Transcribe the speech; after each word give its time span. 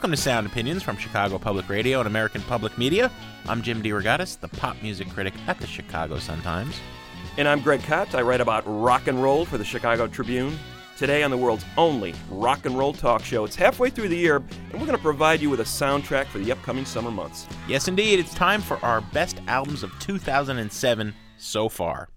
Welcome 0.00 0.12
to 0.12 0.16
Sound 0.16 0.46
Opinions 0.46 0.82
from 0.82 0.96
Chicago 0.96 1.38
Public 1.38 1.68
Radio 1.68 1.98
and 1.98 2.06
American 2.06 2.40
Public 2.40 2.78
Media. 2.78 3.12
I'm 3.46 3.60
Jim 3.60 3.82
DeRogatis, 3.82 4.40
the 4.40 4.48
pop 4.48 4.80
music 4.80 5.10
critic 5.10 5.34
at 5.46 5.58
the 5.58 5.66
Chicago 5.66 6.18
Sun-Times. 6.18 6.74
And 7.36 7.46
I'm 7.46 7.60
Greg 7.60 7.82
Kot. 7.82 8.14
I 8.14 8.22
write 8.22 8.40
about 8.40 8.62
rock 8.64 9.08
and 9.08 9.22
roll 9.22 9.44
for 9.44 9.58
the 9.58 9.64
Chicago 9.64 10.06
Tribune. 10.06 10.58
Today 10.96 11.22
on 11.22 11.30
the 11.30 11.36
world's 11.36 11.66
only 11.76 12.14
rock 12.30 12.64
and 12.64 12.78
roll 12.78 12.94
talk 12.94 13.22
show. 13.22 13.44
It's 13.44 13.56
halfway 13.56 13.90
through 13.90 14.08
the 14.08 14.16
year, 14.16 14.36
and 14.36 14.72
we're 14.72 14.86
going 14.86 14.96
to 14.96 14.98
provide 14.98 15.42
you 15.42 15.50
with 15.50 15.60
a 15.60 15.64
soundtrack 15.64 16.28
for 16.28 16.38
the 16.38 16.50
upcoming 16.50 16.86
summer 16.86 17.10
months. 17.10 17.46
Yes, 17.68 17.86
indeed, 17.86 18.18
it's 18.18 18.32
time 18.32 18.62
for 18.62 18.82
our 18.82 19.02
best 19.02 19.42
albums 19.48 19.82
of 19.82 19.92
2007 19.98 21.14
so 21.36 21.68
far. 21.68 22.08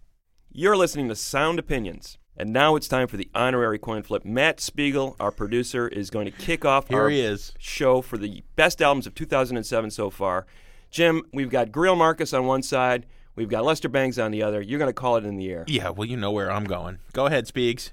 You're 0.54 0.78
listening 0.78 1.10
to 1.10 1.18
Sound 1.18 1.60
Opinions. 1.60 2.18
And 2.36 2.52
now 2.52 2.76
it's 2.76 2.88
time 2.88 3.08
for 3.08 3.16
the 3.18 3.30
honorary 3.36 3.78
coin 3.78 4.02
flip. 4.02 4.26
Matt 4.26 4.60
Spiegel, 4.60 5.16
our 5.20 5.32
producer, 5.32 5.88
is 5.88 6.10
going 6.10 6.26
to 6.26 6.32
kick 6.32 6.66
off 6.66 6.88
Here 6.88 7.02
our 7.02 7.10
he 7.10 7.20
is. 7.22 7.54
show 7.60 8.02
for 8.02 8.18
the 8.18 8.44
best 8.56 8.82
albums 8.82 9.06
of 9.06 9.14
2007 9.14 9.92
so 9.92 10.10
far. 10.10 10.48
Jim, 10.90 11.24
we've 11.32 11.50
got 11.50 11.70
Greil 11.70 11.96
Marcus 11.98 12.34
on 12.34 12.46
one 12.46 12.64
side, 12.64 13.06
we've 13.36 13.50
got 13.50 13.64
Lester 13.64 13.90
Bangs 13.90 14.18
on 14.18 14.32
the 14.32 14.42
other. 14.44 14.62
You're 14.62 14.80
going 14.80 14.90
to 14.90 14.94
call 14.94 15.16
it 15.18 15.26
in 15.26 15.38
the 15.38 15.50
air. 15.52 15.64
Yeah, 15.68 15.90
well, 15.90 16.08
you 16.08 16.18
know 16.18 16.32
where 16.32 16.52
I'm 16.52 16.66
going. 16.66 17.00
Go 17.14 17.28
ahead, 17.28 17.46
Spiegs. 17.48 17.92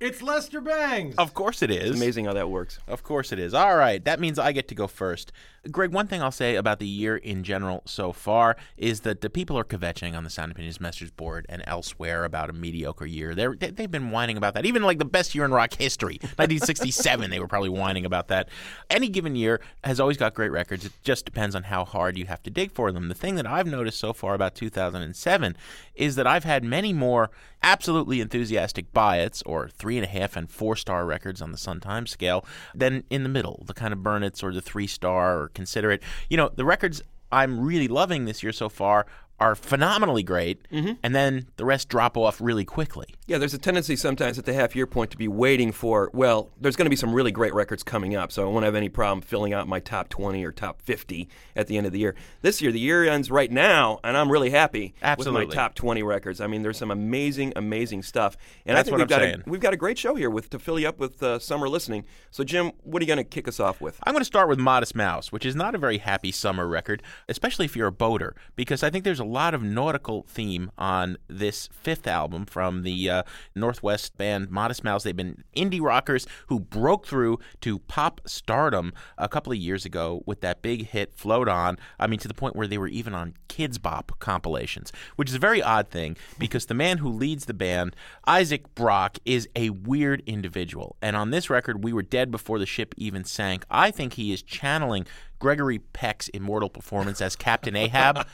It's 0.00 0.20
Lester 0.20 0.60
Bangs. 0.60 1.14
Of 1.16 1.32
course 1.32 1.62
it 1.62 1.70
is. 1.70 1.90
It's 1.90 1.96
amazing 1.96 2.24
how 2.24 2.32
that 2.32 2.50
works. 2.50 2.80
Of 2.88 3.04
course 3.04 3.30
it 3.30 3.38
is. 3.38 3.54
All 3.54 3.76
right, 3.76 4.04
that 4.04 4.18
means 4.18 4.36
I 4.36 4.50
get 4.50 4.66
to 4.68 4.74
go 4.74 4.88
first. 4.88 5.30
Greg, 5.70 5.92
one 5.92 6.08
thing 6.08 6.20
I'll 6.20 6.32
say 6.32 6.56
about 6.56 6.80
the 6.80 6.86
year 6.86 7.16
in 7.16 7.44
general 7.44 7.82
so 7.86 8.12
far 8.12 8.56
is 8.76 9.02
that 9.02 9.20
the 9.20 9.30
people 9.30 9.56
are 9.56 9.62
kvetching 9.64 10.16
on 10.16 10.24
the 10.24 10.30
Sound 10.30 10.50
Opinions 10.50 10.80
message 10.80 11.14
board 11.14 11.46
and 11.48 11.62
elsewhere 11.68 12.24
about 12.24 12.50
a 12.50 12.52
mediocre 12.52 13.06
year. 13.06 13.32
They're, 13.32 13.54
they, 13.54 13.70
they've 13.70 13.90
been 13.90 14.10
whining 14.10 14.36
about 14.36 14.54
that. 14.54 14.66
Even 14.66 14.82
like 14.82 14.98
the 14.98 15.04
best 15.04 15.36
year 15.36 15.44
in 15.44 15.52
rock 15.52 15.74
history, 15.74 16.18
1967, 16.20 17.30
they 17.30 17.38
were 17.38 17.46
probably 17.46 17.68
whining 17.68 18.04
about 18.04 18.26
that. 18.26 18.48
Any 18.90 19.08
given 19.08 19.36
year 19.36 19.60
has 19.84 20.00
always 20.00 20.16
got 20.16 20.34
great 20.34 20.50
records. 20.50 20.84
It 20.84 20.92
just 21.04 21.24
depends 21.24 21.54
on 21.54 21.64
how 21.64 21.84
hard 21.84 22.18
you 22.18 22.26
have 22.26 22.42
to 22.42 22.50
dig 22.50 22.72
for 22.72 22.90
them. 22.90 23.06
The 23.06 23.14
thing 23.14 23.36
that 23.36 23.46
I've 23.46 23.68
noticed 23.68 24.00
so 24.00 24.12
far 24.12 24.34
about 24.34 24.56
2007 24.56 25.56
is 25.94 26.16
that 26.16 26.26
I've 26.26 26.44
had 26.44 26.64
many 26.64 26.92
more 26.92 27.30
absolutely 27.62 28.20
enthusiastic 28.20 28.92
buy-its 28.92 29.42
or 29.42 29.68
three 29.68 29.96
and 29.96 30.04
a 30.04 30.08
half 30.08 30.36
and 30.36 30.50
four 30.50 30.74
star 30.74 31.06
records 31.06 31.40
on 31.40 31.52
the 31.52 31.58
Sun 31.58 31.80
Times 31.80 32.10
scale 32.10 32.44
than 32.74 33.04
in 33.10 33.22
the 33.22 33.28
middle, 33.28 33.62
the 33.66 33.74
kind 33.74 33.92
of 33.92 34.02
burn 34.02 34.22
its 34.22 34.42
or 34.42 34.52
the 34.52 34.60
three 34.60 34.86
star 34.86 35.40
or 35.40 35.48
consider 35.54 35.90
it. 35.90 36.02
You 36.28 36.36
know, 36.36 36.50
the 36.54 36.64
records 36.64 37.02
I'm 37.32 37.60
really 37.60 37.88
loving 37.88 38.26
this 38.26 38.42
year 38.42 38.52
so 38.52 38.68
far 38.68 39.06
are 39.40 39.54
phenomenally 39.56 40.22
great, 40.22 40.68
and 40.70 41.14
then 41.14 41.48
the 41.56 41.64
rest 41.64 41.88
drop 41.88 42.16
off 42.16 42.40
really 42.40 42.64
quickly. 42.64 43.06
Yeah, 43.26 43.38
there's 43.38 43.54
a 43.54 43.58
tendency 43.58 43.96
sometimes 43.96 44.38
at 44.38 44.44
the 44.44 44.52
half 44.52 44.76
year 44.76 44.86
point 44.86 45.10
to 45.10 45.16
be 45.16 45.26
waiting 45.26 45.72
for, 45.72 46.10
well, 46.12 46.50
there's 46.60 46.76
going 46.76 46.86
to 46.86 46.90
be 46.90 46.96
some 46.96 47.12
really 47.12 47.32
great 47.32 47.52
records 47.52 47.82
coming 47.82 48.14
up, 48.14 48.30
so 48.30 48.44
I 48.48 48.52
won't 48.52 48.64
have 48.64 48.76
any 48.76 48.88
problem 48.88 49.20
filling 49.20 49.52
out 49.52 49.66
my 49.66 49.80
top 49.80 50.08
20 50.10 50.44
or 50.44 50.52
top 50.52 50.80
50 50.80 51.28
at 51.56 51.66
the 51.66 51.76
end 51.76 51.86
of 51.86 51.92
the 51.92 51.98
year. 51.98 52.14
This 52.42 52.62
year, 52.62 52.70
the 52.70 52.78
year 52.78 53.04
ends 53.04 53.32
right 53.32 53.50
now, 53.50 53.98
and 54.04 54.16
I'm 54.16 54.30
really 54.30 54.50
happy 54.50 54.94
with 55.18 55.26
my 55.34 55.40
top 55.56 55.74
20 55.74 56.04
records. 56.04 56.40
I 56.40 56.46
mean, 56.46 56.62
there's 56.62 56.78
some 56.78 56.92
amazing, 56.92 57.52
amazing 57.56 58.04
stuff. 58.04 58.36
And 58.64 58.76
That's 58.76 58.88
I 58.88 58.90
think 58.90 58.92
what 58.92 58.98
we've 58.98 59.16
I'm 59.18 59.20
got 59.20 59.24
saying. 59.24 59.42
A, 59.44 59.50
we've 59.50 59.60
got 59.60 59.72
a 59.72 59.76
great 59.78 59.98
show 59.98 60.14
here 60.14 60.30
with 60.30 60.50
to 60.50 60.60
fill 60.60 60.78
you 60.78 60.88
up 60.88 61.00
with 61.00 61.20
uh, 61.20 61.40
summer 61.40 61.68
listening. 61.68 62.04
So, 62.30 62.44
Jim, 62.44 62.70
what 62.84 63.00
are 63.00 63.04
you 63.04 63.08
going 63.08 63.16
to 63.16 63.24
kick 63.24 63.48
us 63.48 63.58
off 63.58 63.80
with? 63.80 63.98
I'm 64.04 64.12
going 64.12 64.20
to 64.20 64.24
start 64.24 64.48
with 64.48 64.60
Modest 64.60 64.94
Mouse, 64.94 65.32
which 65.32 65.44
is 65.44 65.56
not 65.56 65.74
a 65.74 65.78
very 65.78 65.98
happy 65.98 66.30
summer 66.30 66.68
record, 66.68 67.02
especially 67.28 67.64
if 67.64 67.74
you're 67.74 67.88
a 67.88 67.92
boater, 67.92 68.36
because 68.54 68.84
I 68.84 68.90
think 68.90 69.04
there's 69.04 69.20
a 69.22 69.24
lot 69.24 69.54
of 69.54 69.62
nautical 69.62 70.24
theme 70.28 70.70
on 70.76 71.16
this 71.28 71.68
fifth 71.72 72.06
album 72.08 72.44
from 72.44 72.82
the 72.82 73.08
uh, 73.08 73.22
Northwest 73.54 74.18
band 74.18 74.50
Modest 74.50 74.82
Mouse. 74.82 75.04
They've 75.04 75.16
been 75.16 75.44
indie 75.56 75.80
rockers 75.80 76.26
who 76.48 76.58
broke 76.58 77.06
through 77.06 77.38
to 77.60 77.78
pop 77.78 78.20
stardom 78.26 78.92
a 79.16 79.28
couple 79.28 79.52
of 79.52 79.58
years 79.58 79.84
ago 79.84 80.22
with 80.26 80.40
that 80.40 80.60
big 80.60 80.88
hit 80.88 81.14
Float 81.14 81.48
On. 81.48 81.78
I 82.00 82.08
mean, 82.08 82.18
to 82.18 82.28
the 82.28 82.34
point 82.34 82.56
where 82.56 82.66
they 82.66 82.78
were 82.78 82.88
even 82.88 83.14
on 83.14 83.34
Kidz 83.48 83.80
Bop 83.80 84.12
compilations, 84.18 84.92
which 85.14 85.28
is 85.28 85.36
a 85.36 85.38
very 85.38 85.62
odd 85.62 85.88
thing 85.88 86.16
because 86.38 86.66
the 86.66 86.74
man 86.74 86.98
who 86.98 87.08
leads 87.08 87.44
the 87.44 87.54
band, 87.54 87.94
Isaac 88.26 88.74
Brock, 88.74 89.18
is 89.24 89.48
a 89.54 89.70
weird 89.70 90.22
individual. 90.26 90.96
And 91.00 91.14
on 91.14 91.30
this 91.30 91.48
record, 91.48 91.84
we 91.84 91.92
were 91.92 92.02
dead 92.02 92.30
before 92.32 92.58
the 92.58 92.66
ship 92.66 92.92
even 92.96 93.24
sank. 93.24 93.64
I 93.70 93.92
think 93.92 94.14
he 94.14 94.32
is 94.32 94.42
channeling 94.42 95.06
Gregory 95.42 95.80
Peck's 95.80 96.28
immortal 96.28 96.70
performance 96.70 97.20
as 97.20 97.34
Captain 97.34 97.74
Ahab 97.74 98.24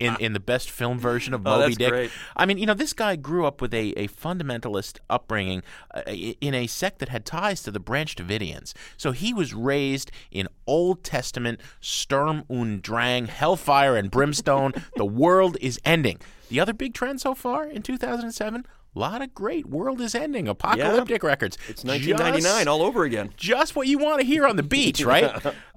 in, 0.00 0.16
in 0.18 0.32
the 0.32 0.40
best 0.40 0.68
film 0.68 0.98
version 0.98 1.32
of 1.32 1.46
Oh, 1.46 1.50
Moby 1.60 1.62
that's 1.66 1.76
Dick. 1.76 1.88
great. 1.90 2.10
I 2.36 2.44
mean, 2.44 2.58
you 2.58 2.66
know, 2.66 2.74
this 2.74 2.92
guy 2.92 3.14
grew 3.14 3.46
up 3.46 3.60
with 3.62 3.72
a, 3.72 3.90
a 3.96 4.08
fundamentalist 4.08 4.98
upbringing 5.08 5.62
uh, 5.94 6.02
in 6.10 6.54
a 6.54 6.66
sect 6.66 6.98
that 6.98 7.08
had 7.08 7.24
ties 7.24 7.62
to 7.62 7.70
the 7.70 7.78
Branch 7.78 8.12
Davidians. 8.16 8.72
So 8.96 9.12
he 9.12 9.32
was 9.32 9.54
raised 9.54 10.10
in 10.32 10.48
Old 10.66 11.04
Testament 11.04 11.60
Sturm 11.80 12.42
und 12.50 12.82
Drang, 12.82 13.26
hellfire 13.26 13.96
and 13.96 14.10
brimstone. 14.10 14.72
the 14.96 15.04
world 15.06 15.56
is 15.60 15.78
ending. 15.84 16.18
The 16.48 16.58
other 16.58 16.72
big 16.72 16.94
trend 16.94 17.20
so 17.20 17.34
far 17.36 17.64
in 17.66 17.82
2007 17.82 18.66
a 18.96 18.98
lot 18.98 19.22
of 19.22 19.34
great 19.34 19.66
world 19.66 20.00
is 20.00 20.14
ending 20.14 20.48
apocalyptic 20.48 21.22
records. 21.22 21.58
It's 21.68 21.84
1999 21.84 22.42
Just- 22.42 22.66
all 22.66 22.82
over 22.82 23.04
again. 23.04 23.30
just 23.36 23.76
what 23.76 23.86
you 23.86 23.98
want 23.98 24.20
to 24.20 24.26
hear 24.26 24.46
on 24.46 24.56
the 24.56 24.62
beach, 24.62 25.04
right? 25.04 25.30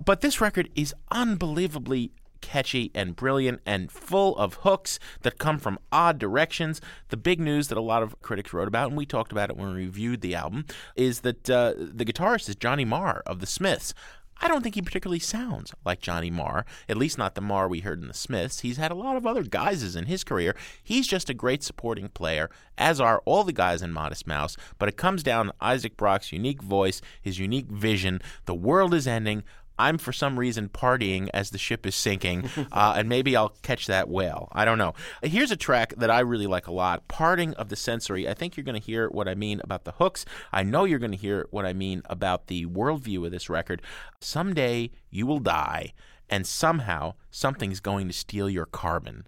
but 0.04 0.22
this 0.22 0.40
record 0.40 0.70
is 0.76 0.94
unbelievably 1.12 2.12
catchy 2.42 2.90
and 2.96 3.18
brilliant 3.18 3.60
and 3.66 3.92
full 3.92 4.36
of 4.38 4.54
hooks 4.56 4.98
that 5.24 5.38
come 5.38 5.60
from 5.60 5.78
odd 5.92 6.18
directions. 6.18 6.80
The 7.10 7.18
big 7.18 7.40
news 7.40 7.68
that 7.68 7.78
a 7.78 7.82
lot 7.82 8.02
of 8.02 8.20
critics 8.22 8.54
wrote 8.54 8.68
about, 8.70 8.88
and 8.88 8.98
we 8.98 9.06
talked 9.06 9.34
about 9.34 9.50
it 9.50 9.58
when 9.58 9.68
we 9.74 9.76
reviewed 9.86 10.22
the 10.22 10.36
album, 10.36 10.66
is 10.96 11.20
that 11.22 11.50
uh, 11.50 11.74
the 11.78 12.06
guitarist 12.06 12.48
is 12.48 12.56
Johnny 12.56 12.86
Marr 12.86 13.22
of 13.26 13.40
the 13.42 13.46
Smiths. 13.46 13.94
I 14.42 14.48
don't 14.48 14.62
think 14.62 14.76
he 14.76 14.82
particularly 14.82 15.20
sounds 15.20 15.74
like 15.86 16.00
Johnny 16.00 16.30
Marr, 16.30 16.66
at 16.88 16.98
least 16.98 17.18
not 17.18 17.36
the 17.36 17.42
Marr 17.42 17.68
we 17.68 17.82
heard 17.82 18.02
in 18.02 18.08
the 18.08 18.14
Smiths. 18.14 18.62
He's 18.62 18.78
had 18.78 18.92
a 18.92 18.96
lot 18.96 19.18
of 19.18 19.26
other 19.26 19.44
guises 19.44 19.96
in 19.96 20.06
his 20.06 20.24
career. 20.24 20.56
He's 20.82 21.08
just 21.08 21.30
a 21.30 21.34
great 21.34 21.62
supporting 21.62 22.08
player, 22.10 22.50
as 22.78 23.02
are 23.02 23.22
all 23.26 23.44
the 23.44 23.52
guys 23.52 23.82
in 23.82 23.92
Modest 23.92 24.28
Mouse. 24.28 24.56
But 24.78 24.88
it 24.88 24.98
comes 24.98 25.24
down 25.24 25.48
to 25.48 25.54
Isaac 25.60 25.98
Brock's 25.98 26.32
unique 26.32 26.62
voice, 26.62 27.02
his 27.22 27.38
unique 27.38 27.68
vision. 27.68 28.22
The 28.46 28.56
world 28.56 28.94
is 28.94 29.08
ending. 29.08 29.44
I'm 29.80 29.98
for 29.98 30.14
some 30.14 30.38
reason 30.38 30.70
partying 30.70 31.30
as 31.34 31.50
the 31.50 31.58
ship 31.58 31.86
is 31.86 31.96
sinking, 31.96 32.50
uh, 32.72 32.94
and 32.98 33.10
maybe 33.10 33.36
I'll 33.36 33.56
catch 33.64 33.88
that 33.88 34.10
whale. 34.10 34.50
I 34.52 34.66
don't 34.66 34.78
know. 34.78 34.94
Here's 35.24 35.52
a 35.52 35.58
track 35.58 35.94
that 35.98 36.12
I 36.12 36.20
really 36.20 36.48
like 36.48 36.68
a 36.68 36.72
lot 36.72 37.08
Parting 37.08 37.54
of 37.56 37.70
the 37.70 37.76
Sensory. 37.76 38.28
I 38.28 38.34
think 38.34 38.58
you're 38.58 38.64
going 38.64 38.80
to 38.80 38.86
hear 38.86 39.08
what 39.10 39.28
I 39.28 39.36
mean 39.36 39.62
about 39.64 39.86
the 39.86 39.94
hooks. 39.94 40.26
I 40.52 40.64
know 40.64 40.84
you're 40.84 41.00
going 41.00 41.12
to 41.12 41.18
hear 41.18 41.48
what 41.52 41.66
I 41.66 41.74
mean 41.74 42.04
about 42.06 42.48
the 42.48 42.66
worldview 42.66 43.26
of 43.26 43.32
this 43.32 43.50
record. 43.50 43.82
Someday 44.20 44.92
you 45.10 45.26
will 45.26 45.40
die, 45.40 45.94
and 46.30 46.46
somehow 46.46 47.14
something's 47.32 47.80
going 47.80 48.08
to 48.08 48.14
steal 48.14 48.50
your 48.50 48.66
carbon. 48.66 49.26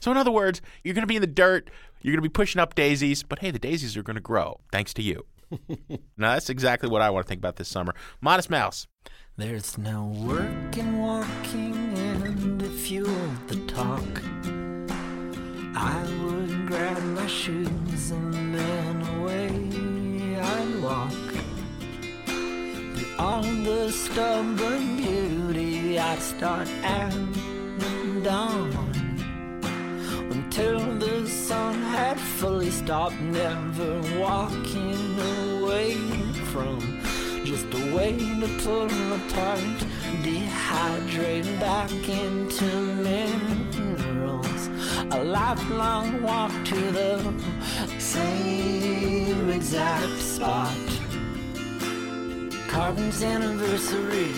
So, 0.00 0.10
in 0.10 0.16
other 0.16 0.30
words, 0.30 0.62
you're 0.82 0.94
going 0.94 1.02
to 1.02 1.06
be 1.06 1.16
in 1.16 1.20
the 1.20 1.26
dirt, 1.26 1.70
you're 2.00 2.12
going 2.12 2.22
to 2.22 2.28
be 2.28 2.32
pushing 2.32 2.60
up 2.60 2.74
daisies, 2.74 3.22
but 3.22 3.40
hey, 3.40 3.50
the 3.50 3.58
daisies 3.58 3.96
are 3.96 4.02
going 4.02 4.14
to 4.14 4.20
grow 4.20 4.60
thanks 4.72 4.94
to 4.94 5.02
you. 5.02 5.26
now, 6.16 6.34
that's 6.34 6.48
exactly 6.48 6.88
what 6.88 7.02
I 7.02 7.10
want 7.10 7.26
to 7.26 7.28
think 7.28 7.40
about 7.40 7.56
this 7.56 7.68
summer. 7.68 7.94
Modest 8.20 8.48
Mouse. 8.48 8.86
There's 9.40 9.78
no 9.78 10.04
work 10.04 10.76
in 10.76 10.98
walking 10.98 11.74
and 11.96 12.60
to 12.60 12.68
fuel 12.68 13.30
the 13.46 13.56
talk. 13.68 14.22
I 15.74 16.02
would 16.22 16.66
grab 16.66 17.02
my 17.02 17.26
shoes 17.26 18.10
and 18.10 18.54
then 18.54 19.00
away 19.16 20.38
I'd 20.38 20.82
walk. 20.82 21.28
Beyond 22.26 23.64
the 23.64 23.90
stubborn 23.90 24.98
beauty, 24.98 25.98
I'd 25.98 26.20
start 26.20 26.68
at 26.84 27.16
dawn. 28.22 28.74
Until 30.30 30.80
the 30.98 31.26
sun 31.26 31.76
had 31.80 32.20
fully 32.20 32.70
stopped, 32.70 33.18
never 33.20 34.02
walking 34.18 35.18
away 35.18 35.94
from 36.52 36.99
just 37.50 37.74
a 37.74 37.94
way 37.96 38.16
to 38.38 38.46
pull 38.62 38.84
apart, 39.12 39.58
dehydrate 40.22 41.58
back 41.58 41.90
into 42.08 42.64
minerals. 43.02 44.68
A 45.10 45.24
lifelong 45.24 46.22
walk 46.22 46.52
to 46.66 46.80
the 46.92 47.18
same 47.98 49.50
exact 49.50 50.16
spot. 50.20 50.76
Carbon's 52.68 53.20
anniversary. 53.24 54.32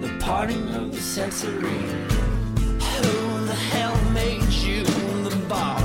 The 0.00 0.12
parting 0.18 0.74
of 0.74 0.90
the 0.90 1.00
sensory. 1.00 1.84
Who 2.96 3.46
the 3.46 3.60
hell 3.70 3.96
made 4.10 4.42
you 4.64 4.82
the 5.22 5.36
boss? 5.48 5.79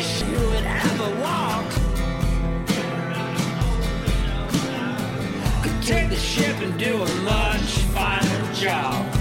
An 0.00 0.06
issue 0.06 0.50
it 0.52 0.64
ever 0.64 1.20
walked. 1.20 1.74
Could 5.62 5.82
take 5.82 6.08
the 6.08 6.16
ship 6.16 6.56
and 6.60 6.78
do 6.78 7.02
a 7.02 7.14
much 7.22 7.78
finer 7.92 8.54
job. 8.54 9.19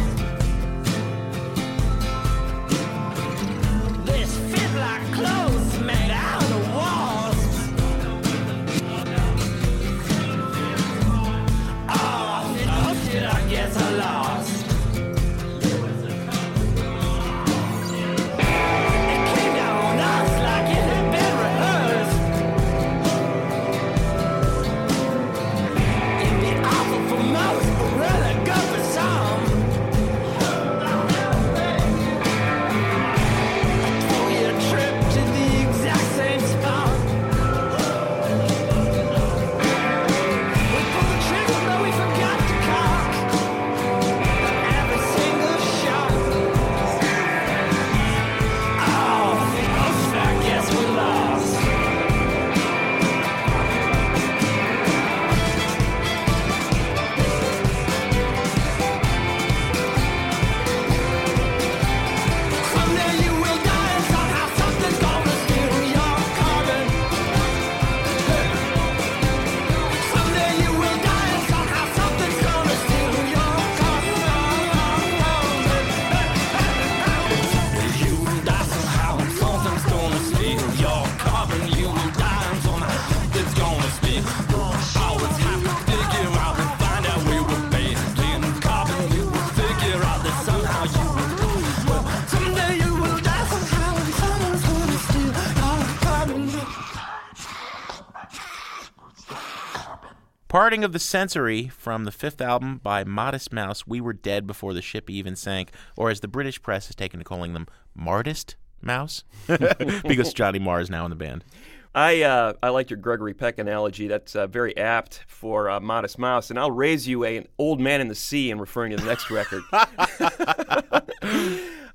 Parting 100.50 100.84
of 100.84 100.94
the 100.94 101.00
Sensory 101.00 101.68
from 101.68 102.06
the 102.06 102.12
fifth 102.12 102.42
album 102.42 102.80
by 102.82 103.04
Modest 103.04 103.54
Mouse, 103.54 103.86
We 103.86 104.02
Were 104.02 104.14
Dead 104.14 104.48
Before 104.48 104.74
the 104.74 104.82
Ship 104.82 105.08
Even 105.08 105.36
Sank, 105.36 105.70
or 105.96 106.10
as 106.10 106.22
the 106.22 106.28
British 106.28 106.60
press 106.60 106.88
has 106.88 106.96
taken 106.96 107.20
to 107.20 107.24
calling 107.24 107.54
them, 107.54 107.68
Martist 107.96 108.56
Mouse, 108.82 109.24
because 109.48 110.34
Johnny 110.34 110.58
Marr 110.58 110.82
is 110.82 110.90
now 110.90 111.06
in 111.06 111.12
the 111.12 111.16
band. 111.16 111.46
I 111.94 112.24
uh, 112.24 112.54
I 112.64 112.70
like 112.70 112.90
your 112.90 112.98
Gregory 112.98 113.36
Peck 113.36 113.60
analogy. 113.60 114.08
That's 114.08 114.36
uh, 114.36 114.48
very 114.48 114.76
apt 114.76 115.24
for 115.28 115.70
uh, 115.70 115.80
Modest 115.80 116.18
Mouse. 116.18 116.50
And 116.50 116.58
I'll 116.58 116.72
raise 116.72 117.08
you 117.08 117.26
a, 117.26 117.38
an 117.38 117.48
old 117.60 117.80
man 117.80 118.02
in 118.02 118.08
the 118.08 118.16
sea 118.16 118.50
in 118.50 118.60
referring 118.60 118.90
to 118.90 118.98
the 118.98 119.06
next 119.06 119.30
record. 119.30 119.62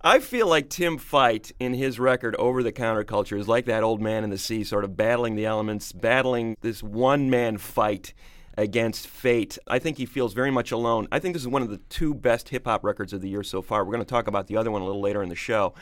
I 0.01 0.21
feel 0.21 0.47
like 0.47 0.71
Tim 0.71 0.99
Fite 0.99 1.51
in 1.59 1.75
his 1.75 1.99
record 1.99 2.37
Over 2.37 2.63
the 2.63 2.73
Counterculture 2.73 3.37
is 3.37 3.49
like 3.49 3.65
that 3.65 3.83
old 3.83 4.01
man 4.01 4.23
in 4.23 4.31
the 4.31 4.39
sea, 4.39 4.63
sort 4.63 4.85
of 4.85 4.97
battling 4.97 5.35
the 5.35 5.45
elements, 5.47 5.91
battling 5.91 6.57
this 6.61 6.85
one 6.85 7.29
man 7.31 7.59
fight 7.59 8.15
against 8.57 9.07
fate. 9.07 9.59
I 9.67 9.79
think 9.79 9.99
he 9.99 10.07
feels 10.07 10.35
very 10.35 10.51
much 10.51 10.73
alone. 10.73 11.09
I 11.11 11.19
think 11.19 11.35
this 11.35 11.43
is 11.43 11.49
one 11.49 11.63
of 11.63 11.71
the 11.71 11.79
two 11.89 12.15
best 12.15 12.49
hip 12.49 12.67
hop 12.67 12.85
records 12.85 13.13
of 13.13 13.21
the 13.21 13.29
year 13.29 13.43
so 13.43 13.63
far. 13.63 13.85
We're 13.85 13.93
going 13.93 14.05
to 14.05 14.11
talk 14.11 14.27
about 14.27 14.47
the 14.47 14.57
other 14.57 14.71
one 14.71 14.83
a 14.83 14.85
little 14.85 15.01
later 15.01 15.23
in 15.23 15.29
the 15.29 15.35
show. 15.35 15.75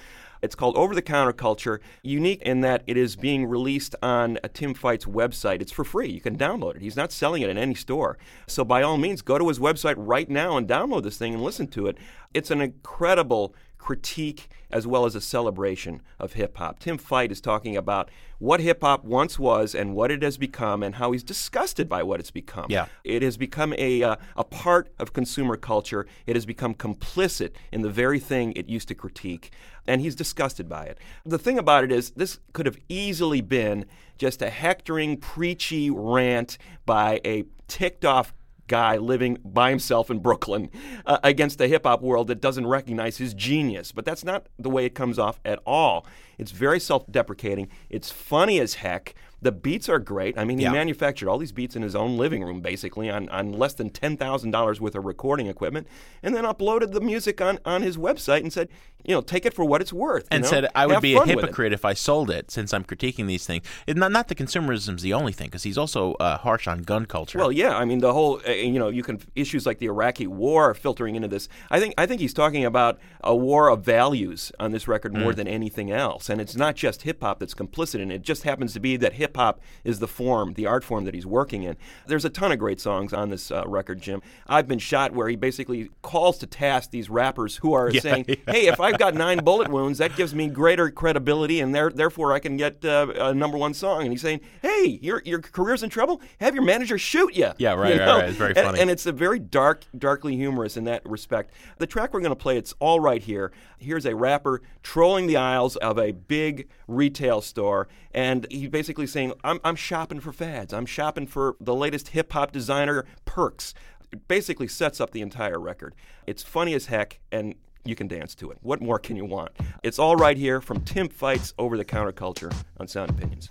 It's 0.43 0.57
called 0.57 0.77
Over 0.77 0.93
the 0.93 1.03
Counter 1.03 1.33
Culture, 1.33 1.81
unique 2.03 2.43
in 2.43 2.63
that 2.63 2.83
it 2.89 2.97
is 2.97 3.15
being 3.15 3.47
released 3.47 3.95
on 4.03 4.39
Tim 4.55 4.75
Fite's 4.75 5.05
website. 5.05 5.61
It's 5.63 5.71
for 5.71 5.85
free. 5.85 6.11
You 6.11 6.21
can 6.21 6.37
download 6.37 6.75
it. 6.75 6.83
He's 6.83 6.97
not 6.97 7.13
selling 7.13 7.43
it 7.43 7.51
in 7.51 7.57
any 7.57 7.75
store. 7.75 8.19
So 8.49 8.65
by 8.65 8.83
all 8.83 8.97
means, 8.97 9.23
go 9.23 9.39
to 9.39 9.47
his 9.47 9.61
website 9.61 9.95
right 9.97 10.29
now 10.29 10.57
and 10.57 10.67
download 10.67 11.05
this 11.05 11.17
thing 11.17 11.33
and 11.33 11.45
listen 11.45 11.69
to 11.69 11.87
it. 11.87 11.97
It's 12.35 12.51
an 12.51 12.61
incredible 12.61 13.55
critique 13.83 14.49
as 14.71 14.87
well 14.87 15.05
as 15.05 15.17
a 15.17 15.21
celebration 15.21 16.01
of 16.21 16.35
hip 16.35 16.57
hop. 16.57 16.79
Tim 16.79 16.97
Fite 16.97 17.33
is 17.33 17.41
talking 17.41 17.77
about 17.77 18.13
what 18.39 18.61
hip 18.61 18.81
hop 18.81 19.05
once 19.05 19.41
was 19.41 19.75
and 19.75 19.93
what 19.93 20.13
it 20.13 20.23
has 20.23 20.39
become 20.39 20.85
and 20.85 20.95
how 20.95 21.11
he's 21.11 21.25
disgusted 21.25 21.89
by 21.89 22.05
what 22.05 22.21
it's 22.21 22.31
become. 22.31 22.67
Yeah. 22.69 22.87
It 23.03 23.23
has 23.23 23.37
become 23.37 23.75
a, 23.77 24.05
uh, 24.05 24.17
a 24.37 24.45
part 24.45 24.95
of 25.01 25.13
consumer 25.13 25.57
culture. 25.57 26.07
It 26.27 26.37
has 26.37 26.47
become 26.47 26.75
complicit 26.75 27.55
in 27.73 27.83
the 27.83 27.91
very 27.91 28.21
thing 28.21 28.53
it 28.53 28.69
used 28.69 28.87
to 28.87 28.95
critique. 28.95 29.51
And 29.85 30.01
he's 30.01 30.15
disgusted 30.15 30.69
by 30.69 30.85
it. 30.85 30.99
The 31.27 31.39
thing 31.39 31.59
about 31.59 31.83
it 31.83 31.91
is, 31.91 32.11
this 32.11 32.39
could 32.53 32.67
have 32.67 32.79
easily 32.89 33.41
been 33.41 33.87
just 34.17 34.43
a 34.43 34.49
hectoring, 34.49 35.17
preachy 35.17 35.91
rant 35.91 36.57
by 36.87 37.21
a 37.25 37.47
ticked 37.67 38.05
off 38.05 38.33
guy 38.67 38.97
living 38.97 39.39
by 39.45 39.71
himself 39.71 40.11
in 40.11 40.19
Brooklyn 40.19 40.71
uh, 41.07 41.19
against 41.23 41.59
the 41.59 41.69
hip 41.69 41.85
hop 41.85 42.03
world 42.03 42.29
that 42.29 42.41
doesn't 42.41 42.67
recognize 42.67 43.19
his 43.19 43.35
genius. 43.35 43.93
But 43.93 44.05
that's 44.05 44.25
not 44.25 44.47
the 44.59 44.71
way 44.71 44.85
it 44.85 44.95
comes 44.95 45.19
off 45.19 45.41
at 45.45 45.59
all. 45.67 46.07
It's 46.39 46.51
very 46.51 46.81
self 46.81 47.11
deprecating. 47.11 47.69
It's 47.91 48.11
funny 48.11 48.59
as 48.61 48.75
heck. 48.75 49.15
The 49.43 49.53
beats 49.53 49.89
are 49.89 49.99
great. 49.99 50.39
I 50.39 50.45
mean, 50.45 50.59
he 50.59 50.65
Yeah. 50.65 50.73
manufactured 50.73 51.29
all 51.29 51.37
these 51.37 51.53
beats 51.53 51.75
in 51.77 51.83
his 51.83 51.95
own 51.97 52.17
living 52.17 52.43
room, 52.45 52.61
basically, 52.61 53.11
on, 53.11 53.29
on 53.29 53.53
less 53.53 53.75
than 53.75 53.91
$10,000 53.91 54.81
worth 54.81 54.95
of 54.95 55.05
recording 55.05 55.49
equipment, 55.49 55.87
and 56.23 56.35
then 56.35 56.45
uploaded 56.45 56.93
the 56.93 57.01
music 57.01 57.41
on, 57.41 57.59
on 57.65 57.83
his 57.83 57.97
website 57.97 58.41
and 58.41 58.53
said, 58.53 58.69
you 59.05 59.13
know, 59.13 59.21
take 59.21 59.45
it 59.45 59.53
for 59.53 59.65
what 59.65 59.81
it's 59.81 59.93
worth. 59.93 60.23
you 60.25 60.29
and 60.37 60.45
know? 60.45 60.49
said 60.49 60.69
I 60.77 60.87
would 60.87 60.93
Have 60.95 61.03
be 61.03 61.15
a 61.15 61.19
fun 61.19 61.27
with 61.29 61.39
it." 61.39 61.41
hypocrite 61.43 61.73
if 61.73 61.85
I 61.85 61.93
sold 61.93 62.31
it, 62.31 62.53
since 62.53 62.73
I'm 62.73 62.85
critiquing 62.85 63.27
these 63.27 63.45
things. 63.45 63.65
It, 63.89 63.97
not, 63.97 64.13
not 64.13 64.29
that 64.29 64.39
consumerism's 64.39 65.03
the 65.03 65.13
only 65.13 65.33
thing, 65.33 65.49
because 65.49 65.65
he's 65.65 65.77
also 65.77 66.13
uh, 66.15 66.39
harsh 66.39 66.69
on 66.69 66.83
gun 66.83 67.07
culture. 67.07 67.39
Well, 67.39 67.51
yeah, 67.51 67.77
I 67.77 67.85
mean 67.85 67.99
the 67.99 68.13
whole, 68.13 68.41
uh, 68.47 68.53
you 68.53 68.79
know, 68.79 68.89
you 68.91 69.03
can 69.03 69.21
issues 69.35 69.67
like 69.67 69.79
the 69.81 69.87
Iraqi 69.87 70.29
War 70.29 70.71
are 70.71 70.75
filtering 70.75 71.17
into 71.17 71.27
this. 71.27 71.49
I 71.69 71.81
think 71.81 71.95
I 71.99 72.07
think 72.07 72.21
he's 72.21 72.33
talking 72.33 72.65
about 72.65 73.01
a 73.25 73.35
war 73.35 73.69
of 73.71 73.85
values 73.85 74.53
on 74.61 74.71
this 74.71 74.87
record 74.87 75.13
more 75.17 75.35
than 75.35 75.49
anything 75.49 75.91
else, 75.91 76.29
and 76.31 76.41
it's 76.41 76.55
not 76.55 76.77
just 76.77 77.03
hip 77.03 77.23
hop 77.23 77.41
that's 77.41 77.55
complicit 77.55 77.99
in 77.99 78.13
it. 78.13 78.17
It 78.17 78.23
just 78.23 78.45
happens 78.45 78.73
to 78.75 78.81
be 78.81 78.97
that 78.99 79.15
hip 79.15 79.32
hop 79.37 79.61
is 79.85 79.99
the 79.99 80.09
form, 80.09 80.55
the 80.55 80.67
art 80.67 80.85
form 80.85 81.05
that 81.05 81.15
he's 81.15 81.27
working 81.27 81.63
in. 81.63 81.77
There's 82.07 82.25
a 82.25 82.31
ton 82.31 82.53
of 82.53 82.59
great 82.59 82.81
songs 82.81 83.13
on 83.13 83.31
this 83.31 83.51
uh, 83.51 83.65
record, 83.67 84.01
Jim. 84.01 84.23
I've 84.47 84.69
been 84.69 84.79
shot 84.79 85.13
where 85.13 85.29
he 85.29 85.37
basically 85.37 85.91
calls 86.03 86.39
to 86.39 86.47
task 86.47 86.91
these 86.91 87.09
rappers 87.11 87.57
who 87.57 87.73
are 87.75 87.91
saying, 87.95 88.25
"Hey, 88.47 88.67
if 88.67 88.81
I've 88.81 88.99
got 88.99 89.15
nine 89.15 89.39
bullet 89.45 89.69
wounds, 89.69 89.99
that 89.99 90.17
gives 90.17 90.35
me 90.35 90.49
greater 90.49 90.91
credibility, 90.91 91.61
and 91.61 91.75
there, 91.75 91.91
therefore 91.91 92.33
I 92.33 92.39
can 92.39 92.57
get 92.57 92.85
uh, 92.85 93.13
a 93.17 93.35
number 93.35 93.57
one 93.59 93.75
song." 93.75 94.03
And 94.03 94.11
he's 94.11 94.23
saying, 94.23 94.41
"Hey, 94.63 94.99
your 95.03 95.23
your 95.25 95.41
career's 95.41 95.83
in 95.83 95.91
trouble. 95.91 96.21
Have 96.41 96.55
your 96.55 96.65
manager 96.65 96.99
shoot 96.99 97.35
you." 97.35 97.51
Yeah, 97.59 97.75
right, 97.75 97.95
You 97.95 98.01
right, 98.01 98.09
right. 98.09 98.29
It's 98.29 98.39
very 98.39 98.55
And- 98.57 98.67
funny. 98.67 98.81
and 98.81 98.91
it's 98.91 99.07
a 99.07 99.13
very 99.13 99.39
dark, 99.39 99.85
darkly 99.97 100.37
humorous 100.37 100.77
in 100.77 100.85
that 100.85 101.05
respect. 101.09 101.53
The 101.79 101.87
track 101.87 102.13
we're 102.13 102.21
going 102.21 102.31
to 102.31 102.37
play, 102.37 102.57
it's 102.57 102.75
all 102.81 103.01
right 103.01 103.23
here. 103.23 103.53
Here's 103.79 104.07
a 104.07 104.15
rapper 104.15 104.63
trolling 104.83 105.27
the 105.27 105.37
aisles 105.37 105.77
of 105.77 105.99
a 105.99 106.13
big 106.13 106.69
retail 106.87 107.41
store, 107.41 107.89
and 108.13 108.47
he's 108.51 108.69
basically 108.69 109.07
saying, 109.07 109.22
I'm, 109.45 109.61
I'm 109.63 109.77
shopping 109.77 110.21
for 110.21 110.33
fads. 110.33 110.73
I'm 110.73 110.87
shopping 110.87 111.27
for 111.27 111.57
the 111.61 111.75
latest 111.75 112.09
hip 112.09 112.33
hop 112.33 112.51
designer 112.51 113.05
perks. 113.25 113.75
It 114.11 114.27
basically 114.29 114.69
sets 114.69 115.01
up 115.01 115.11
the 115.13 115.21
entire 115.23 115.61
record. 115.61 115.95
It's 116.27 116.43
funny 116.43 116.75
as 116.75 116.87
heck, 116.87 117.21
and 117.31 117.55
you 117.85 117.95
can 117.95 118.09
dance 118.09 118.35
to 118.37 118.51
it. 118.51 118.59
What 118.63 118.81
more 118.81 118.99
can 118.99 119.17
you 119.17 119.25
want? 119.25 119.53
It's 119.83 119.99
all 119.99 120.17
right 120.17 120.37
here 120.37 120.61
from 120.61 120.83
Tim 120.83 121.09
Fites 121.09 121.55
Over 121.59 121.77
the 121.77 121.85
Counterculture 121.85 122.55
on 122.79 122.89
Sound 122.89 123.11
Opinions. 123.11 123.51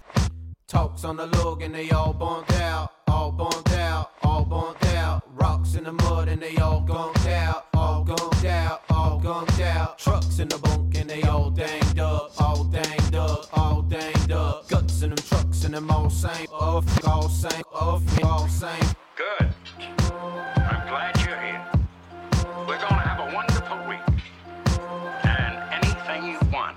Talks 0.67 1.03
on 1.03 1.17
the 1.17 1.27
log 1.27 1.61
and 1.61 1.75
they 1.75 1.89
all 1.91 2.13
bumped 2.13 2.53
out, 2.53 2.91
all 3.07 3.31
bumped 3.31 3.73
out, 3.73 4.11
all 4.23 4.45
bumped 4.45 4.85
out. 4.85 5.21
Rocks 5.35 5.75
in 5.75 5.83
the 5.83 5.91
mud 5.91 6.29
and 6.29 6.41
they 6.41 6.55
all 6.57 6.81
gunked 6.81 7.27
out, 7.29 7.65
all 7.73 8.05
gunked 8.05 8.45
out, 8.45 8.83
all 8.89 9.19
gunked 9.19 9.61
out. 9.61 9.99
Trucks 9.99 10.39
in 10.39 10.47
the 10.47 10.57
bunk 10.59 10.97
and 10.97 11.09
they 11.09 11.23
all 11.23 11.49
danged 11.49 11.99
up, 11.99 12.31
all 12.39 12.63
danged 12.63 13.00
and 15.73 15.87
them 15.87 15.95
all 15.95 16.09
same, 16.09 16.47
off, 16.51 17.07
all 17.07 17.29
same, 17.29 17.63
off, 17.71 18.23
all 18.23 18.47
same. 18.49 18.83
Good. 19.15 19.47
I'm 20.57 20.83
glad 20.91 21.15
you're 21.23 21.39
here. 21.39 21.63
We're 22.67 22.77
to 22.99 23.07
have 23.07 23.19
a 23.23 23.33
wonderful 23.33 23.79
week. 23.87 24.03
And 25.23 25.55
anything 25.71 26.27
you 26.27 26.39
want. 26.51 26.75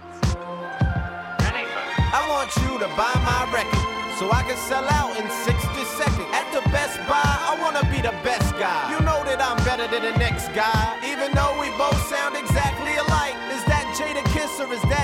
Anything. 1.42 1.88
I 2.14 2.22
want 2.30 2.54
you 2.62 2.78
to 2.78 2.88
buy 2.94 3.14
my 3.26 3.50
record 3.50 3.82
so 4.18 4.30
I 4.30 4.44
can 4.46 4.56
sell 4.56 4.86
out 4.86 5.18
in 5.18 5.28
60 5.28 5.84
seconds. 5.98 6.30
At 6.30 6.46
the 6.54 6.62
Best 6.70 6.98
Buy, 7.10 7.18
I 7.18 7.58
want 7.58 7.74
to 7.74 7.84
be 7.90 7.98
the 7.98 8.14
best 8.22 8.54
guy. 8.62 8.94
You 8.94 9.00
know 9.02 9.18
that 9.26 9.42
I'm 9.42 9.58
better 9.66 9.90
than 9.90 10.06
the 10.06 10.16
next 10.18 10.54
guy, 10.54 11.02
even 11.02 11.34
though 11.34 11.58
we 11.58 11.66
both 11.74 11.98
sound 12.06 12.36
exactly 12.36 12.94
alike. 12.94 13.34
Is 13.50 13.64
that 13.66 13.90
Jadakiss 13.98 14.62
or 14.62 14.72
is 14.72 14.82
that 14.82 15.03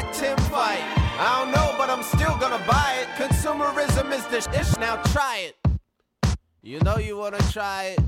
gonna 2.50 2.66
buy 2.66 2.96
it. 3.02 3.08
Consumerism 3.16 4.12
is 4.12 4.26
the 4.26 4.38
ish. 4.60 4.76
Now 4.78 4.96
try 5.12 5.48
it. 5.48 5.56
You 6.62 6.80
know 6.80 6.96
you 6.98 7.16
wanna 7.16 7.38
try 7.52 7.94
it. 7.96 8.00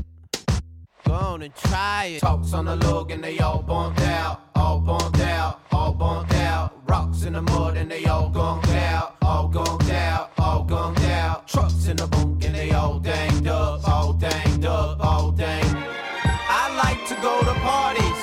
Go 1.06 1.14
on 1.14 1.42
and 1.42 1.54
try 1.54 2.16
it. 2.16 2.20
Talks 2.20 2.52
on 2.52 2.64
the 2.64 2.76
log 2.76 3.10
and 3.10 3.22
they 3.22 3.38
all 3.38 3.62
bumped 3.62 4.00
out, 4.00 4.40
all 4.54 4.80
bumped 4.80 5.20
out, 5.20 5.60
all 5.70 5.92
bumped 5.92 6.34
out. 6.34 6.72
Rocks 6.88 7.22
in 7.22 7.34
the 7.34 7.42
mud 7.42 7.76
and 7.76 7.90
they 7.90 8.04
all 8.06 8.30
gunked 8.30 8.74
out, 8.92 9.16
all 9.22 9.48
gunked 9.48 9.90
out, 9.90 10.32
all 10.38 10.64
gunked 10.64 11.08
out. 11.08 11.46
Trucks 11.46 11.86
in 11.86 11.96
the 11.96 12.06
bunk 12.08 12.44
and 12.44 12.54
they 12.54 12.72
all 12.72 12.98
danged 12.98 13.46
up, 13.46 13.88
all 13.88 14.12
danged 14.12 14.64
up, 14.64 14.98
all 15.00 15.30
danged. 15.30 15.76
I 16.24 16.64
like 16.84 17.06
to 17.08 17.14
go 17.22 17.40
to 17.40 17.54
parties. 17.60 18.20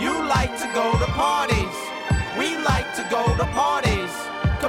You 0.00 0.12
like 0.36 0.56
to 0.62 0.68
go 0.72 0.86
to 0.98 1.06
parties. 1.12 1.76
We 2.38 2.56
like 2.64 2.94
to 2.96 3.06
go 3.10 3.22
to 3.36 3.44
parties. 3.52 3.89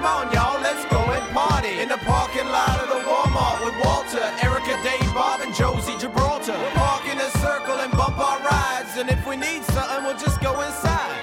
Come 0.01 0.25
on, 0.25 0.33
y'all, 0.33 0.59
let's 0.59 0.83
go 0.85 0.97
and 0.97 1.21
party 1.31 1.79
in 1.79 1.87
the 1.87 1.97
parking 1.97 2.47
lot 2.47 2.79
of 2.81 2.89
the 2.89 3.07
Walmart 3.07 3.63
with 3.63 3.85
Walter, 3.85 4.25
Erica, 4.41 4.73
Dave, 4.81 5.13
Bob, 5.13 5.41
and 5.41 5.53
Josie 5.53 5.95
Gibraltar. 5.99 6.57
We'll 6.57 6.71
park 6.71 7.05
in 7.05 7.19
a 7.19 7.29
circle 7.37 7.75
and 7.75 7.91
bump 7.91 8.17
our 8.17 8.39
rides, 8.39 8.97
and 8.97 9.11
if 9.11 9.23
we 9.27 9.37
need 9.37 9.63
something, 9.65 10.03
we'll 10.03 10.17
just 10.17 10.41
go 10.41 10.59
inside. 10.61 11.20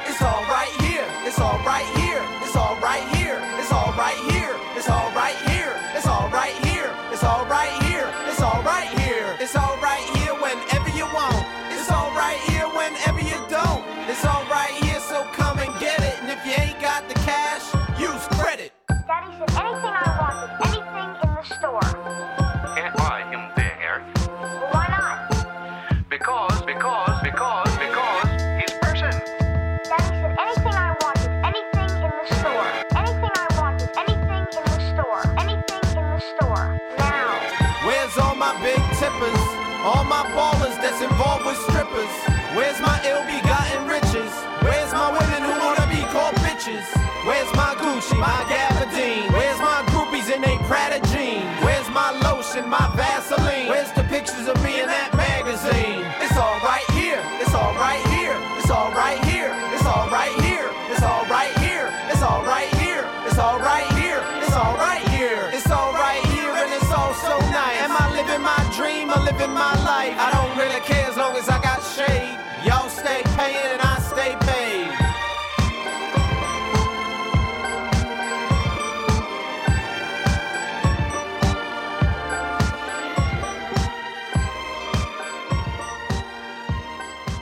Lotion, 52.58 52.70
my 52.70 52.90
Vaseline? 52.96 53.68
Where's 53.68 53.92
the 53.92 54.04
pictures 54.04 54.48
of 54.48 54.62
me 54.62 54.80
and 54.80 54.88
that 54.88 55.17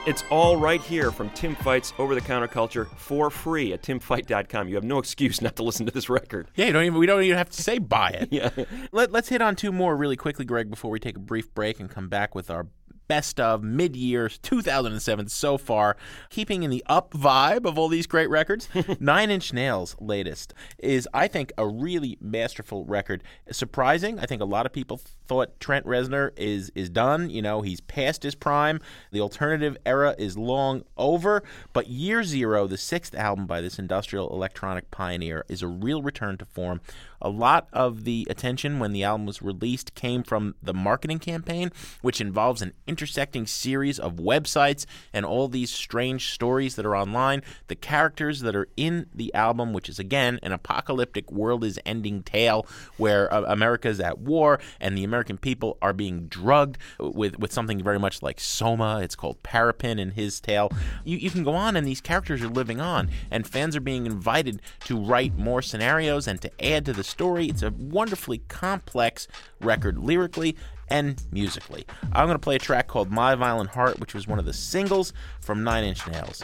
It's 0.06 0.22
all 0.30 0.56
right 0.56 0.80
here 0.80 1.10
from 1.10 1.30
Tim 1.30 1.56
Fites 1.56 1.92
Over 1.98 2.14
the 2.14 2.20
Counter 2.20 2.46
Culture 2.46 2.84
for 2.96 3.28
free 3.28 3.72
at 3.72 3.82
timfite.com. 3.82 4.68
You 4.68 4.76
have 4.76 4.84
no 4.84 4.98
excuse 4.98 5.42
not 5.42 5.56
to 5.56 5.64
listen 5.64 5.84
to 5.84 5.90
this 5.90 6.08
record. 6.08 6.48
Yeah, 6.54 6.66
you 6.66 6.72
don't 6.72 6.84
even, 6.84 6.98
we 7.00 7.06
don't 7.06 7.24
even 7.24 7.36
have 7.36 7.50
to 7.50 7.60
say 7.60 7.78
buy 7.78 8.10
it. 8.10 8.28
Yeah. 8.36 8.50
Let, 8.92 9.12
let's 9.12 9.30
hit 9.30 9.40
on 9.40 9.56
two 9.56 9.72
more 9.72 9.96
really 9.96 10.16
quickly, 10.16 10.44
Greg, 10.44 10.68
before 10.68 10.90
we 10.90 11.00
take 11.00 11.16
a 11.16 11.20
brief 11.20 11.54
break 11.54 11.80
and 11.80 11.88
come 11.90 12.08
back 12.08 12.34
with 12.34 12.50
our 12.50 12.66
best 13.08 13.40
of 13.40 13.62
mid 13.62 13.96
years 13.96 14.38
2007 14.38 15.28
so 15.28 15.58
far. 15.58 15.96
Keeping 16.30 16.62
in 16.62 16.70
the 16.70 16.82
up 16.86 17.12
vibe 17.12 17.66
of 17.66 17.78
all 17.78 17.88
these 17.88 18.06
great 18.06 18.30
records, 18.30 18.68
Nine 19.00 19.30
Inch 19.30 19.52
Nails' 19.52 19.96
latest 20.00 20.54
is, 20.78 21.08
I 21.12 21.28
think, 21.28 21.52
a 21.58 21.66
really 21.66 22.18
masterful 22.20 22.84
record. 22.84 23.22
Surprising. 23.50 24.18
I 24.18 24.26
think 24.26 24.42
a 24.42 24.46
lot 24.46 24.66
of 24.66 24.72
people 24.72 25.00
thought 25.26 25.58
Trent 25.60 25.86
Reznor 25.86 26.30
is 26.36 26.70
is 26.74 26.88
done. 26.88 27.30
You 27.30 27.42
know, 27.42 27.62
he's 27.62 27.80
past 27.80 28.22
his 28.22 28.34
prime. 28.34 28.80
The 29.12 29.20
alternative 29.20 29.76
era 29.84 30.14
is 30.18 30.36
long 30.36 30.82
over. 30.96 31.42
But 31.72 31.88
Year 31.88 32.22
Zero, 32.24 32.66
the 32.66 32.78
sixth 32.78 33.14
album 33.14 33.46
by 33.46 33.60
this 33.60 33.78
industrial 33.78 34.30
electronic 34.30 34.90
pioneer, 34.90 35.44
is 35.48 35.62
a 35.62 35.68
real 35.68 36.02
return 36.02 36.38
to 36.38 36.44
form. 36.44 36.80
A 37.20 37.28
lot 37.28 37.68
of 37.72 38.04
the 38.04 38.26
attention 38.30 38.78
when 38.78 38.92
the 38.92 39.04
album 39.04 39.26
was 39.26 39.42
released 39.42 39.94
came 39.94 40.22
from 40.22 40.54
the 40.62 40.74
marketing 40.74 41.18
campaign, 41.18 41.72
which 42.02 42.20
involves 42.20 42.62
an 42.62 42.72
intersecting 42.86 43.46
series 43.46 43.98
of 43.98 44.14
websites 44.14 44.86
and 45.12 45.24
all 45.24 45.48
these 45.48 45.70
strange 45.70 46.30
stories 46.30 46.76
that 46.76 46.86
are 46.86 46.96
online. 46.96 47.42
The 47.68 47.74
characters 47.74 48.40
that 48.40 48.54
are 48.54 48.68
in 48.76 49.06
the 49.14 49.32
album, 49.34 49.72
which 49.72 49.88
is 49.88 49.98
again 49.98 50.38
an 50.42 50.52
apocalyptic 50.52 51.30
world 51.32 51.64
is 51.64 51.80
ending 51.84 52.22
tale 52.22 52.66
where 52.96 53.32
uh, 53.32 53.42
America 53.42 53.88
is 53.88 54.00
at 54.00 54.18
war 54.18 54.60
and 54.80 54.96
the 54.96 55.04
American 55.04 55.38
people 55.38 55.78
are 55.82 55.92
being 55.92 56.26
drugged 56.26 56.78
with, 56.98 57.38
with 57.38 57.52
something 57.52 57.82
very 57.82 57.98
much 57.98 58.22
like 58.22 58.40
Soma. 58.40 59.00
It's 59.02 59.16
called 59.16 59.42
Parepin 59.42 59.98
in 59.98 60.12
his 60.12 60.40
tale. 60.40 60.70
You, 61.04 61.16
you 61.16 61.30
can 61.30 61.44
go 61.44 61.54
on, 61.54 61.76
and 61.76 61.86
these 61.86 62.00
characters 62.00 62.42
are 62.42 62.48
living 62.48 62.80
on, 62.80 63.10
and 63.30 63.46
fans 63.46 63.76
are 63.76 63.80
being 63.80 64.06
invited 64.06 64.60
to 64.84 64.98
write 64.98 65.36
more 65.36 65.62
scenarios 65.62 66.26
and 66.26 66.40
to 66.42 66.64
add 66.64 66.84
to 66.86 66.92
the 66.92 67.04
story. 67.06 67.46
It's 67.46 67.62
a 67.62 67.70
wonderfully 67.70 68.38
complex 68.48 69.28
record 69.60 69.98
lyrically 69.98 70.56
and 70.88 71.22
musically. 71.32 71.86
I'm 72.12 72.26
going 72.26 72.34
to 72.34 72.40
play 72.40 72.56
a 72.56 72.58
track 72.58 72.88
called 72.88 73.10
My 73.10 73.34
Violent 73.34 73.70
Heart, 73.70 73.98
which 74.00 74.14
was 74.14 74.26
one 74.26 74.38
of 74.38 74.44
the 74.44 74.52
singles 74.52 75.12
from 75.40 75.64
Nine 75.64 75.84
Inch 75.84 76.06
Nails. 76.08 76.42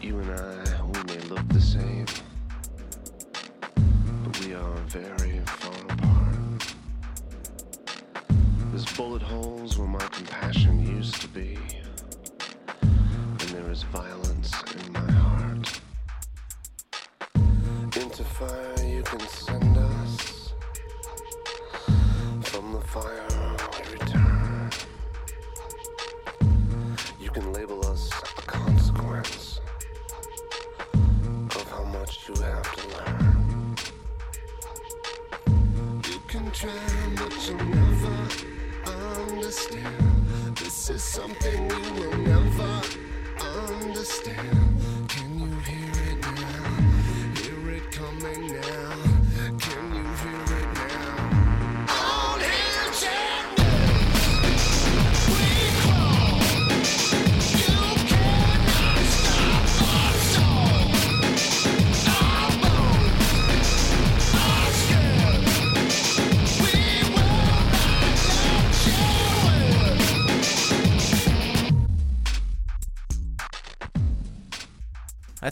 You 0.00 0.18
and 0.20 0.40
I, 0.40 0.82
we 0.84 1.02
may 1.04 1.20
look 1.28 1.46
the 1.48 1.60
same, 1.60 2.06
but 4.24 4.40
we 4.46 4.54
are 4.54 4.76
very 4.86 5.40
far 5.40 5.84
apart. 5.92 6.74
There's 8.70 8.90
bullet 8.96 9.22
holes 9.22 9.76
where 9.76 9.88
my 9.88 9.98
compassion 9.98 10.96
used 10.96 11.20
to 11.20 11.28
be, 11.28 11.58
and 12.80 13.40
there 13.40 13.70
is 13.70 13.82
violence 13.84 14.52
in 14.72 14.87
fire 18.38 18.86
you 18.86 19.02
can 19.02 19.18
send 19.18 19.76
us, 19.76 20.52
from 22.42 22.72
the 22.72 22.80
fire 22.80 23.26
we 23.72 23.92
return. 23.94 24.70
You 27.18 27.30
can 27.30 27.52
label 27.52 27.84
us 27.84 28.12
a 28.38 28.42
consequence 28.42 29.60
of 30.94 31.68
how 31.68 31.82
much 31.82 32.28
you 32.28 32.34
have 32.40 32.76
to 32.76 32.82
learn. 32.96 33.76
You 36.08 36.20
can 36.28 36.48
try, 36.52 36.70
but 37.16 37.34
you'll 37.44 37.64
never 37.64 38.16
understand. 39.32 40.56
This 40.58 40.90
is 40.90 41.02
something 41.02 41.70
you 41.70 41.92
will 41.94 42.18
never 42.18 42.82
understand? 43.82 44.57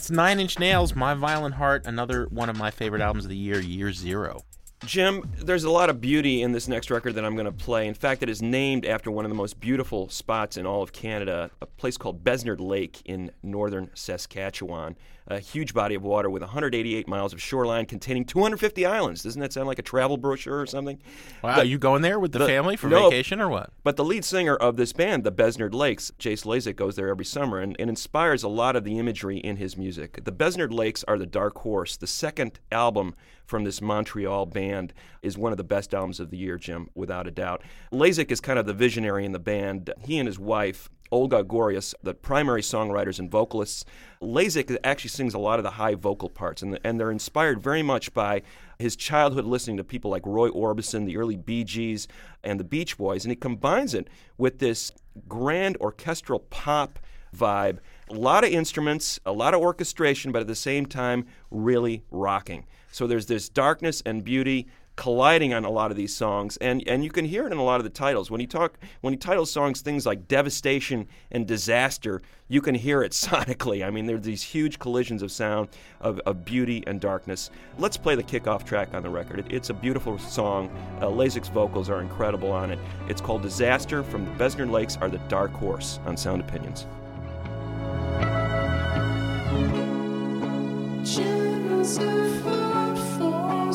Nine 0.09 0.39
Inch 0.39 0.59
Nails, 0.59 0.95
My 0.95 1.13
Violent 1.13 1.55
Heart, 1.55 1.85
another 1.85 2.25
one 2.29 2.49
of 2.49 2.57
my 2.57 2.71
favorite 2.71 3.01
albums 3.01 3.25
of 3.25 3.29
the 3.29 3.37
year, 3.37 3.59
Year 3.59 3.91
Zero. 3.91 4.41
Jim, 4.87 5.29
there's 5.37 5.65
a 5.65 5.69
lot 5.69 5.89
of 5.89 5.99
beauty 5.99 6.41
in 6.41 6.53
this 6.53 6.69
next 6.69 6.89
record 6.89 7.15
that 7.15 7.25
I'm 7.25 7.35
going 7.35 7.45
to 7.45 7.51
play. 7.51 7.87
In 7.87 7.93
fact, 7.93 8.23
it 8.23 8.29
is 8.29 8.41
named 8.41 8.85
after 8.85 9.11
one 9.11 9.25
of 9.25 9.29
the 9.29 9.35
most 9.35 9.59
beautiful 9.59 10.07
spots 10.07 10.55
in 10.55 10.65
all 10.65 10.81
of 10.81 10.93
Canada, 10.93 11.51
a 11.61 11.65
place 11.65 11.97
called 11.97 12.23
Besnard 12.23 12.61
Lake 12.61 13.01
in 13.03 13.31
northern 13.43 13.89
Saskatchewan. 13.93 14.95
A 15.29 15.39
huge 15.39 15.73
body 15.73 15.93
of 15.93 16.03
water 16.03 16.29
with 16.29 16.41
188 16.41 17.05
miles 17.05 17.33
of 17.33 17.41
shoreline 17.41 17.85
containing 17.85 18.23
250 18.23 18.85
islands. 18.85 19.23
Doesn't 19.23 19.41
that 19.41 19.51
sound 19.51 19.67
like 19.67 19.77
a 19.77 19.81
travel 19.81 20.15
brochure 20.15 20.61
or 20.61 20.65
something? 20.65 21.01
Wow, 21.43 21.57
Are 21.57 21.65
you 21.65 21.77
going 21.77 22.01
there 22.01 22.17
with 22.17 22.31
the 22.31 22.39
but- 22.39 22.47
family 22.47 22.77
for 22.77 22.87
no, 22.87 23.09
vacation 23.09 23.41
or 23.41 23.49
what? 23.49 23.71
But 23.83 23.97
the 23.97 24.05
lead 24.05 24.23
singer 24.23 24.55
of 24.55 24.77
this 24.77 24.93
band, 24.93 25.25
the 25.25 25.31
Besnard 25.33 25.73
Lakes, 25.73 26.13
Jace 26.17 26.45
Lasek, 26.45 26.77
goes 26.77 26.95
there 26.95 27.09
every 27.09 27.25
summer 27.25 27.59
and, 27.59 27.75
and 27.77 27.89
inspires 27.89 28.41
a 28.43 28.47
lot 28.47 28.77
of 28.77 28.85
the 28.85 28.97
imagery 28.97 29.39
in 29.39 29.57
his 29.57 29.75
music. 29.75 30.23
The 30.23 30.31
Besnard 30.31 30.71
Lakes 30.71 31.03
are 31.09 31.17
the 31.17 31.25
dark 31.25 31.57
horse. 31.57 31.97
The 31.97 32.07
second 32.07 32.61
album 32.71 33.13
from 33.47 33.63
this 33.63 33.81
Montreal 33.81 34.45
band 34.45 34.93
is 35.23 35.37
one 35.37 35.51
of 35.51 35.57
the 35.57 35.63
best 35.63 35.93
albums 35.93 36.19
of 36.19 36.29
the 36.29 36.37
year, 36.37 36.57
Jim, 36.57 36.89
without 36.93 37.25
a 37.25 37.31
doubt. 37.31 37.63
Lasek 37.91 38.29
is 38.29 38.41
kind 38.41 38.59
of 38.59 38.65
the 38.65 38.73
visionary 38.73 39.25
in 39.25 39.31
the 39.31 39.39
band. 39.39 39.91
He 40.05 40.19
and 40.19 40.27
his 40.27 40.37
wife, 40.37 40.89
Olga 41.11 41.43
Goreas, 41.43 41.95
the 42.03 42.13
primary 42.13 42.61
songwriters 42.61 43.19
and 43.19 43.31
vocalists. 43.31 43.85
Lasek 44.21 44.77
actually 44.83 45.09
sings 45.09 45.33
a 45.33 45.39
lot 45.39 45.59
of 45.59 45.63
the 45.63 45.71
high 45.71 45.95
vocal 45.95 46.29
parts, 46.29 46.61
and, 46.61 46.77
and 46.83 46.99
they're 46.99 47.09
inspired 47.09 47.61
very 47.61 47.81
much 47.81 48.13
by 48.13 48.41
his 48.77 48.95
childhood 48.95 49.45
listening 49.45 49.77
to 49.77 49.83
people 49.83 50.11
like 50.11 50.25
Roy 50.25 50.49
Orbison, 50.49 51.05
the 51.05 51.17
early 51.17 51.37
Bee 51.37 51.63
Gees, 51.63 52.07
and 52.43 52.59
the 52.59 52.65
Beach 52.65 52.97
Boys, 52.97 53.23
and 53.23 53.31
he 53.31 53.35
combines 53.37 53.93
it 53.93 54.09
with 54.37 54.59
this 54.59 54.91
grand 55.27 55.77
orchestral 55.77 56.39
pop 56.39 56.99
vibe. 57.35 57.79
A 58.09 58.13
lot 58.13 58.43
of 58.43 58.51
instruments, 58.51 59.19
a 59.25 59.31
lot 59.31 59.53
of 59.53 59.61
orchestration, 59.61 60.31
but 60.31 60.41
at 60.41 60.47
the 60.47 60.55
same 60.55 60.85
time, 60.85 61.25
really 61.49 62.03
rocking. 62.11 62.65
So 62.97 63.05
there's 63.05 63.27
this 63.27 63.47
darkness 63.47 64.01
and 64.07 64.23
beauty 64.23 64.65
colliding 64.95 65.53
on 65.53 65.63
a 65.63 65.69
lot 65.69 65.91
of 65.91 65.97
these 65.97 66.15
songs, 66.15 66.57
and, 66.57 66.81
and 66.87 67.03
you 67.03 67.11
can 67.11 67.25
hear 67.25 67.45
it 67.45 67.51
in 67.51 67.59
a 67.59 67.63
lot 67.63 67.79
of 67.79 67.83
the 67.83 67.91
titles. 67.91 68.31
When 68.31 68.41
he 68.41 68.47
talk 68.47 68.79
when 69.01 69.13
he 69.13 69.17
titles 69.17 69.51
songs 69.51 69.81
things 69.81 70.07
like 70.07 70.27
devastation 70.27 71.07
and 71.29 71.45
disaster, 71.45 72.23
you 72.47 72.59
can 72.59 72.73
hear 72.73 73.03
it 73.03 73.11
sonically. 73.27 73.85
I 73.85 73.91
mean, 73.91 74.07
there's 74.07 74.23
these 74.23 74.41
huge 74.41 74.79
collisions 74.79 75.21
of 75.21 75.31
sound, 75.31 75.69
of, 76.01 76.19
of 76.21 76.43
beauty 76.43 76.83
and 76.87 76.99
darkness. 76.99 77.51
Let's 77.77 77.97
play 77.97 78.15
the 78.15 78.23
kickoff 78.23 78.63
track 78.63 78.95
on 78.95 79.03
the 79.03 79.11
record. 79.11 79.41
It, 79.41 79.45
it's 79.51 79.69
a 79.69 79.75
beautiful 79.75 80.17
song. 80.17 80.71
Uh, 80.99 81.11
vocals 81.11 81.91
are 81.91 82.01
incredible 82.01 82.51
on 82.51 82.71
it. 82.71 82.79
It's 83.07 83.21
called 83.21 83.43
Disaster 83.43 84.01
from 84.01 84.25
the 84.25 84.31
Besnard 84.43 84.71
Lakes 84.71 84.97
are 84.97 85.09
the 85.11 85.19
Dark 85.29 85.51
Horse 85.51 85.99
on 86.07 86.17
Sound 86.17 86.41
Opinions. 86.41 86.87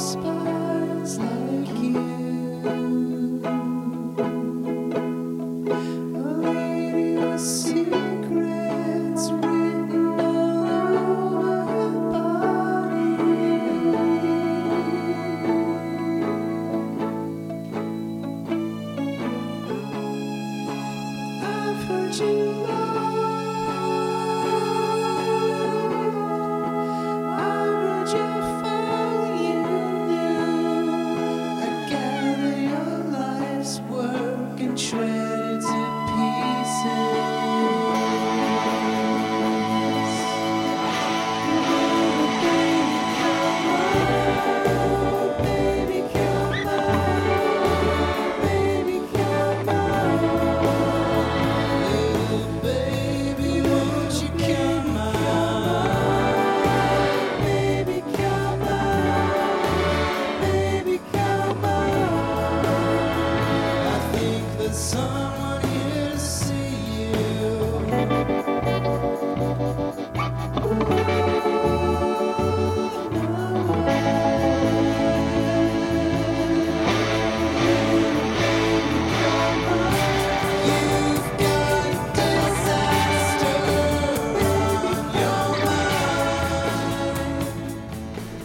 Heart 0.03 0.32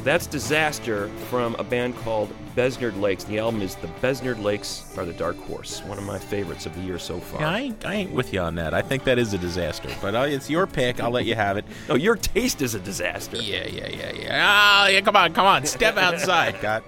That's 0.07 0.25
Disaster 0.25 1.09
from 1.29 1.53
a 1.55 1.65
band 1.65 1.97
called 1.97 2.33
Besnard 2.55 2.97
Lakes. 2.97 3.25
The 3.25 3.39
album 3.39 3.61
is 3.61 3.75
The 3.75 3.87
Besnard 4.01 4.41
Lakes 4.41 4.97
Are 4.97 5.03
the 5.03 5.11
Dark 5.11 5.35
Horse, 5.35 5.83
one 5.83 5.97
of 5.97 6.05
my 6.05 6.17
favorites 6.17 6.65
of 6.65 6.73
the 6.75 6.79
year 6.79 6.97
so 6.97 7.19
far. 7.19 7.41
Yeah, 7.41 7.49
I 7.49 7.59
ain't, 7.59 7.85
I 7.85 7.93
ain't 7.95 8.11
with 8.13 8.31
you 8.31 8.39
on 8.39 8.55
that. 8.55 8.73
I 8.73 8.81
think 8.81 9.03
that 9.03 9.19
is 9.19 9.33
a 9.33 9.37
disaster, 9.37 9.89
but 10.01 10.15
uh, 10.15 10.19
it's 10.19 10.49
your 10.49 10.65
pick. 10.65 11.01
I'll 11.01 11.11
let 11.11 11.25
you 11.25 11.35
have 11.35 11.57
it. 11.57 11.65
No, 11.89 11.95
your 11.95 12.15
taste 12.15 12.61
is 12.61 12.73
a 12.73 12.79
disaster. 12.79 13.35
Yeah, 13.35 13.67
yeah, 13.67 13.89
yeah, 13.89 14.13
yeah. 14.13 14.83
Oh, 14.85 14.87
yeah, 14.87 15.01
come 15.01 15.17
on, 15.17 15.33
come 15.33 15.45
on. 15.45 15.65
Step 15.65 15.97
outside, 15.97 16.61
God. 16.61 16.83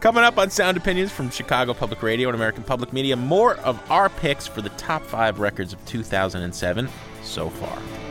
Coming 0.00 0.24
up 0.24 0.36
on 0.36 0.50
Sound 0.50 0.76
Opinions 0.76 1.12
from 1.12 1.30
Chicago 1.30 1.72
Public 1.72 2.02
Radio 2.02 2.30
and 2.30 2.34
American 2.34 2.64
Public 2.64 2.92
Media, 2.92 3.14
more 3.14 3.58
of 3.58 3.80
our 3.92 4.08
picks 4.08 4.48
for 4.48 4.60
the 4.60 4.70
top 4.70 5.04
five 5.04 5.38
records 5.38 5.72
of 5.72 5.84
2007 5.86 6.88
so 7.22 7.48
far. 7.48 8.09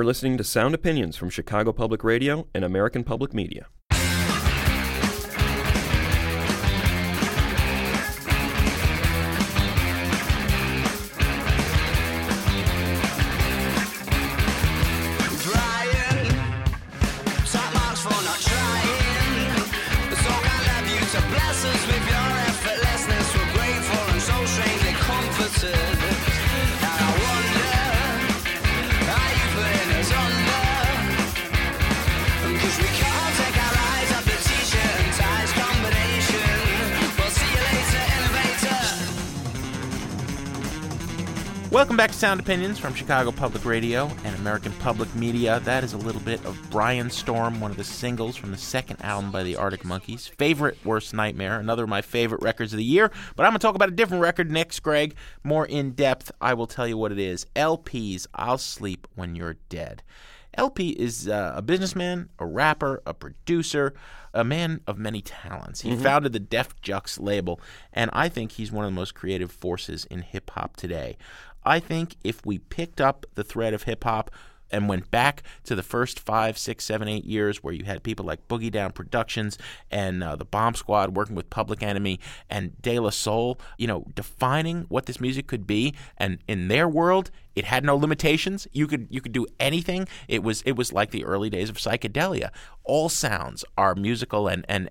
You're 0.00 0.06
listening 0.06 0.38
to 0.38 0.44
Sound 0.44 0.74
Opinions 0.74 1.18
from 1.18 1.28
Chicago 1.28 1.74
Public 1.74 2.02
Radio 2.02 2.46
and 2.54 2.64
American 2.64 3.04
Public 3.04 3.34
Media. 3.34 3.66
Welcome 41.80 41.96
back 41.96 42.10
to 42.10 42.16
Sound 42.18 42.40
Opinions 42.40 42.78
from 42.78 42.92
Chicago 42.92 43.32
Public 43.32 43.64
Radio 43.64 44.10
and 44.24 44.36
American 44.36 44.70
Public 44.72 45.12
Media. 45.14 45.60
That 45.60 45.82
is 45.82 45.94
a 45.94 45.96
little 45.96 46.20
bit 46.20 46.44
of 46.44 46.54
Brianstorm, 46.68 47.58
one 47.58 47.70
of 47.70 47.78
the 47.78 47.84
singles 47.84 48.36
from 48.36 48.50
the 48.50 48.58
second 48.58 49.02
album 49.02 49.32
by 49.32 49.42
the 49.42 49.56
Arctic 49.56 49.82
Monkeys. 49.86 50.26
Favorite 50.26 50.76
Worst 50.84 51.14
Nightmare, 51.14 51.58
another 51.58 51.84
of 51.84 51.88
my 51.88 52.02
favorite 52.02 52.42
records 52.42 52.74
of 52.74 52.76
the 52.76 52.84
year. 52.84 53.10
But 53.34 53.46
I'm 53.46 53.52
going 53.52 53.60
to 53.60 53.66
talk 53.66 53.76
about 53.76 53.88
a 53.88 53.92
different 53.92 54.22
record 54.22 54.50
next, 54.50 54.80
Greg. 54.80 55.14
More 55.42 55.64
in 55.64 55.92
depth, 55.92 56.30
I 56.38 56.52
will 56.52 56.66
tell 56.66 56.86
you 56.86 56.98
what 56.98 57.12
it 57.12 57.18
is. 57.18 57.46
El-P's 57.56 58.26
I'll 58.34 58.58
Sleep 58.58 59.08
When 59.14 59.34
You're 59.34 59.56
Dead. 59.70 60.02
El-P 60.54 60.90
is 60.90 61.28
uh, 61.28 61.52
a 61.56 61.62
businessman, 61.62 62.28
a 62.38 62.44
rapper, 62.44 63.00
a 63.06 63.14
producer, 63.14 63.94
a 64.34 64.44
man 64.44 64.80
of 64.86 64.98
many 64.98 65.22
talents. 65.22 65.80
He 65.80 65.96
founded 65.96 66.32
the 66.32 66.40
Def 66.40 66.80
Jux 66.82 67.20
label, 67.20 67.60
and 67.92 68.10
I 68.12 68.28
think 68.28 68.52
he's 68.52 68.72
one 68.72 68.84
of 68.84 68.90
the 68.90 68.94
most 68.94 69.14
creative 69.14 69.50
forces 69.50 70.06
in 70.06 70.22
hip 70.22 70.50
hop 70.50 70.76
today. 70.76 71.16
I 71.64 71.80
think 71.80 72.16
if 72.24 72.44
we 72.44 72.58
picked 72.58 73.00
up 73.00 73.26
the 73.34 73.44
thread 73.44 73.74
of 73.74 73.84
hip 73.84 74.04
hop 74.04 74.30
and 74.70 74.88
went 74.88 75.10
back 75.10 75.42
to 75.64 75.74
the 75.74 75.82
first 75.82 76.20
five, 76.20 76.56
six, 76.56 76.84
seven, 76.84 77.08
eight 77.08 77.24
years 77.24 77.62
where 77.62 77.74
you 77.74 77.84
had 77.84 78.02
people 78.02 78.24
like 78.24 78.46
Boogie 78.48 78.70
Down 78.70 78.92
Productions 78.92 79.58
and 79.90 80.22
uh, 80.22 80.36
the 80.36 80.44
Bomb 80.44 80.74
Squad 80.74 81.16
working 81.16 81.34
with 81.34 81.50
Public 81.50 81.82
Enemy 81.82 82.20
and 82.48 82.80
De 82.80 82.98
La 82.98 83.10
Soul, 83.10 83.58
you 83.78 83.86
know, 83.86 84.06
defining 84.14 84.82
what 84.88 85.06
this 85.06 85.20
music 85.20 85.46
could 85.46 85.66
be. 85.66 85.94
And 86.16 86.38
in 86.46 86.68
their 86.68 86.88
world, 86.88 87.30
it 87.54 87.64
had 87.64 87.84
no 87.84 87.96
limitations. 87.96 88.66
You 88.72 88.86
could 88.86 89.08
you 89.10 89.20
could 89.20 89.32
do 89.32 89.46
anything. 89.58 90.06
It 90.28 90.42
was 90.42 90.62
it 90.62 90.72
was 90.72 90.92
like 90.92 91.10
the 91.10 91.24
early 91.24 91.50
days 91.50 91.68
of 91.68 91.76
psychedelia. 91.76 92.50
All 92.84 93.08
sounds 93.08 93.64
are 93.76 93.94
musical 93.94 94.48
and 94.48 94.64
and 94.68 94.88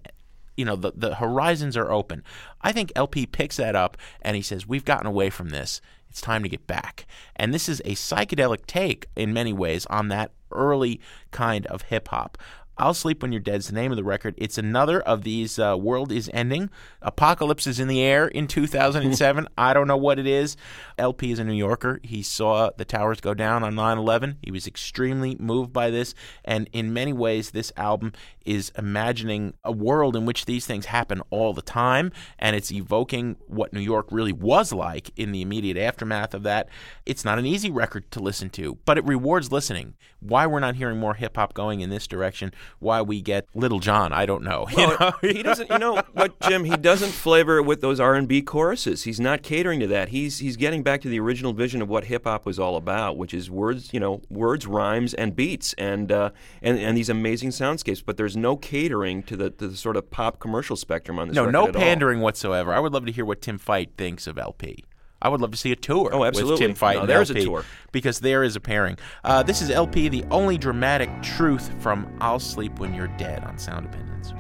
you 0.58 0.66
know 0.66 0.76
the 0.76 0.92
the 0.94 1.16
horizons 1.16 1.78
are 1.78 1.92
open. 1.92 2.24
I 2.62 2.74
think 2.74 2.92
El-P 2.96 3.28
picks 3.28 3.58
that 3.58 3.76
up 3.76 3.96
and 4.22 4.36
he 4.36 4.42
says 4.42 4.68
we've 4.68 4.86
gotten 4.86 5.08
away 5.08 5.30
from 5.30 5.50
this. 5.50 5.80
It's 6.10 6.22
time 6.22 6.44
to 6.44 6.50
get 6.50 6.68
back. 6.68 7.06
And 7.36 7.54
this 7.54 7.70
is 7.70 7.82
a 7.82 7.96
psychedelic 7.96 8.66
take 8.66 9.08
in 9.16 9.34
many 9.34 9.54
ways 9.54 9.86
on 9.88 10.08
that 10.10 10.32
early 10.52 11.00
kind 11.32 11.68
of 11.68 11.84
hip 11.84 12.08
hop. 12.08 12.38
I'll 12.80 12.94
Sleep 12.94 13.22
When 13.22 13.34
You're 13.34 13.42
Dead 13.42 13.58
is 13.58 13.68
the 13.68 13.74
name 13.74 13.92
of 13.92 13.98
the 13.98 14.06
record. 14.06 14.36
It's 14.38 14.58
another 14.58 15.02
of 15.02 15.24
these 15.24 15.60
uh, 15.60 15.76
World 15.78 16.14
is 16.14 16.30
Ending. 16.34 16.70
Apocalypse 17.02 17.68
is 17.68 17.78
in 17.78 17.90
the 17.90 18.00
air 18.02 18.30
in 18.30 18.48
2007. 18.48 19.50
I 19.58 19.74
don't 19.74 19.88
know 19.88 19.98
what 19.98 20.18
it 20.18 20.26
is. 20.26 20.56
El-P 20.98 21.34
is 21.34 21.40
a 21.40 21.44
New 21.44 21.54
Yorker. 21.54 22.00
He 22.04 22.24
saw 22.24 22.70
the 22.78 22.86
towers 22.86 23.20
go 23.20 23.34
down 23.34 23.64
on 23.64 23.76
9 23.76 23.98
11. 23.98 24.38
He 24.42 24.52
was 24.52 24.66
extremely 24.66 25.36
moved 25.40 25.74
by 25.74 25.90
this. 25.90 26.16
And 26.46 26.70
in 26.72 26.94
many 26.94 27.12
ways, 27.12 27.52
this 27.52 27.74
album 27.76 28.14
is 28.46 28.72
imagining 28.78 29.54
a 29.66 29.72
world 29.74 30.16
in 30.16 30.26
which 30.26 30.46
these 30.46 30.66
things 30.66 30.86
happen 30.86 31.22
all 31.32 31.54
the 31.54 31.62
time. 31.62 32.14
And 32.40 32.56
it's 32.56 32.72
evoking 32.72 33.36
what 33.48 33.74
New 33.74 33.82
York 33.82 34.08
really 34.10 34.34
was 34.34 34.72
like 34.72 35.12
in 35.18 35.34
the 35.34 35.42
immediate 35.42 35.78
aftermath 35.78 36.34
of 36.34 36.44
that. 36.44 36.70
It's 37.06 37.26
not 37.26 37.40
an 37.40 37.46
easy 37.46 37.70
record 37.70 38.10
to 38.12 38.22
listen 38.22 38.50
to, 38.52 38.78
but 38.86 38.98
it 38.98 39.04
rewards 39.04 39.52
listening. 39.52 39.96
Why 40.22 40.48
we're 40.48 40.60
not 40.62 40.76
hearing 40.76 40.98
more 40.98 41.14
hip 41.16 41.36
hop 41.36 41.54
going 41.54 41.82
in 41.82 41.90
this 41.90 42.08
direction, 42.08 42.54
why 42.80 43.02
we 43.02 43.22
get 43.22 43.48
Lil 43.54 43.80
Jon, 43.80 44.14
I 44.14 44.26
don't 44.26 44.44
know. 44.44 44.68
You 44.80 44.88
know? 44.88 45.12
he 45.22 45.44
doesn't. 45.44 45.70
You 45.70 45.78
know 45.78 46.02
what, 46.14 46.40
Jim? 46.42 46.64
He 46.64 46.78
doesn't 46.78 47.12
flavor 47.12 47.58
it 47.58 47.64
with 47.64 47.82
those 47.82 48.00
R 48.00 48.16
and 48.16 48.28
B 48.28 48.42
choruses. 48.42 49.04
He's 49.04 49.20
not 49.20 49.44
catering 49.44 49.82
to 49.82 49.88
that. 49.88 50.10
He's 50.10 50.40
he's 50.40 50.56
getting 50.56 50.84
back 50.84 51.02
to 51.02 51.10
the 51.10 51.20
original 51.20 51.52
vision 51.52 51.82
of 51.82 51.90
what 51.90 52.06
hip 52.06 52.24
hop 52.24 52.46
was 52.46 52.60
all 52.60 52.78
about, 52.78 53.18
which 53.18 53.34
is 53.34 53.50
words, 53.52 53.94
you 53.94 54.00
know, 54.00 54.22
words, 54.30 54.66
rhymes, 54.66 55.14
and 55.14 55.36
beats, 55.36 55.74
and 55.74 56.12
uh, 56.12 56.30
and 56.62 56.80
and 56.80 56.96
these 56.96 57.10
amazing 57.10 57.50
soundscapes. 57.50 58.02
But 58.06 58.16
there's 58.16 58.38
no 58.38 58.56
catering 58.56 59.24
to 59.24 59.36
the 59.36 59.50
to 59.50 59.68
the 59.68 59.76
sort 59.76 59.98
of 59.98 60.10
pop 60.10 60.40
commercial 60.40 60.78
spectrum 60.78 61.20
on 61.20 61.28
this. 61.28 61.36
no, 61.36 61.50
no 61.50 61.68
at 61.68 61.76
all. 61.76 61.82
pandering 61.82 62.22
whatsoever. 62.22 62.74
I 62.74 62.80
would 62.80 62.94
love 62.94 63.06
to 63.06 63.12
hear 63.12 63.26
what 63.26 63.42
Tim 63.42 63.58
Fite 63.58 63.92
thinks 63.98 64.28
of 64.28 64.38
El-P. 64.38 64.86
I 65.22 65.30
would 65.30 65.42
love 65.42 65.52
to 65.52 65.58
see 65.58 65.72
a 65.72 65.76
tour 65.76 66.10
Oh, 66.14 66.20
with 66.20 66.30
absolutely. 66.30 66.66
Tim 66.68 66.76
Fite 66.76 66.96
No, 66.96 67.02
and 67.02 67.10
there's 67.10 67.30
a 67.30 67.34
tour. 67.44 67.66
because 67.92 68.20
there 68.22 68.44
is 68.44 68.56
a 68.56 68.60
pairing. 68.60 68.98
Uh, 69.24 69.44
this 69.44 69.62
is 69.62 69.70
El-P, 69.70 70.08
the 70.10 70.24
overly 70.32 70.58
dramatic 70.58 71.10
truth 71.22 71.72
from 71.82 72.08
"I'll 72.22 72.40
Sleep 72.40 72.80
When 72.80 72.94
You're 72.94 73.08
Dead" 73.18 73.44
on 73.44 73.58
Sound 73.58 73.86
Opinions. 73.88 74.34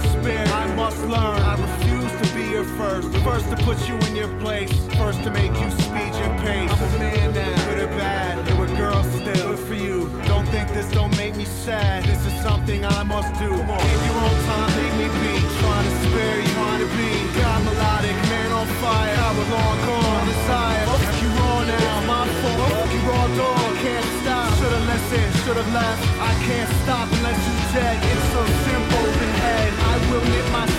Must 0.00 0.18
spare, 0.20 0.46
I 0.48 0.74
must 0.74 1.00
learn. 1.04 1.40
I 1.42 1.54
refuse 1.60 2.12
to 2.20 2.34
be 2.34 2.44
your 2.50 2.64
first. 2.64 3.08
First 3.18 3.50
to 3.50 3.56
put 3.64 3.78
you 3.88 3.96
in 4.08 4.16
your 4.16 4.32
place. 4.40 4.72
First 4.96 5.22
to 5.24 5.30
make 5.30 5.52
you 5.52 5.70
speed 5.70 6.12
your 6.20 6.32
pace. 6.40 6.70
I'm 6.70 6.82
a 6.82 6.98
man 6.98 7.34
now, 7.34 7.64
good 7.66 7.82
or 7.84 7.92
bad. 7.98 8.38
And 8.48 8.58
we're 8.58 8.74
girls 8.76 9.06
still. 9.06 9.56
Good 9.56 9.58
for 9.58 9.74
you. 9.74 10.08
Don't 10.26 10.46
think 10.48 10.68
this 10.72 10.90
don't 10.92 11.14
make 11.16 11.36
me 11.36 11.44
sad. 11.44 12.04
This 12.04 12.24
is 12.26 12.34
something 12.40 12.84
I 12.84 13.02
must 13.02 13.32
do. 13.38 13.50
In 13.52 14.00
your 14.08 14.18
own 14.28 14.38
time, 14.48 14.70
make 14.80 14.94
me 15.00 15.08
be. 15.20 15.34
Trying 15.60 15.86
to 15.88 15.94
spare 16.08 16.40
you, 16.40 16.48
trying 16.54 16.80
to 16.80 16.90
be. 16.96 17.10
God 17.40 17.60
melodic, 17.64 18.16
man 18.32 18.52
on 18.52 18.66
fire. 18.80 19.16
I 19.28 19.30
was 19.36 19.48
long 19.56 19.78
gone, 19.86 20.26
desire. 20.26 20.84
Oh. 20.88 20.98
Fuck 21.00 21.22
you 21.22 21.30
raw 21.40 21.60
now, 21.64 22.06
my 22.08 22.24
fault. 22.40 22.60
Oh. 22.60 22.68
Fuck 22.72 22.92
you 22.94 23.02
raw 23.10 23.26
dog, 23.36 23.72
can't 23.84 24.08
stop. 24.22 24.48
Should've 24.58 24.86
listened, 24.92 25.34
should've 25.44 25.72
left. 25.72 26.02
I 26.20 26.32
can't 26.48 26.70
stop 26.82 27.06
unless 27.12 27.40
you 27.48 27.54
dead. 27.74 27.96
It's 28.00 28.19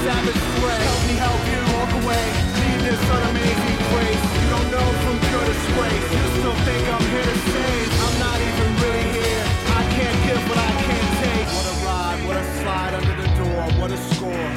savage 0.04 0.42
thread. 0.58 0.82
Help 0.82 1.04
me 1.06 1.16
help 1.22 1.42
you 1.52 1.62
walk 1.78 1.92
away. 2.02 2.26
Leave 2.62 2.82
this 2.90 3.02
unamazing 3.16 3.80
grace. 3.92 4.24
You 4.42 4.48
don't 4.50 4.70
know 4.74 4.88
from 5.04 5.16
good 5.30 5.48
disgrace. 5.52 6.06
You 6.16 6.24
still 6.38 6.58
think 6.66 6.84
I'm 6.90 7.06
here 7.14 7.28
to 7.30 7.38
save. 7.54 7.90
I'm 8.06 8.16
not 8.26 8.40
even 8.50 8.70
really 8.82 9.08
here. 9.22 9.46
I 9.78 9.82
can't 9.94 10.20
give 10.26 10.42
what 10.50 10.58
I 10.58 10.74
can't 10.90 11.12
take. 11.22 11.48
What 11.54 11.68
a 11.70 11.76
ride, 11.86 12.20
what 12.28 12.38
a 12.38 12.46
slide 12.62 12.94
under 12.98 13.16
the 13.22 13.30
door, 13.42 13.62
what 13.80 13.92
a 13.92 14.00
score. 14.10 14.50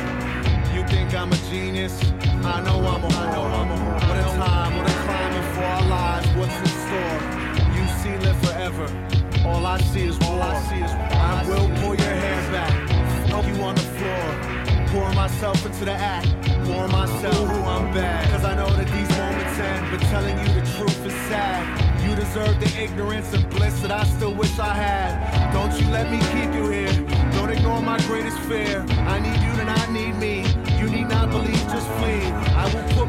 You 0.74 0.83
think 0.88 1.12
I'm 1.14 1.30
a 1.33 1.40
genius? 1.52 1.94
I 2.44 2.61
know 2.64 2.78
I'm 2.92 3.04
a 3.04 3.09
whore. 3.09 4.00
What 4.09 4.16
a 4.16 4.26
time, 4.40 4.72
what 4.76 4.88
a 4.88 4.94
climbing 5.04 5.46
for 5.54 5.64
our 5.76 5.85
lives. 5.96 6.28
What's 6.38 6.57
in 6.64 6.72
store? 6.85 7.20
You 7.76 7.85
see, 8.00 8.16
live 8.24 8.38
forever. 8.46 8.87
All 9.44 9.66
I 9.66 9.78
see 9.92 10.04
is 10.04 10.18
war. 10.20 10.40
All 10.40 10.42
I 10.42 10.61
see 10.68 10.80
is 10.80 10.90
I 10.90 11.44
will 11.48 11.68
pull 11.80 11.94
your 11.94 12.16
hair 12.24 12.40
back. 12.52 12.72
Fuck 13.28 13.46
you 13.46 13.62
on 13.62 13.74
the 13.74 13.87
floor. 13.96 14.34
Pour 14.94 15.12
myself 15.14 15.66
into 15.66 15.85
the 15.85 15.92
act. 15.92 16.28
Pour 16.66 16.87
myself. 16.87 17.35
Ooh, 17.35 17.64
I'm 17.74 17.92
bad. 17.92 18.30
Cause 18.30 18.44
I 18.44 18.54
know 18.54 18.70
that 18.78 18.87
these 18.87 19.11
moments 19.18 19.59
end. 19.59 19.90
But 19.90 20.00
telling 20.09 20.38
you 20.38 20.48
the 20.54 20.64
truth 20.76 21.04
is 21.04 21.12
sad. 21.28 21.62
You 22.04 22.14
deserve 22.14 22.61
the 22.61 22.70
ignorance 22.80 23.35
and 23.35 23.42
bliss 23.50 23.80
that 23.80 23.90
I 23.90 24.04
still 24.04 24.33
wish 24.33 24.57
I 24.59 24.72
had. 24.72 25.52
Don't 25.52 25.74
you 25.80 25.88
let 25.90 26.11
me 26.12 26.18
keep 26.33 26.54
you 26.54 26.70
here. 26.70 26.94
Don't 27.33 27.50
ignore 27.50 27.83
my 27.83 27.98
greatest 28.07 28.38
fear. 28.48 28.87
I 29.14 29.18
need 29.18 29.40
you 29.44 29.52
to 29.59 29.64
not 29.64 29.90
need 29.90 30.14
me. 30.14 30.46
You 30.78 30.88
need 30.88 31.09
not 31.09 31.28
believe, 31.28 31.64
just 31.74 31.88
flee. 31.98 32.22
I 32.54 32.72
will 32.72 32.94
pull 32.94 33.04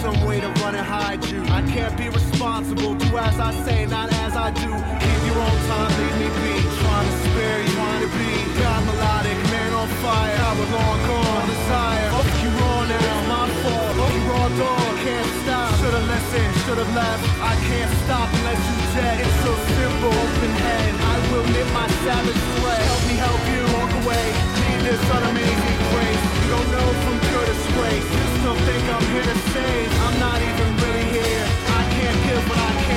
some 0.00 0.26
way 0.26 0.40
to 0.40 0.48
run 0.62 0.74
and 0.74 0.86
hide 0.86 1.24
you. 1.26 1.42
I 1.44 1.60
can't 1.62 1.96
be 1.96 2.08
responsible. 2.08 2.94
Do 2.94 3.18
as 3.18 3.38
I 3.38 3.52
say, 3.64 3.86
not 3.86 4.12
as 4.24 4.34
I 4.34 4.50
do. 4.50 4.70
Keep 5.04 5.20
your 5.28 5.38
own 5.46 5.58
time, 5.68 5.92
leave 6.00 6.16
me 6.22 6.28
be. 6.40 6.54
Trying 6.80 7.06
to 7.10 7.16
spare 7.24 7.60
you, 7.62 7.72
trying 7.74 8.02
to 8.06 8.10
be. 8.18 8.30
God 8.60 8.80
melodic, 8.86 9.38
on 9.80 9.88
fire. 10.04 10.36
I 10.36 10.52
was 10.60 10.70
long 10.76 11.00
gone, 11.08 11.44
desire. 11.48 12.08
If 12.20 12.36
you 12.44 12.50
wrong 12.60 12.84
now, 12.84 13.00
it's 13.00 13.24
my 13.32 13.46
fault. 13.64 13.96
If 13.96 14.12
you 14.12 14.22
raw 14.28 14.48
dog, 14.60 14.92
can't 15.00 15.30
stop. 15.40 15.72
Should've 15.80 16.04
listened, 16.04 16.54
should've 16.64 16.92
left. 16.92 17.24
I 17.40 17.54
can't 17.64 17.92
stop 18.04 18.28
unless 18.28 18.60
you 18.68 18.76
dead. 18.92 19.16
It's 19.24 19.38
so 19.40 19.52
simple, 19.80 20.12
open 20.12 20.52
head. 20.64 20.92
I 21.12 21.14
will 21.32 21.46
knit 21.52 21.68
my 21.72 21.88
savage 22.04 22.42
thread. 22.60 22.82
Help 22.92 23.02
me 23.08 23.16
help 23.24 23.42
you 23.52 23.62
walk 23.76 23.92
away. 24.04 24.24
Need 24.60 24.80
this 24.84 25.02
unamazing 25.16 25.80
grace. 25.88 26.22
You 26.40 26.48
don't 26.52 26.70
know 26.76 26.88
from 27.04 27.16
pure 27.28 27.46
disgrace. 27.48 28.04
You 28.04 28.24
still 28.36 28.58
think 28.68 28.84
I'm 28.84 29.06
here 29.16 29.26
to 29.32 29.36
save. 29.56 29.90
I'm 30.04 30.16
not 30.20 30.38
even 30.44 30.68
really 30.84 31.06
here. 31.16 31.44
I 31.80 31.82
can't 31.96 32.18
give 32.28 32.42
what 32.52 32.60
I 32.68 32.72
can't 32.84 32.89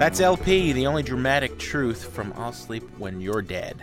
That's 0.00 0.18
El-P, 0.18 0.72
the 0.72 0.86
overly 0.86 1.02
dramatic 1.02 1.58
truth 1.58 2.10
from 2.10 2.32
I'll 2.34 2.54
Sleep 2.54 2.82
When 2.96 3.20
You're 3.20 3.42
Dead. 3.42 3.76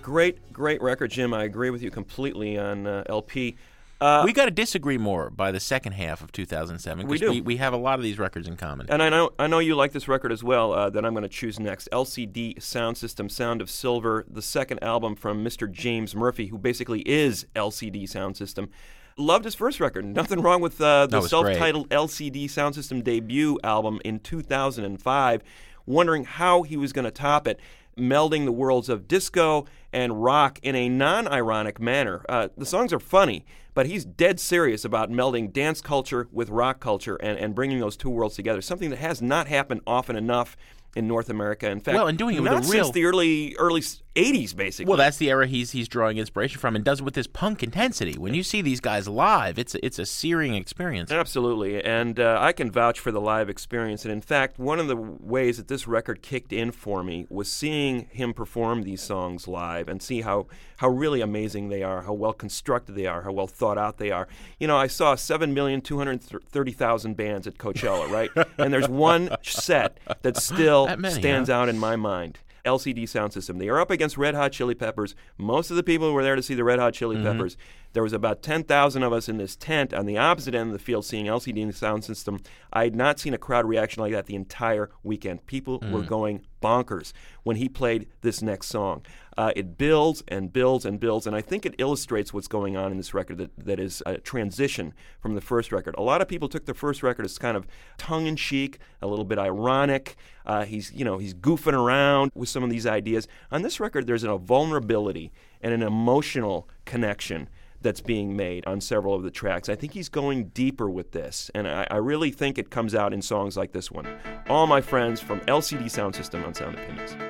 Great, 0.00 0.52
great 0.52 0.80
record, 0.80 1.10
Jim. 1.10 1.34
I 1.34 1.42
agree 1.42 1.70
with 1.70 1.82
you 1.82 1.90
completely 1.90 2.56
on 2.56 2.86
uh, 2.86 3.02
El-P. 3.06 3.56
Uh, 4.00 4.22
we 4.24 4.32
got 4.32 4.44
to 4.44 4.52
disagree 4.52 4.96
more 4.96 5.28
by 5.28 5.50
the 5.50 5.58
second 5.58 5.94
half 5.94 6.22
of 6.22 6.30
2007. 6.30 7.04
We 7.04 7.18
do. 7.18 7.30
We, 7.30 7.40
we 7.40 7.56
have 7.56 7.72
a 7.72 7.76
lot 7.76 7.98
of 7.98 8.04
these 8.04 8.16
records 8.16 8.46
in 8.46 8.56
common. 8.56 8.86
And 8.90 9.02
I 9.02 9.08
know 9.08 9.32
I 9.40 9.48
know 9.48 9.58
you 9.58 9.74
like 9.74 9.90
this 9.90 10.06
record 10.06 10.30
as 10.30 10.44
well. 10.44 10.72
Uh, 10.72 10.88
that 10.88 11.04
I'm 11.04 11.14
going 11.14 11.24
to 11.24 11.28
choose 11.28 11.58
next. 11.58 11.88
LCD 11.90 12.62
Sound 12.62 12.96
System, 12.96 13.28
Sound 13.28 13.60
of 13.60 13.68
Silver, 13.68 14.24
the 14.30 14.42
second 14.42 14.84
album 14.84 15.16
from 15.16 15.44
Mr. 15.44 15.68
James 15.68 16.14
Murphy, 16.14 16.46
who 16.46 16.58
basically 16.58 17.00
is 17.00 17.44
LCD 17.56 18.08
Sound 18.08 18.36
System. 18.36 18.70
Loved 19.16 19.44
his 19.44 19.54
first 19.54 19.80
record. 19.80 20.04
Nothing 20.04 20.40
wrong 20.40 20.60
with 20.60 20.80
uh, 20.80 21.06
the 21.06 21.20
great. 21.20 21.30
self-titled 21.30 21.88
LCD 21.90 22.48
Sound 22.48 22.74
System 22.74 23.02
debut 23.02 23.58
album 23.62 24.00
in 24.04 24.18
2005. 24.20 25.42
Wondering 25.86 26.24
how 26.24 26.62
he 26.62 26.76
was 26.76 26.92
going 26.92 27.04
to 27.04 27.10
top 27.10 27.48
it, 27.48 27.58
melding 27.98 28.44
the 28.44 28.52
worlds 28.52 28.88
of 28.88 29.08
disco 29.08 29.66
and 29.92 30.22
rock 30.22 30.58
in 30.62 30.74
a 30.76 30.88
non-ironic 30.88 31.80
manner. 31.80 32.24
Uh, 32.28 32.48
the 32.56 32.66
songs 32.66 32.92
are 32.92 33.00
funny, 33.00 33.44
but 33.74 33.86
he's 33.86 34.04
dead 34.04 34.38
serious 34.38 34.84
about 34.84 35.10
melding 35.10 35.52
dance 35.52 35.80
culture 35.80 36.28
with 36.30 36.48
rock 36.48 36.80
culture 36.80 37.16
and, 37.16 37.38
and 37.38 37.54
bringing 37.54 37.80
those 37.80 37.96
two 37.96 38.10
worlds 38.10 38.36
together. 38.36 38.60
Something 38.60 38.90
that 38.90 38.98
has 39.00 39.20
not 39.20 39.48
happened 39.48 39.80
often 39.86 40.16
enough 40.16 40.56
in 40.96 41.06
North 41.06 41.28
America. 41.30 41.68
In 41.70 41.80
fact, 41.80 41.96
Well, 41.96 42.06
and 42.08 42.18
doing 42.18 42.36
it 42.36 42.40
with 42.40 42.52
not 42.52 42.64
a 42.66 42.68
real- 42.68 42.84
since 42.84 42.94
the 42.94 43.04
early 43.04 43.54
early 43.58 43.82
80s, 44.16 44.54
basically. 44.56 44.88
Well, 44.88 44.98
that's 44.98 45.18
the 45.18 45.30
era 45.30 45.46
he's 45.46 45.70
he's 45.70 45.88
drawing 45.88 46.18
inspiration 46.18 46.58
from, 46.58 46.74
and 46.74 46.84
does 46.84 47.00
it 47.00 47.04
with 47.04 47.14
this 47.14 47.26
punk 47.26 47.62
intensity. 47.62 48.18
When 48.18 48.34
you 48.34 48.42
see 48.42 48.60
these 48.60 48.80
guys 48.80 49.06
live, 49.08 49.58
it's 49.58 49.74
a, 49.74 49.84
it's 49.84 49.98
a 49.98 50.06
searing 50.06 50.54
experience. 50.54 51.12
Absolutely, 51.12 51.82
and 51.82 52.18
uh, 52.18 52.38
I 52.40 52.52
can 52.52 52.70
vouch 52.70 52.98
for 52.98 53.12
the 53.12 53.20
live 53.20 53.48
experience. 53.48 54.04
And 54.04 54.12
in 54.12 54.20
fact, 54.20 54.58
one 54.58 54.80
of 54.80 54.88
the 54.88 54.96
ways 54.96 55.58
that 55.58 55.68
this 55.68 55.86
record 55.86 56.22
kicked 56.22 56.52
in 56.52 56.72
for 56.72 57.02
me 57.04 57.26
was 57.30 57.50
seeing 57.50 58.06
him 58.10 58.34
perform 58.34 58.82
these 58.82 59.00
songs 59.02 59.46
live 59.46 59.88
and 59.88 60.02
see 60.02 60.22
how 60.22 60.46
how 60.78 60.88
really 60.88 61.20
amazing 61.20 61.68
they 61.68 61.82
are, 61.82 62.02
how 62.02 62.12
well 62.12 62.32
constructed 62.32 62.94
they 62.96 63.06
are, 63.06 63.22
how 63.22 63.32
well 63.32 63.46
thought 63.46 63.78
out 63.78 63.98
they 63.98 64.10
are. 64.10 64.26
You 64.58 64.66
know, 64.66 64.76
I 64.76 64.88
saw 64.88 65.14
seven 65.14 65.54
million 65.54 65.80
two 65.80 65.98
hundred 65.98 66.22
thirty 66.22 66.72
thousand 66.72 67.16
bands 67.16 67.46
at 67.46 67.58
Coachella, 67.58 68.10
right? 68.10 68.30
and 68.58 68.72
there's 68.72 68.88
one 68.88 69.30
set 69.42 69.98
that 70.22 70.36
still 70.36 70.86
That 70.86 70.98
many, 70.98 71.14
stands 71.14 71.48
huh? 71.48 71.56
out 71.56 71.68
in 71.68 71.78
my 71.78 71.96
mind. 71.96 72.38
LCD 72.64 73.08
Sound 73.08 73.32
System. 73.32 73.58
They 73.58 73.68
are 73.68 73.80
up 73.80 73.90
against 73.90 74.16
Red 74.18 74.34
Hot 74.34 74.52
Chili 74.52 74.74
Peppers. 74.74 75.14
Most 75.38 75.70
of 75.70 75.76
the 75.76 75.82
people 75.82 76.12
were 76.12 76.22
there 76.22 76.36
to 76.36 76.42
see 76.42 76.54
the 76.54 76.64
Red 76.64 76.78
Hot 76.78 76.94
Chili 76.94 77.16
Mm-hmm. 77.16 77.24
Peppers. 77.24 77.56
There 77.92 78.02
was 78.04 78.12
about 78.12 78.42
10,000 78.42 79.02
of 79.02 79.12
us 79.12 79.28
in 79.28 79.36
this 79.38 79.56
tent 79.56 79.92
on 79.92 80.06
the 80.06 80.16
opposite 80.16 80.54
end 80.54 80.68
of 80.68 80.72
the 80.72 80.78
field 80.78 81.04
seeing 81.04 81.26
LCD 81.26 81.74
Sound 81.74 82.04
System. 82.04 82.38
I 82.72 82.84
had 82.84 82.94
not 82.94 83.18
seen 83.18 83.34
a 83.34 83.38
crowd 83.38 83.66
reaction 83.66 84.00
like 84.00 84.12
that 84.12 84.26
the 84.26 84.36
entire 84.36 84.90
weekend. 85.02 85.46
People 85.46 85.80
Mm. 85.80 85.90
were 85.90 86.02
going 86.02 86.42
bonkers 86.62 87.12
when 87.42 87.56
he 87.56 87.68
played 87.68 88.06
this 88.20 88.42
next 88.42 88.66
song. 88.68 89.02
Uh, 89.40 89.52
it 89.56 89.78
builds 89.78 90.22
and 90.28 90.52
builds 90.52 90.84
and 90.84 91.00
builds, 91.00 91.26
and 91.26 91.34
I 91.34 91.40
think 91.40 91.64
it 91.64 91.74
illustrates 91.78 92.34
what's 92.34 92.46
going 92.46 92.76
on 92.76 92.90
in 92.90 92.98
this 92.98 93.14
record 93.14 93.38
that, 93.38 93.50
that 93.64 93.80
is 93.80 94.02
a 94.04 94.18
transition 94.18 94.92
from 95.18 95.34
the 95.34 95.40
first 95.40 95.72
record. 95.72 95.94
A 95.96 96.02
lot 96.02 96.20
of 96.20 96.28
people 96.28 96.46
took 96.46 96.66
the 96.66 96.74
first 96.74 97.02
record 97.02 97.24
as 97.24 97.38
kind 97.38 97.56
of 97.56 97.66
tongue 97.96 98.26
in 98.26 98.36
cheek, 98.36 98.80
a 99.00 99.06
little 99.06 99.24
bit 99.24 99.38
ironic. 99.38 100.16
Uh, 100.44 100.66
he's, 100.66 100.92
you 100.92 101.06
know, 101.06 101.16
he's 101.16 101.32
goofing 101.32 101.72
around 101.72 102.32
with 102.34 102.50
some 102.50 102.62
of 102.62 102.68
these 102.68 102.86
ideas. 102.86 103.26
On 103.50 103.62
this 103.62 103.80
record, 103.80 104.06
there's 104.06 104.24
a 104.24 104.36
vulnerability 104.36 105.32
and 105.62 105.72
an 105.72 105.82
emotional 105.82 106.68
connection 106.84 107.48
that's 107.80 108.02
being 108.02 108.36
made 108.36 108.66
on 108.66 108.78
several 108.78 109.14
of 109.14 109.22
the 109.22 109.30
tracks. 109.30 109.70
I 109.70 109.74
think 109.74 109.94
he's 109.94 110.10
going 110.10 110.48
deeper 110.48 110.90
with 110.90 111.12
this, 111.12 111.50
and 111.54 111.66
I, 111.66 111.86
I 111.90 111.96
really 111.96 112.30
think 112.30 112.58
it 112.58 112.68
comes 112.68 112.94
out 112.94 113.14
in 113.14 113.22
songs 113.22 113.56
like 113.56 113.72
this 113.72 113.90
one. 113.90 114.06
All 114.50 114.66
My 114.66 114.82
Friends 114.82 115.18
from 115.18 115.40
LCD 115.40 115.90
Sound 115.90 116.14
System 116.14 116.44
on 116.44 116.52
Sound 116.52 116.76
Opinions. 116.76 117.29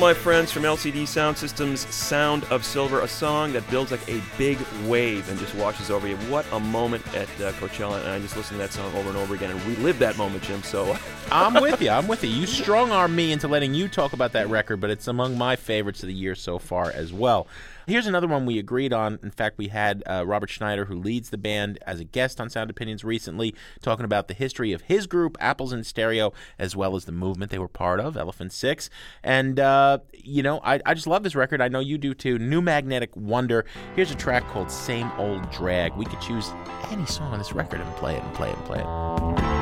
My 0.00 0.14
friends 0.14 0.50
from 0.50 0.62
LCD 0.62 1.02
Soundsystem's, 1.02 1.80
Sound 1.94 2.44
of 2.44 2.64
Silver, 2.64 3.02
a 3.02 3.06
song 3.06 3.52
that 3.52 3.68
builds 3.68 3.90
like 3.90 4.00
a 4.08 4.22
big 4.38 4.58
wave 4.86 5.28
and 5.28 5.38
just 5.38 5.54
washes 5.54 5.90
over 5.90 6.08
you. 6.08 6.16
What 6.30 6.50
a 6.52 6.58
moment 6.58 7.06
at 7.14 7.28
uh, 7.38 7.52
Coachella, 7.52 8.00
and 8.00 8.08
I 8.08 8.18
just 8.18 8.34
listened 8.34 8.58
to 8.58 8.66
that 8.66 8.72
song 8.72 8.94
over 8.94 9.10
and 9.10 9.18
over 9.18 9.34
again 9.34 9.50
and 9.50 9.62
relived 9.66 9.98
that 9.98 10.16
moment, 10.16 10.42
Jim. 10.42 10.62
So 10.62 10.96
I'm 11.30 11.52
with 11.52 11.82
you. 11.82 11.90
I'm 11.90 12.08
with 12.08 12.24
you. 12.24 12.30
You 12.30 12.46
strong 12.46 12.92
arm 12.92 13.14
me 13.14 13.30
into 13.30 13.46
letting 13.46 13.74
you 13.74 13.88
talk 13.88 14.14
about 14.14 14.32
that 14.32 14.48
record, 14.48 14.80
but 14.80 14.88
it's 14.88 15.06
among 15.06 15.36
my 15.36 15.54
favorites 15.54 16.02
of 16.02 16.06
the 16.06 16.14
year 16.14 16.34
so 16.34 16.58
far 16.58 16.90
as 16.90 17.12
well. 17.12 17.46
Here's 17.90 18.06
another 18.06 18.28
one 18.28 18.46
we 18.46 18.60
agreed 18.60 18.92
on. 18.92 19.18
In 19.20 19.32
fact, 19.32 19.58
we 19.58 19.66
had 19.66 20.04
uh, 20.06 20.24
Robert 20.24 20.48
Schneider, 20.48 20.84
who 20.84 20.94
leads 20.94 21.30
the 21.30 21.36
band, 21.36 21.80
as 21.84 21.98
a 21.98 22.04
guest 22.04 22.40
on 22.40 22.48
Sound 22.48 22.70
Opinions 22.70 23.02
recently, 23.02 23.52
talking 23.82 24.04
about 24.04 24.28
the 24.28 24.34
history 24.34 24.72
of 24.72 24.82
his 24.82 25.08
group, 25.08 25.36
Apples 25.40 25.72
in 25.72 25.82
Stereo, 25.82 26.32
as 26.56 26.76
well 26.76 26.94
as 26.94 27.06
the 27.06 27.10
movement 27.10 27.50
they 27.50 27.58
were 27.58 27.66
part 27.66 27.98
of, 27.98 28.16
Elephant 28.16 28.52
Six. 28.52 28.90
And, 29.24 29.58
uh, 29.58 29.98
you 30.14 30.40
know, 30.40 30.60
I, 30.62 30.78
I 30.86 30.94
just 30.94 31.08
love 31.08 31.24
this 31.24 31.34
record. 31.34 31.60
I 31.60 31.66
know 31.66 31.80
you 31.80 31.98
do 31.98 32.14
too. 32.14 32.38
New 32.38 32.62
Magnetic 32.62 33.16
Wonder. 33.16 33.64
Here's 33.96 34.12
a 34.12 34.16
track 34.16 34.46
called 34.46 34.70
Same 34.70 35.10
Old 35.18 35.50
Drag. 35.50 35.92
We 35.96 36.04
could 36.04 36.20
choose 36.20 36.48
any 36.92 37.06
song 37.06 37.32
on 37.32 37.38
this 37.40 37.52
record 37.52 37.80
and 37.80 37.96
play 37.96 38.14
it 38.14 38.22
and 38.22 38.34
play 38.34 38.50
it 38.50 38.56
and 38.56 38.64
play 38.66 38.78
it. 38.78 39.59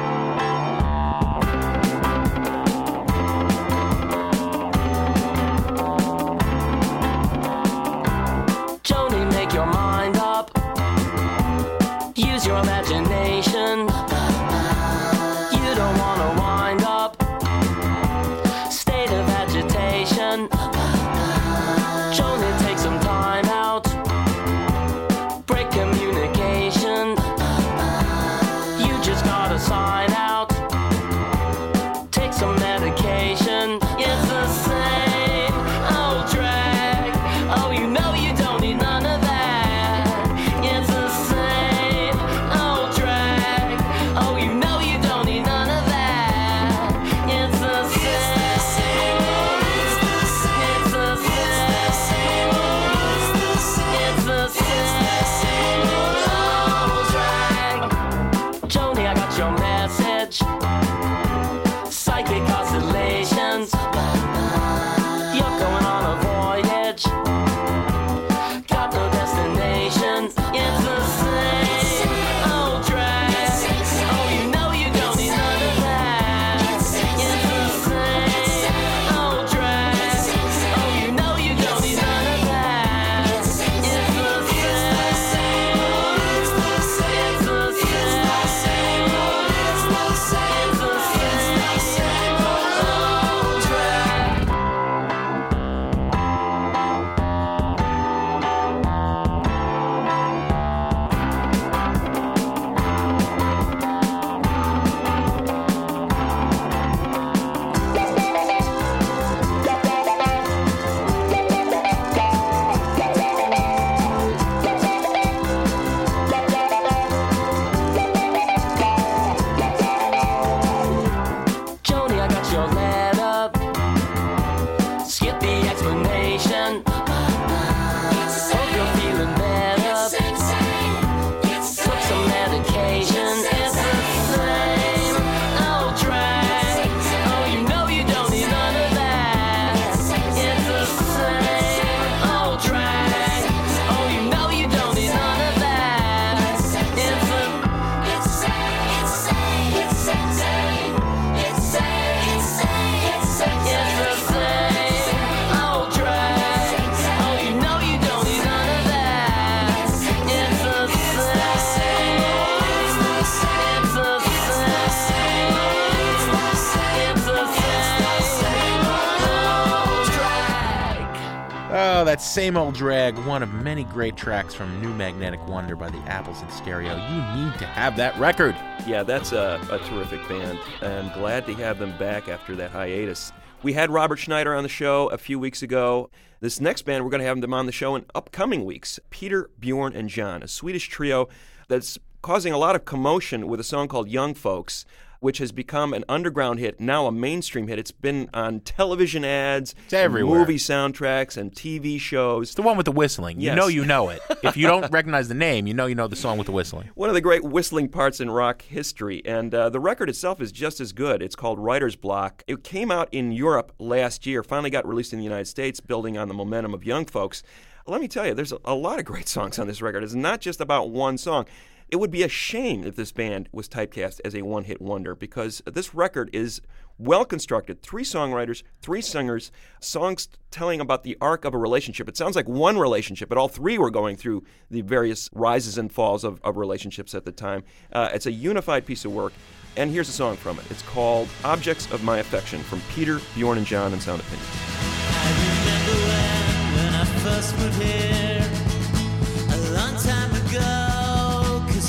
Same 172.18 172.56
old 172.56 172.74
drag, 172.74 173.16
one 173.18 173.44
of 173.44 173.52
many 173.52 173.84
great 173.84 174.16
tracks 174.16 174.52
from 174.52 174.82
New 174.82 174.92
Magnetic 174.92 175.46
Wonder 175.46 175.76
by 175.76 175.88
the 175.88 175.98
Apples 175.98 176.42
in 176.42 176.50
Stereo. 176.50 176.96
You 176.96 177.44
need 177.44 177.56
to 177.60 177.64
have 177.64 177.96
that 177.96 178.18
record. 178.18 178.56
Yeah, 178.88 179.04
that's 179.04 179.30
a, 179.30 179.60
a 179.70 179.78
terrific 179.88 180.26
band. 180.28 180.58
I'm 180.82 181.12
glad 181.12 181.46
to 181.46 181.54
have 181.54 181.78
them 181.78 181.96
back 181.96 182.28
after 182.28 182.56
that 182.56 182.72
hiatus. 182.72 183.32
We 183.62 183.72
had 183.72 183.90
Robert 183.90 184.16
Schneider 184.16 184.52
on 184.52 184.64
the 184.64 184.68
show 184.68 185.06
a 185.10 185.16
few 185.16 185.38
weeks 185.38 185.62
ago. 185.62 186.10
This 186.40 186.60
next 186.60 186.82
band, 186.82 187.04
we're 187.04 187.10
going 187.10 187.20
to 187.20 187.26
have 187.26 187.40
them 187.40 187.54
on 187.54 187.66
the 187.66 187.72
show 187.72 187.94
in 187.94 188.04
upcoming 188.16 188.64
weeks 188.64 188.98
Peter, 189.10 189.48
Bjorn, 189.60 189.94
and 189.94 190.08
John, 190.08 190.42
a 190.42 190.48
Swedish 190.48 190.88
trio 190.88 191.28
that's 191.68 192.00
causing 192.22 192.52
a 192.52 192.58
lot 192.58 192.74
of 192.74 192.84
commotion 192.84 193.46
with 193.46 193.60
a 193.60 193.64
song 193.64 193.86
called 193.86 194.08
Young 194.08 194.34
Folks. 194.34 194.84
Which 195.20 195.38
has 195.38 195.50
become 195.50 195.92
an 195.92 196.04
underground 196.08 196.60
hit, 196.60 196.78
now 196.78 197.06
a 197.06 197.12
mainstream 197.12 197.66
hit. 197.66 197.78
It's 197.78 197.90
been 197.90 198.30
on 198.32 198.60
television 198.60 199.24
ads, 199.24 199.74
everywhere. 199.92 200.38
movie 200.38 200.58
soundtracks, 200.58 201.36
and 201.36 201.52
TV 201.52 201.98
shows. 202.00 202.48
It's 202.48 202.54
the 202.54 202.62
one 202.62 202.76
with 202.76 202.86
the 202.86 202.92
whistling. 202.92 203.40
Yes. 203.40 203.50
You 203.50 203.56
know 203.56 203.66
you 203.66 203.84
know 203.84 204.10
it. 204.10 204.20
if 204.44 204.56
you 204.56 204.68
don't 204.68 204.90
recognize 204.92 205.26
the 205.26 205.34
name, 205.34 205.66
you 205.66 205.74
know 205.74 205.86
you 205.86 205.96
know 205.96 206.06
the 206.06 206.14
song 206.14 206.38
with 206.38 206.46
the 206.46 206.52
whistling. 206.52 206.90
One 206.94 207.08
of 207.08 207.14
the 207.14 207.20
great 207.20 207.42
whistling 207.42 207.88
parts 207.88 208.20
in 208.20 208.30
rock 208.30 208.62
history, 208.62 209.20
and 209.24 209.52
uh, 209.52 209.70
the 209.70 209.80
record 209.80 210.08
itself 210.08 210.40
is 210.40 210.52
just 210.52 210.80
as 210.80 210.92
good. 210.92 211.20
It's 211.20 211.34
called 211.34 211.58
Writer's 211.58 211.96
Block. 211.96 212.44
It 212.46 212.62
came 212.62 212.92
out 212.92 213.08
in 213.10 213.32
Europe 213.32 213.72
last 213.78 214.24
year, 214.24 214.44
finally 214.44 214.70
got 214.70 214.86
released 214.86 215.12
in 215.12 215.18
the 215.18 215.24
United 215.24 215.46
States, 215.46 215.80
building 215.80 216.16
on 216.16 216.28
the 216.28 216.34
momentum 216.34 216.74
of 216.74 216.84
Young 216.84 217.04
Folks. 217.04 217.42
Let 217.86 218.00
me 218.00 218.08
tell 218.08 218.26
you, 218.26 218.34
there's 218.34 218.52
a 218.64 218.74
lot 218.74 218.98
of 218.98 219.04
great 219.04 219.28
songs 219.28 219.58
on 219.58 219.66
this 219.66 219.80
record. 219.80 220.04
It's 220.04 220.14
not 220.14 220.40
just 220.40 220.60
about 220.60 220.90
one 220.90 221.16
song. 221.18 221.46
It 221.90 221.96
would 221.96 222.10
be 222.10 222.22
a 222.22 222.28
shame 222.28 222.84
if 222.84 222.96
this 222.96 223.12
band 223.12 223.48
was 223.50 223.68
typecast 223.68 224.20
as 224.24 224.34
a 224.34 224.42
one 224.42 224.64
hit 224.64 224.82
wonder 224.82 225.14
because 225.14 225.62
this 225.64 225.94
record 225.94 226.28
is 226.34 226.60
well 226.98 227.24
constructed. 227.24 227.80
Three 227.80 228.04
songwriters, 228.04 228.62
three 228.82 229.00
singers, 229.00 229.50
songs 229.80 230.28
telling 230.50 230.80
about 230.80 231.02
the 231.02 231.16
arc 231.20 231.46
of 231.46 231.54
a 231.54 231.58
relationship. 231.58 232.08
It 232.08 232.16
sounds 232.16 232.36
like 232.36 232.46
one 232.46 232.76
relationship, 232.76 233.30
but 233.30 233.38
all 233.38 233.48
three 233.48 233.78
were 233.78 233.90
going 233.90 234.16
through 234.16 234.44
the 234.70 234.82
various 234.82 235.30
rises 235.32 235.78
and 235.78 235.90
falls 235.90 236.24
of, 236.24 236.40
of 236.44 236.58
relationships 236.58 237.14
at 237.14 237.24
the 237.24 237.32
time. 237.32 237.62
Uh, 237.90 238.10
it's 238.12 238.26
a 238.26 238.32
unified 238.32 238.84
piece 238.84 239.06
of 239.06 239.12
work. 239.12 239.32
And 239.76 239.90
here's 239.90 240.08
a 240.08 240.12
song 240.12 240.36
from 240.36 240.58
it. 240.58 240.70
It's 240.70 240.82
called 240.82 241.28
Objects 241.44 241.90
of 241.92 242.02
My 242.02 242.18
Affection 242.18 242.60
from 242.64 242.82
Peter, 242.90 243.20
Bjorn, 243.34 243.58
and 243.58 243.66
John 243.66 243.92
and 243.92 244.02
Sound 244.02 244.20
Opinions. 244.20 244.48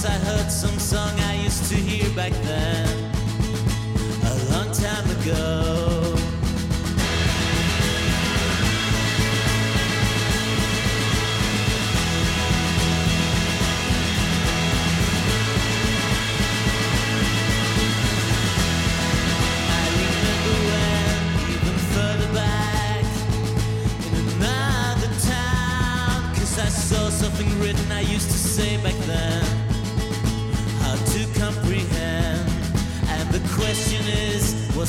Cause 0.02 0.12
I 0.12 0.18
heard 0.20 0.50
some 0.50 0.80
song 0.80 1.20
I 1.20 1.44
used 1.44 1.66
to 1.66 1.76
hear 1.76 2.10
back 2.16 2.32
then 2.32 2.88
a 4.24 4.34
long 4.50 4.72
time 4.72 5.10
ago. 5.20 5.89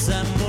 Is, 0.08 0.39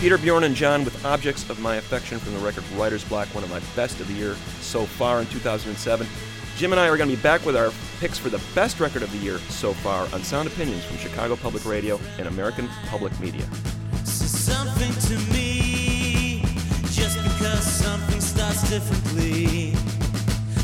Peter 0.00 0.16
Bjorn 0.16 0.44
and 0.44 0.54
John 0.54 0.82
with 0.82 1.04
Objects 1.04 1.50
of 1.50 1.60
My 1.60 1.76
Affection 1.76 2.18
from 2.18 2.32
the 2.32 2.38
record 2.38 2.64
Writer's 2.74 3.04
Block, 3.04 3.28
one 3.34 3.44
of 3.44 3.50
my 3.50 3.60
best 3.76 4.00
of 4.00 4.08
the 4.08 4.14
year 4.14 4.34
so 4.62 4.86
far 4.86 5.20
in 5.20 5.26
2007. 5.26 6.06
Jim 6.56 6.72
and 6.72 6.80
I 6.80 6.88
are 6.88 6.96
going 6.96 7.10
to 7.10 7.16
be 7.16 7.20
back 7.20 7.44
with 7.44 7.54
our 7.54 7.70
picks 7.98 8.16
for 8.16 8.30
the 8.30 8.40
best 8.54 8.80
record 8.80 9.02
of 9.02 9.12
the 9.12 9.18
year 9.18 9.36
so 9.50 9.74
far 9.74 10.08
on 10.14 10.22
Sound 10.22 10.48
Opinions 10.48 10.82
from 10.86 10.96
Chicago 10.96 11.36
Public 11.36 11.66
Radio 11.66 12.00
and 12.18 12.28
American 12.28 12.66
Public 12.86 13.12
Media. 13.20 13.46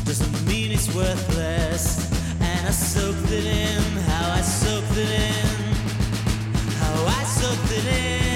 Doesn't 0.03 0.47
mean 0.47 0.71
it's 0.71 0.91
worthless. 0.95 2.11
And 2.41 2.67
I 2.67 2.71
soaked 2.71 3.31
it 3.31 3.45
in, 3.45 3.81
how 4.01 4.31
I 4.31 4.41
soaked 4.41 4.97
it 4.97 5.11
in, 5.11 5.75
how 6.77 7.05
I 7.05 7.23
soaked 7.23 7.71
it 7.71 7.85
in, 7.85 8.26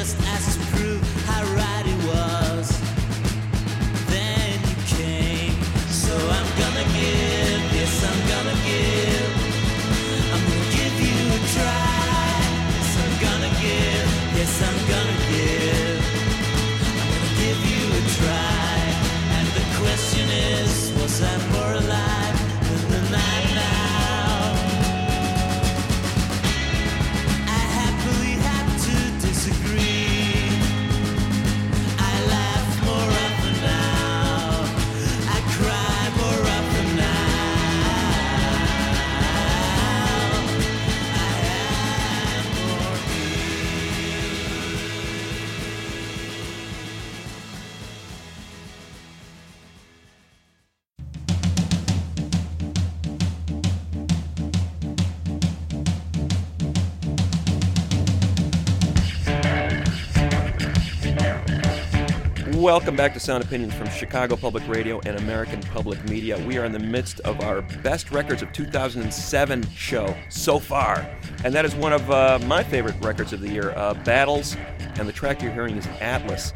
just 0.00 0.18
asked 0.28 0.58
to 0.58 0.66
prove 0.76 1.02
how 1.26 1.42
right 1.56 1.84
it 1.86 1.99
Welcome 62.60 62.94
back 62.94 63.14
to 63.14 63.20
Sound 63.20 63.42
Opinions 63.42 63.72
from 63.72 63.88
Chicago 63.88 64.36
Public 64.36 64.68
Radio 64.68 65.00
and 65.06 65.16
American 65.16 65.62
Public 65.62 66.06
Media. 66.10 66.38
We 66.46 66.58
are 66.58 66.66
in 66.66 66.72
the 66.72 66.78
midst 66.78 67.18
of 67.20 67.40
our 67.40 67.62
best 67.62 68.10
records 68.10 68.42
of 68.42 68.52
2007 68.52 69.66
show 69.70 70.14
so 70.28 70.58
far, 70.58 71.10
and 71.42 71.54
that 71.54 71.64
is 71.64 71.74
one 71.74 71.94
of 71.94 72.10
uh, 72.10 72.38
my 72.44 72.62
favorite 72.62 72.96
records 73.00 73.32
of 73.32 73.40
the 73.40 73.48
year, 73.48 73.70
uh, 73.70 73.94
Battles, 74.04 74.58
and 74.96 75.08
the 75.08 75.12
track 75.12 75.40
you're 75.40 75.52
hearing 75.52 75.78
is 75.78 75.86
Atlas. 76.02 76.52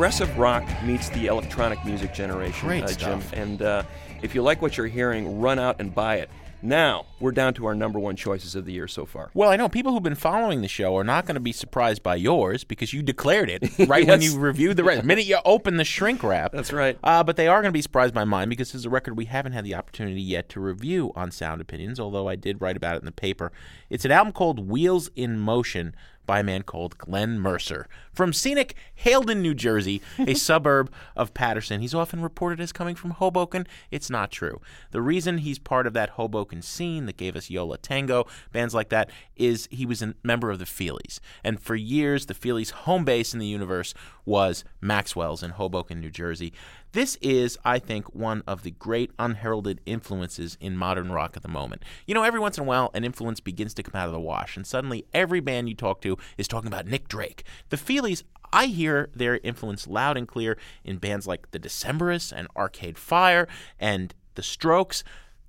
Progressive 0.00 0.38
rock 0.38 0.64
meets 0.82 1.10
the 1.10 1.26
electronic 1.26 1.84
music 1.84 2.14
generation, 2.14 2.66
Great 2.66 2.84
uh, 2.84 2.86
Jim. 2.86 3.20
stuff. 3.20 3.34
And 3.34 3.60
uh, 3.60 3.82
if 4.22 4.34
you 4.34 4.40
like 4.40 4.62
what 4.62 4.78
you're 4.78 4.86
hearing, 4.86 5.42
run 5.42 5.58
out 5.58 5.78
and 5.78 5.94
buy 5.94 6.16
it. 6.16 6.30
Now 6.62 7.04
we're 7.20 7.32
down 7.32 7.52
to 7.54 7.66
our 7.66 7.74
number 7.74 7.98
one 7.98 8.16
choices 8.16 8.54
of 8.54 8.64
the 8.64 8.72
year 8.72 8.88
so 8.88 9.04
far. 9.04 9.30
Well, 9.34 9.50
I 9.50 9.56
know 9.56 9.68
people 9.68 9.92
who've 9.92 10.02
been 10.02 10.14
following 10.14 10.62
the 10.62 10.68
show 10.68 10.96
are 10.96 11.04
not 11.04 11.26
going 11.26 11.34
to 11.34 11.40
be 11.40 11.52
surprised 11.52 12.02
by 12.02 12.14
yours 12.14 12.64
because 12.64 12.94
you 12.94 13.02
declared 13.02 13.50
it 13.50 13.62
right 13.88 14.06
when 14.06 14.22
you 14.22 14.38
reviewed 14.38 14.78
the 14.78 14.84
record. 14.84 15.02
The 15.02 15.06
minute 15.06 15.26
you 15.26 15.38
open 15.44 15.76
the 15.76 15.84
shrink 15.84 16.22
wrap. 16.22 16.52
That's 16.52 16.72
right. 16.72 16.98
Uh, 17.04 17.22
but 17.22 17.36
they 17.36 17.46
are 17.46 17.60
going 17.60 17.70
to 17.70 17.76
be 17.76 17.82
surprised 17.82 18.14
by 18.14 18.24
mine 18.24 18.48
because 18.48 18.74
it's 18.74 18.86
a 18.86 18.90
record 18.90 19.18
we 19.18 19.26
haven't 19.26 19.52
had 19.52 19.66
the 19.66 19.74
opportunity 19.74 20.22
yet 20.22 20.48
to 20.50 20.60
review 20.60 21.12
on 21.14 21.30
Sound 21.30 21.60
Opinions, 21.60 22.00
although 22.00 22.26
I 22.26 22.36
did 22.36 22.62
write 22.62 22.78
about 22.78 22.96
it 22.96 23.00
in 23.00 23.06
the 23.06 23.12
paper. 23.12 23.52
It's 23.90 24.06
an 24.06 24.12
album 24.12 24.32
called 24.32 24.66
Wheels 24.66 25.10
in 25.14 25.38
Motion 25.38 25.94
by 26.30 26.38
a 26.38 26.44
man 26.44 26.62
called 26.62 26.96
Glenn 26.96 27.40
Mercer 27.40 27.88
from 28.12 28.32
scenic 28.32 28.76
Haledon, 29.04 29.40
New 29.40 29.52
Jersey, 29.52 30.00
a 30.16 30.34
suburb 30.48 30.88
of 31.16 31.34
Paterson. 31.34 31.80
He's 31.80 31.92
often 31.92 32.22
reported 32.22 32.60
as 32.60 32.70
coming 32.70 32.94
from 32.94 33.10
Hoboken. 33.10 33.66
It's 33.90 34.08
not 34.08 34.30
true. 34.30 34.60
The 34.92 35.02
reason 35.02 35.38
he's 35.38 35.58
part 35.58 35.88
of 35.88 35.92
that 35.94 36.10
Hoboken 36.10 36.62
scene 36.62 37.06
that 37.06 37.16
gave 37.16 37.34
us 37.34 37.50
Yo 37.50 37.66
La 37.66 37.78
Tengo, 37.82 38.28
bands 38.52 38.74
like 38.74 38.90
that, 38.90 39.10
is 39.34 39.66
he 39.72 39.84
was 39.84 40.02
a 40.02 40.14
member 40.22 40.52
of 40.52 40.60
the 40.60 40.66
Feelies. 40.66 41.18
And 41.42 41.60
for 41.60 41.74
years, 41.74 42.26
the 42.26 42.34
Feelies' 42.34 42.70
home 42.70 43.04
base 43.04 43.32
in 43.32 43.40
the 43.40 43.46
universe 43.48 43.92
was 44.24 44.62
Maxwell's 44.80 45.42
in 45.42 45.50
Hoboken, 45.50 46.00
New 46.00 46.10
Jersey. 46.10 46.52
This 46.92 47.16
is, 47.22 47.56
I 47.64 47.78
think, 47.78 48.14
one 48.14 48.42
of 48.46 48.64
the 48.64 48.72
great 48.72 49.12
unheralded 49.18 49.80
influences 49.86 50.58
in 50.60 50.76
modern 50.76 51.12
rock 51.12 51.36
at 51.36 51.42
the 51.42 51.48
moment. 51.48 51.84
You 52.06 52.14
know, 52.14 52.24
every 52.24 52.40
once 52.40 52.58
in 52.58 52.64
a 52.64 52.66
while, 52.66 52.90
an 52.94 53.04
influence 53.04 53.38
begins 53.38 53.74
to 53.74 53.82
come 53.84 54.00
out 54.00 54.08
of 54.08 54.12
the 54.12 54.18
wash, 54.18 54.56
and 54.56 54.66
suddenly 54.66 55.06
every 55.14 55.38
band 55.38 55.68
you 55.68 55.76
talk 55.76 56.00
to 56.02 56.16
is 56.36 56.48
talking 56.48 56.66
about 56.66 56.86
Nick 56.86 57.06
Drake. 57.06 57.44
The 57.68 57.76
Feelies 57.76 58.24
I 58.52 58.66
hear 58.66 59.10
their 59.14 59.38
influence 59.38 59.86
loud 59.86 60.16
and 60.16 60.26
clear 60.26 60.58
in 60.84 60.98
bands 60.98 61.26
like 61.26 61.52
The 61.52 61.60
Decemberists 61.60 62.32
and 62.32 62.48
Arcade 62.56 62.98
Fire 62.98 63.46
and 63.78 64.12
The 64.34 64.42
Strokes. 64.42 65.04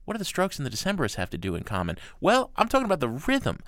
What 0.06 0.14
do 0.14 0.20
the 0.20 0.26
Strokes 0.26 0.58
and 0.58 0.66
the 0.66 0.72
Decemberists 0.72 1.16
have 1.16 1.30
to 1.32 1.38
do 1.38 1.56
in 1.56 1.64
common? 1.64 1.98
Well, 2.20 2.52
I'm 2.56 2.68
talking 2.68 2.86
about 2.86 3.00
the 3.00 3.08
rhythm. 3.08 3.60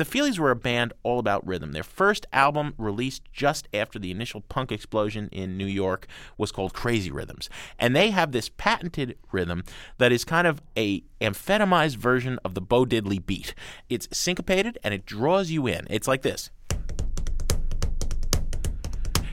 The 0.00 0.06
Feelies 0.06 0.38
were 0.38 0.50
a 0.50 0.56
band 0.56 0.94
all 1.02 1.18
about 1.18 1.46
rhythm. 1.46 1.72
Their 1.72 1.82
first 1.82 2.24
album, 2.32 2.72
released 2.78 3.22
just 3.34 3.68
after 3.74 3.98
the 3.98 4.10
initial 4.10 4.40
punk 4.40 4.72
explosion 4.72 5.28
in 5.30 5.58
New 5.58 5.66
York, 5.66 6.06
was 6.38 6.50
called 6.50 6.72
Crazy 6.72 7.10
Rhythms. 7.10 7.50
And 7.78 7.94
they 7.94 8.08
have 8.08 8.32
this 8.32 8.48
patented 8.48 9.18
rhythm 9.30 9.62
that 9.98 10.10
is 10.10 10.24
kind 10.24 10.46
of 10.46 10.62
a 10.74 11.02
amphetamized 11.20 11.96
version 11.96 12.38
of 12.46 12.54
the 12.54 12.62
Bo 12.62 12.86
Diddley 12.86 13.18
beat. 13.18 13.54
It's 13.90 14.08
syncopated 14.10 14.78
and 14.82 14.94
it 14.94 15.04
draws 15.04 15.50
you 15.50 15.66
in. 15.66 15.86
It's 15.90 16.08
like 16.08 16.22
this. 16.22 16.50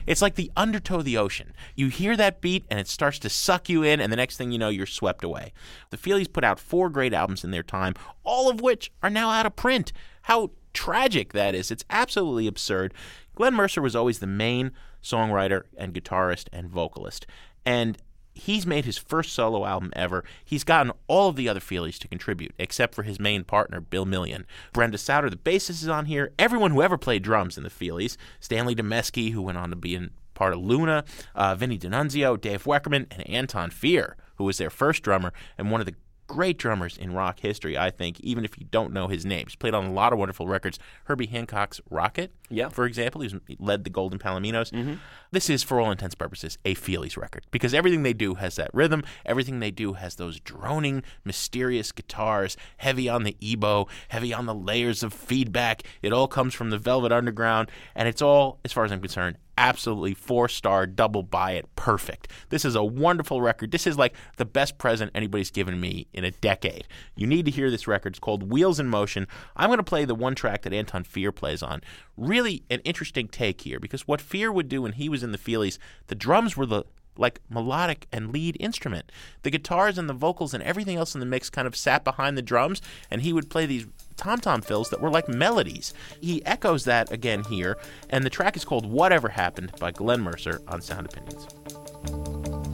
It's 0.08 0.22
like 0.22 0.36
the 0.36 0.50
undertow 0.56 0.96
of 0.96 1.04
the 1.04 1.18
ocean. 1.18 1.52
You 1.76 1.88
hear 1.88 2.16
that 2.16 2.40
beat 2.40 2.64
and 2.70 2.80
it 2.80 2.88
starts 2.88 3.18
to 3.20 3.28
suck 3.28 3.68
you 3.68 3.82
in, 3.82 4.00
and 4.00 4.10
the 4.10 4.16
next 4.16 4.38
thing 4.38 4.50
you 4.50 4.58
know, 4.58 4.70
you're 4.70 4.86
swept 4.86 5.22
away. 5.22 5.52
The 5.90 5.98
Feelies 5.98 6.32
put 6.32 6.44
out 6.44 6.58
four 6.58 6.88
great 6.88 7.12
albums 7.12 7.44
in 7.44 7.50
their 7.50 7.62
time, 7.62 7.94
all 8.24 8.48
of 8.48 8.62
which 8.62 8.90
are 9.02 9.10
now 9.10 9.30
out 9.30 9.44
of 9.44 9.54
print. 9.54 9.92
How 10.22 10.52
tragic 10.72 11.34
that 11.34 11.54
is. 11.54 11.70
It's 11.70 11.84
absolutely 11.90 12.46
absurd. 12.46 12.94
Glenn 13.34 13.54
Mercer 13.54 13.82
was 13.82 13.94
always 13.94 14.20
the 14.20 14.26
main 14.26 14.72
songwriter 15.02 15.64
and 15.76 15.92
guitarist 15.92 16.48
and 16.52 16.70
vocalist. 16.70 17.26
And 17.66 17.98
he's 18.38 18.66
made 18.66 18.84
his 18.84 18.98
first 18.98 19.32
solo 19.32 19.66
album 19.66 19.92
ever. 19.94 20.24
He's 20.44 20.64
gotten 20.64 20.92
all 21.06 21.28
of 21.28 21.36
the 21.36 21.48
other 21.48 21.60
Feelies 21.60 21.98
to 21.98 22.08
contribute, 22.08 22.54
except 22.58 22.94
for 22.94 23.02
his 23.02 23.20
main 23.20 23.44
partner, 23.44 23.80
Bill 23.80 24.04
Million. 24.04 24.46
Brenda 24.72 24.98
Sauter, 24.98 25.30
the 25.30 25.36
bassist, 25.36 25.82
is 25.82 25.88
on 25.88 26.06
here. 26.06 26.32
Everyone 26.38 26.70
who 26.70 26.82
ever 26.82 26.96
played 26.96 27.22
drums 27.22 27.56
in 27.56 27.64
the 27.64 27.70
Feelies. 27.70 28.16
Stanley 28.40 28.74
Demeski, 28.74 29.32
who 29.32 29.42
went 29.42 29.58
on 29.58 29.70
to 29.70 29.76
be 29.76 29.94
in 29.94 30.10
part 30.34 30.52
of 30.52 30.60
Luna, 30.60 31.04
uh, 31.34 31.54
Vinny 31.54 31.78
DeNunzio, 31.78 32.40
Dave 32.40 32.64
Weckerman, 32.64 33.06
and 33.10 33.28
Anton 33.28 33.70
Fier, 33.70 34.16
who 34.36 34.44
was 34.44 34.58
their 34.58 34.70
first 34.70 35.02
drummer 35.02 35.32
and 35.56 35.70
one 35.70 35.80
of 35.80 35.86
the 35.86 35.94
great 36.28 36.58
drummers 36.58 36.96
in 36.96 37.12
rock 37.14 37.40
history, 37.40 37.76
I 37.76 37.90
think, 37.90 38.20
even 38.20 38.44
if 38.44 38.56
you 38.58 38.66
don't 38.70 38.92
know 38.92 39.08
his 39.08 39.26
name. 39.26 39.46
He's 39.46 39.56
played 39.56 39.74
on 39.74 39.86
a 39.86 39.92
lot 39.92 40.12
of 40.12 40.18
wonderful 40.20 40.46
records. 40.46 40.78
Herbie 41.04 41.26
Hancock's 41.26 41.80
Rockit, 41.90 42.28
Yeah. 42.50 42.68
for 42.68 42.84
example, 42.86 43.22
he's 43.22 43.34
he 43.48 43.56
led 43.58 43.82
the 43.84 43.90
Golden 43.90 44.18
Palominos. 44.20 44.70
Mm-hmm. 44.70 44.94
This 45.32 45.50
is, 45.50 45.62
for 45.64 45.80
all 45.80 45.90
intents 45.90 46.14
and 46.14 46.18
purposes, 46.18 46.56
a 46.64 46.74
Feelies 46.76 47.16
record 47.16 47.46
because 47.50 47.74
everything 47.74 48.02
they 48.04 48.12
do 48.12 48.34
has 48.34 48.54
that 48.56 48.70
rhythm. 48.72 49.02
Everything 49.26 49.58
they 49.58 49.70
do 49.70 49.94
has 49.94 50.14
those 50.16 50.38
droning, 50.38 51.02
mysterious 51.24 51.90
guitars, 51.92 52.56
heavy 52.76 53.08
on 53.08 53.24
the 53.24 53.36
EBow, 53.40 53.88
heavy 54.08 54.32
on 54.32 54.46
the 54.46 54.54
layers 54.54 55.02
of 55.02 55.12
feedback. 55.12 55.82
It 56.02 56.12
all 56.12 56.28
comes 56.28 56.54
from 56.54 56.70
the 56.70 56.78
Velvet 56.78 57.10
Underground, 57.10 57.70
and 57.94 58.06
it's 58.06 58.22
all, 58.22 58.58
as 58.64 58.72
far 58.72 58.84
as 58.84 58.92
I'm 58.92 59.00
concerned, 59.00 59.36
absolutely 59.58 60.14
four 60.14 60.48
star 60.48 60.86
double 60.86 61.22
buy 61.22 61.52
it 61.52 61.66
perfect. 61.74 62.30
This 62.48 62.64
is 62.64 62.76
a 62.76 62.84
wonderful 62.84 63.42
record. 63.42 63.72
This 63.72 63.86
is 63.86 63.98
like 63.98 64.14
the 64.36 64.44
best 64.44 64.78
present 64.78 65.10
anybody's 65.14 65.50
given 65.50 65.80
me 65.80 66.06
in 66.14 66.24
a 66.24 66.30
decade. 66.30 66.86
You 67.16 67.26
need 67.26 67.44
to 67.46 67.50
hear 67.50 67.70
this 67.70 67.88
record. 67.88 68.12
It's 68.12 68.20
called 68.20 68.50
Wheels 68.50 68.78
in 68.78 68.88
Motion. 68.88 69.26
I'm 69.56 69.68
going 69.68 69.78
to 69.78 69.82
play 69.82 70.04
the 70.04 70.14
one 70.14 70.36
track 70.36 70.62
that 70.62 70.72
Anton 70.72 71.02
Fier 71.02 71.32
plays 71.32 71.62
on. 71.62 71.82
Really 72.16 72.62
an 72.70 72.80
interesting 72.80 73.26
take 73.26 73.62
here 73.62 73.80
because 73.80 74.06
what 74.06 74.20
Fier 74.20 74.52
would 74.52 74.68
do 74.68 74.82
when 74.82 74.92
he 74.92 75.08
was 75.08 75.24
in 75.24 75.32
the 75.32 75.38
Feelies, 75.38 75.78
the 76.06 76.14
drums 76.14 76.56
were 76.56 76.66
the 76.66 76.84
like 77.18 77.40
melodic 77.50 78.06
and 78.12 78.32
lead 78.32 78.56
instrument. 78.60 79.10
The 79.42 79.50
guitars 79.50 79.98
and 79.98 80.08
the 80.08 80.14
vocals 80.14 80.54
and 80.54 80.62
everything 80.62 80.96
else 80.96 81.14
in 81.14 81.20
the 81.20 81.26
mix 81.26 81.50
kind 81.50 81.66
of 81.66 81.76
sat 81.76 82.04
behind 82.04 82.38
the 82.38 82.42
drums, 82.42 82.80
and 83.10 83.22
he 83.22 83.32
would 83.32 83.50
play 83.50 83.66
these 83.66 83.86
tom 84.16 84.40
tom 84.40 84.62
fills 84.62 84.90
that 84.90 85.00
were 85.00 85.10
like 85.10 85.28
melodies. 85.28 85.92
He 86.20 86.44
echoes 86.46 86.84
that 86.84 87.10
again 87.12 87.44
here, 87.44 87.76
and 88.08 88.24
the 88.24 88.30
track 88.30 88.56
is 88.56 88.64
called 88.64 88.86
Whatever 88.86 89.30
Happened 89.30 89.72
by 89.78 89.90
Glenn 89.90 90.20
Mercer 90.20 90.60
on 90.68 90.80
Sound 90.80 91.06
Opinions. 91.06 92.67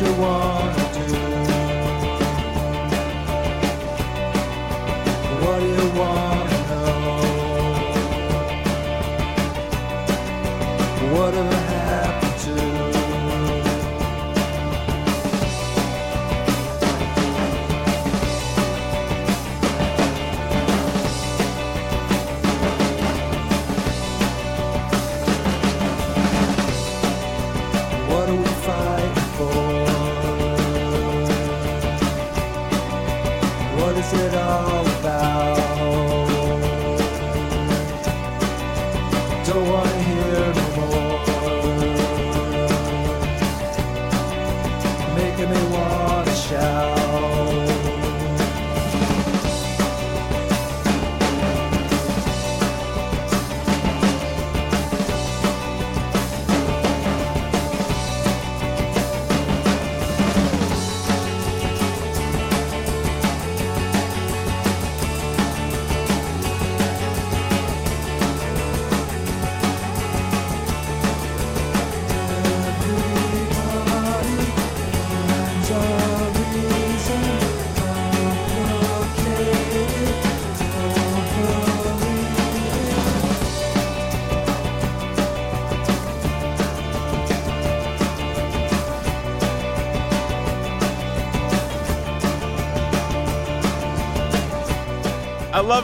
What 0.00 0.06
you 0.06 0.47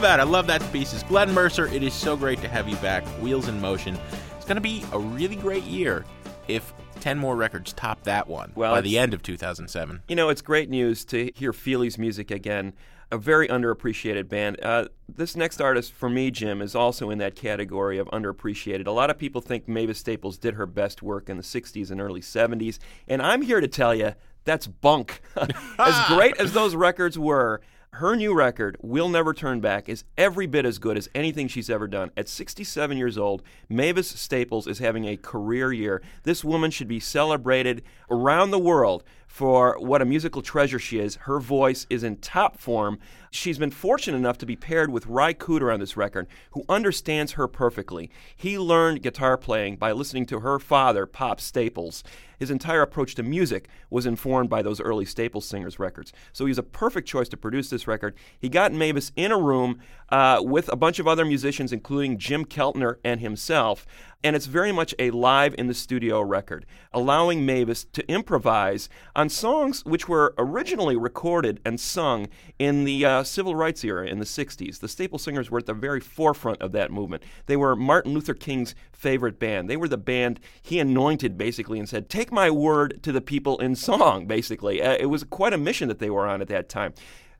that. 0.04 0.20
I 0.20 0.24
love 0.24 0.46
that 0.48 0.60
pieces. 0.70 1.02
Glenn 1.02 1.32
Mercer, 1.32 1.66
it 1.68 1.82
is 1.82 1.94
so 1.94 2.14
great 2.14 2.38
to 2.42 2.48
have 2.48 2.68
you 2.68 2.76
back. 2.76 3.02
Wheels 3.22 3.48
in 3.48 3.58
Motion. 3.58 3.96
It's 4.36 4.44
going 4.44 4.56
to 4.56 4.60
be 4.60 4.84
a 4.92 4.98
really 4.98 5.34
great 5.34 5.62
year 5.62 6.04
if 6.46 6.74
10 7.00 7.18
more 7.18 7.34
records 7.34 7.72
top 7.72 8.02
that 8.02 8.28
one 8.28 8.52
Well, 8.54 8.74
by 8.74 8.82
the 8.82 8.98
end 8.98 9.14
of 9.14 9.22
2007. 9.22 10.02
You 10.06 10.14
know, 10.14 10.28
it's 10.28 10.42
great 10.42 10.68
news 10.68 11.06
to 11.06 11.32
hear 11.34 11.52
Feelies' 11.52 11.96
music 11.96 12.30
again. 12.30 12.74
A 13.12 13.16
very 13.16 13.48
underappreciated 13.48 14.28
band. 14.28 14.62
Uh, 14.62 14.88
this 15.08 15.36
next 15.36 15.62
artist, 15.62 15.94
for 15.94 16.10
me, 16.10 16.30
Jim, 16.30 16.60
is 16.60 16.74
also 16.74 17.08
in 17.08 17.16
that 17.18 17.34
category 17.34 17.96
of 17.96 18.06
underappreciated. 18.08 18.86
A 18.86 18.90
lot 18.90 19.08
of 19.08 19.16
people 19.16 19.40
think 19.40 19.66
Mavis 19.66 20.00
Staples 20.00 20.36
did 20.36 20.52
her 20.52 20.66
best 20.66 21.02
work 21.02 21.30
in 21.30 21.38
the 21.38 21.42
60s 21.42 21.90
and 21.90 21.98
early 21.98 22.20
70s, 22.20 22.78
and 23.08 23.22
I'm 23.22 23.40
here 23.40 23.62
to 23.62 23.68
tell 23.68 23.94
you 23.94 24.12
that's 24.44 24.66
bunk. 24.66 25.22
as 25.78 26.06
great 26.08 26.36
as 26.38 26.52
those 26.52 26.74
records 26.74 27.18
were, 27.18 27.62
Her 27.98 28.16
new 28.16 28.34
record, 28.34 28.76
We'll 28.82 29.08
Never 29.08 29.32
Turn 29.32 29.60
Back, 29.60 29.88
is 29.88 30.02
every 30.18 30.48
bit 30.48 30.66
as 30.66 30.80
good 30.80 30.98
as 30.98 31.08
anything 31.14 31.46
she's 31.46 31.70
ever 31.70 31.86
done. 31.86 32.10
At 32.16 32.28
67 32.28 32.98
years 32.98 33.16
old, 33.16 33.44
Mavis 33.68 34.08
Staples 34.08 34.66
is 34.66 34.80
having 34.80 35.04
a 35.04 35.16
career 35.16 35.72
year. 35.72 36.02
This 36.24 36.42
woman 36.42 36.72
should 36.72 36.88
be 36.88 36.98
celebrated 36.98 37.84
around 38.10 38.50
the 38.50 38.58
world 38.58 39.04
for 39.34 39.76
what 39.80 40.00
a 40.00 40.04
musical 40.04 40.42
treasure 40.42 40.78
she 40.78 41.00
is. 41.00 41.16
Her 41.16 41.40
voice 41.40 41.88
is 41.90 42.04
in 42.04 42.18
top 42.18 42.56
form. 42.56 43.00
She's 43.32 43.58
been 43.58 43.72
fortunate 43.72 44.16
enough 44.16 44.38
to 44.38 44.46
be 44.46 44.54
paired 44.54 44.92
with 44.92 45.08
Ry 45.08 45.34
Cooder 45.34 45.74
on 45.74 45.80
this 45.80 45.96
record, 45.96 46.28
who 46.52 46.62
understands 46.68 47.32
her 47.32 47.48
perfectly. 47.48 48.12
He 48.36 48.60
learned 48.60 49.02
guitar 49.02 49.36
playing 49.36 49.78
by 49.78 49.90
listening 49.90 50.26
to 50.26 50.38
her 50.38 50.60
father, 50.60 51.04
Pop 51.04 51.40
Staples. 51.40 52.04
His 52.38 52.50
entire 52.50 52.82
approach 52.82 53.16
to 53.16 53.24
music 53.24 53.68
was 53.90 54.06
informed 54.06 54.50
by 54.50 54.62
those 54.62 54.80
early 54.80 55.04
Staples 55.04 55.46
Singers 55.46 55.80
records. 55.80 56.12
So 56.32 56.44
he 56.44 56.50
was 56.50 56.58
a 56.58 56.62
perfect 56.62 57.08
choice 57.08 57.28
to 57.30 57.36
produce 57.36 57.70
this 57.70 57.88
record. 57.88 58.14
He 58.38 58.48
got 58.48 58.72
Mavis 58.72 59.10
in 59.16 59.32
a 59.32 59.38
room 59.38 59.80
uh, 60.10 60.40
with 60.44 60.68
a 60.68 60.76
bunch 60.76 61.00
of 61.00 61.08
other 61.08 61.24
musicians, 61.24 61.72
including 61.72 62.18
Jim 62.18 62.44
Keltner 62.44 62.96
and 63.04 63.20
himself. 63.20 63.84
And 64.24 64.34
it's 64.34 64.46
very 64.46 64.72
much 64.72 64.94
a 64.98 65.10
live 65.10 65.54
in 65.58 65.66
the 65.66 65.74
studio 65.74 66.22
record, 66.22 66.64
allowing 66.94 67.44
Mavis 67.44 67.84
to 67.92 68.10
improvise 68.10 68.88
on 69.14 69.28
songs 69.28 69.84
which 69.84 70.08
were 70.08 70.34
originally 70.38 70.96
recorded 70.96 71.60
and 71.62 71.78
sung 71.78 72.28
in 72.58 72.84
the 72.84 73.04
uh, 73.04 73.22
civil 73.22 73.54
rights 73.54 73.84
era 73.84 74.06
in 74.06 74.20
the 74.20 74.24
60s. 74.24 74.80
The 74.80 74.88
Staple 74.88 75.18
Singers 75.18 75.50
were 75.50 75.58
at 75.58 75.66
the 75.66 75.74
very 75.74 76.00
forefront 76.00 76.62
of 76.62 76.72
that 76.72 76.90
movement. 76.90 77.22
They 77.44 77.56
were 77.58 77.76
Martin 77.76 78.14
Luther 78.14 78.32
King's 78.32 78.74
favorite 78.92 79.38
band. 79.38 79.68
They 79.68 79.76
were 79.76 79.88
the 79.88 79.98
band 79.98 80.40
he 80.62 80.78
anointed 80.78 81.36
basically 81.36 81.78
and 81.78 81.86
said, 81.86 82.08
Take 82.08 82.32
my 82.32 82.50
word 82.50 83.02
to 83.02 83.12
the 83.12 83.20
people 83.20 83.58
in 83.58 83.76
song, 83.76 84.26
basically. 84.34 84.80
Uh, 84.80 84.96
it 84.98 85.06
was 85.06 85.24
quite 85.24 85.52
a 85.52 85.58
mission 85.58 85.88
that 85.88 85.98
they 85.98 86.08
were 86.08 86.26
on 86.26 86.40
at 86.40 86.48
that 86.48 86.70
time. 86.70 86.94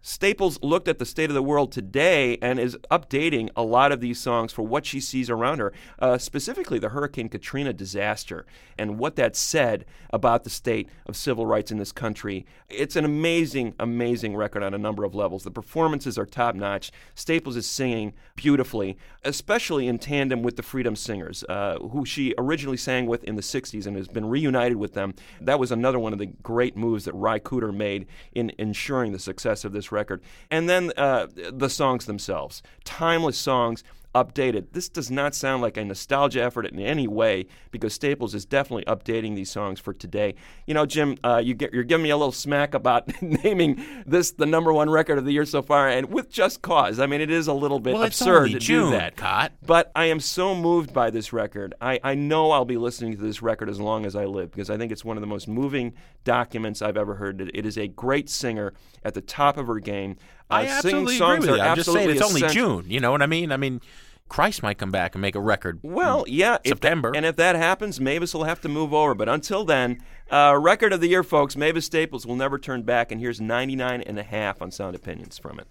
Staples 0.06 0.58
looked 0.62 0.86
at 0.86 0.98
the 0.98 1.06
state 1.06 1.30
of 1.30 1.34
the 1.34 1.42
world 1.42 1.72
today 1.72 2.36
and 2.42 2.60
is 2.60 2.76
updating 2.90 3.48
a 3.56 3.62
lot 3.62 3.90
of 3.90 4.02
these 4.02 4.20
songs 4.20 4.52
for 4.52 4.60
what 4.60 4.84
she 4.84 5.00
sees 5.00 5.30
around 5.30 5.60
her, 5.60 5.72
uh, 5.98 6.18
specifically 6.18 6.78
the 6.78 6.90
Hurricane 6.90 7.30
Katrina 7.30 7.72
disaster 7.72 8.44
and 8.76 8.98
what 8.98 9.16
that 9.16 9.34
said 9.34 9.86
about 10.10 10.44
the 10.44 10.50
state 10.50 10.90
of 11.06 11.16
civil 11.16 11.46
rights 11.46 11.72
in 11.72 11.78
this 11.78 11.90
country. 11.90 12.44
It's 12.68 12.96
an 12.96 13.06
amazing, 13.06 13.76
amazing 13.80 14.36
record 14.36 14.62
on 14.62 14.74
a 14.74 14.78
number 14.78 15.04
of 15.04 15.14
levels. 15.14 15.42
The 15.42 15.50
performances 15.50 16.18
are 16.18 16.26
top 16.26 16.54
notch. 16.54 16.92
Staples 17.14 17.56
is 17.56 17.66
singing 17.66 18.12
beautifully, 18.36 18.98
especially 19.22 19.88
in 19.88 19.98
tandem 19.98 20.42
with 20.42 20.56
the 20.56 20.62
Freedom 20.62 20.96
Singers, 20.96 21.44
uh, 21.48 21.78
who 21.78 22.04
she 22.04 22.34
originally 22.36 22.76
sang 22.76 23.06
with 23.06 23.24
in 23.24 23.36
the 23.36 23.42
60s 23.42 23.86
and 23.86 23.96
has 23.96 24.08
been 24.08 24.26
reunited 24.26 24.76
with 24.76 24.92
them. 24.92 25.14
That 25.40 25.58
was 25.58 25.72
another 25.72 25.98
one 25.98 26.12
of 26.12 26.18
the 26.18 26.26
great 26.26 26.76
moves 26.76 27.06
that 27.06 27.14
Ry 27.14 27.38
Cooder 27.38 27.74
made 27.74 28.06
in 28.34 28.52
ensuring 28.58 29.12
the 29.12 29.18
success 29.18 29.64
of 29.64 29.72
this 29.72 29.93
record. 29.94 30.20
And 30.50 30.68
then 30.68 30.92
uh, 30.96 31.28
the 31.34 31.70
songs 31.70 32.04
themselves, 32.04 32.62
timeless 32.84 33.38
songs 33.38 33.82
updated. 34.14 34.66
This 34.72 34.88
does 34.88 35.10
not 35.10 35.34
sound 35.34 35.62
like 35.62 35.76
a 35.76 35.84
nostalgia 35.84 36.42
effort 36.42 36.66
in 36.66 36.78
any 36.78 37.08
way 37.08 37.46
because 37.70 37.92
Staples 37.92 38.34
is 38.34 38.44
definitely 38.44 38.84
updating 38.84 39.34
these 39.34 39.50
songs 39.50 39.80
for 39.80 39.92
today. 39.92 40.34
You 40.66 40.74
know, 40.74 40.86
Jim, 40.86 41.16
uh, 41.24 41.42
you 41.44 41.54
get, 41.54 41.72
you're 41.72 41.84
giving 41.84 42.04
me 42.04 42.10
a 42.10 42.16
little 42.16 42.32
smack 42.32 42.74
about 42.74 43.10
naming 43.22 43.84
this 44.06 44.32
the 44.32 44.46
number 44.46 44.72
one 44.72 44.88
record 44.88 45.18
of 45.18 45.24
the 45.24 45.32
year 45.32 45.44
so 45.44 45.62
far, 45.62 45.88
and 45.88 46.10
with 46.10 46.30
just 46.30 46.62
cause. 46.62 47.00
I 47.00 47.06
mean, 47.06 47.20
it 47.20 47.30
is 47.30 47.46
a 47.46 47.52
little 47.52 47.80
bit 47.80 47.94
Well, 47.94 48.04
absurd 48.04 48.52
to 48.52 48.58
June, 48.58 48.90
do 48.90 48.98
that. 48.98 49.16
Kot. 49.16 49.52
But 49.64 49.90
I 49.94 50.06
am 50.06 50.20
so 50.20 50.54
moved 50.54 50.92
by 50.92 51.10
this 51.10 51.32
record. 51.32 51.74
I, 51.80 52.00
I 52.02 52.14
know 52.14 52.50
I'll 52.50 52.64
be 52.64 52.76
listening 52.76 53.16
to 53.16 53.22
this 53.22 53.42
record 53.42 53.68
as 53.68 53.80
long 53.80 54.06
as 54.06 54.16
I 54.16 54.24
live 54.24 54.50
because 54.50 54.70
I 54.70 54.76
think 54.76 54.92
it's 54.92 55.04
one 55.04 55.16
of 55.16 55.20
the 55.20 55.26
most 55.26 55.48
moving 55.48 55.94
documents 56.24 56.82
I've 56.82 56.96
ever 56.96 57.14
heard. 57.16 57.40
It, 57.40 57.50
it 57.54 57.66
is 57.66 57.76
a 57.76 57.88
great 57.88 58.30
singer 58.30 58.72
at 59.04 59.14
the 59.14 59.20
top 59.20 59.56
of 59.56 59.66
her 59.66 59.80
game. 59.80 60.16
Uh, 60.50 60.54
I 60.54 60.66
singing 60.66 60.76
absolutely 60.76 61.16
songs 61.18 61.44
agree 61.44 61.50
with 61.52 61.60
you. 61.60 61.64
I'm 61.66 61.76
just 61.76 61.92
saying 61.92 62.10
absolutely 62.10 62.36
it's 62.38 62.44
only. 62.44 62.54
June. 62.82 62.90
You 62.90 63.00
know 63.00 63.10
what 63.10 63.22
I 63.22 63.26
mean? 63.26 63.50
I 63.50 63.56
mean, 63.56 63.80
Christ 64.28 64.62
might 64.62 64.78
come 64.78 64.90
back 64.90 65.14
and 65.14 65.22
make 65.22 65.34
a 65.34 65.40
record. 65.40 65.80
Well, 65.82 66.24
yeah, 66.28 66.54
if 66.56 66.62
that- 66.62 66.68
September. 66.68 67.12
and 67.14 67.24
if 67.26 67.36
that 67.36 67.56
happens, 67.56 68.00
Mavis 68.00 68.34
will 68.34 68.44
have 68.44 68.60
to 68.62 68.68
move 68.68 68.92
over. 68.92 69.14
But 69.14 69.28
until 69.28 69.64
then, 69.64 70.02
uh, 70.30 70.56
record 70.60 70.92
of 70.92 71.00
the 71.00 71.08
year, 71.08 71.22
folks. 71.22 71.56
Mavis 71.56 71.86
Staples 71.86 72.26
will 72.26 72.36
never 72.36 72.58
turn 72.58 72.82
back, 72.82 73.10
and 73.12 73.20
here's 73.20 73.40
99 73.40 74.02
and 74.02 74.18
a 74.18 74.22
half 74.22 74.60
on 74.62 74.70
Sound 74.70 74.94
Opinions 74.96 75.38
from 75.38 75.60
it. 75.60 75.66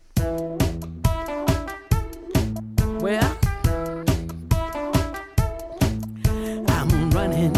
Well, 3.02 3.38
I'm 6.70 7.10
running. 7.12 7.54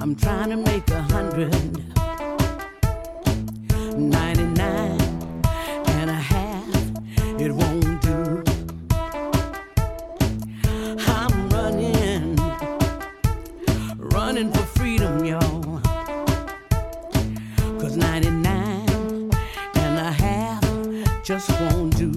I'm 0.00 0.14
trying 0.16 0.50
to 0.50 0.56
make 0.56 0.88
a 0.90 1.02
hundred. 1.02 1.54
Just 21.24 21.48
won't 21.58 21.96
do. 21.96 22.10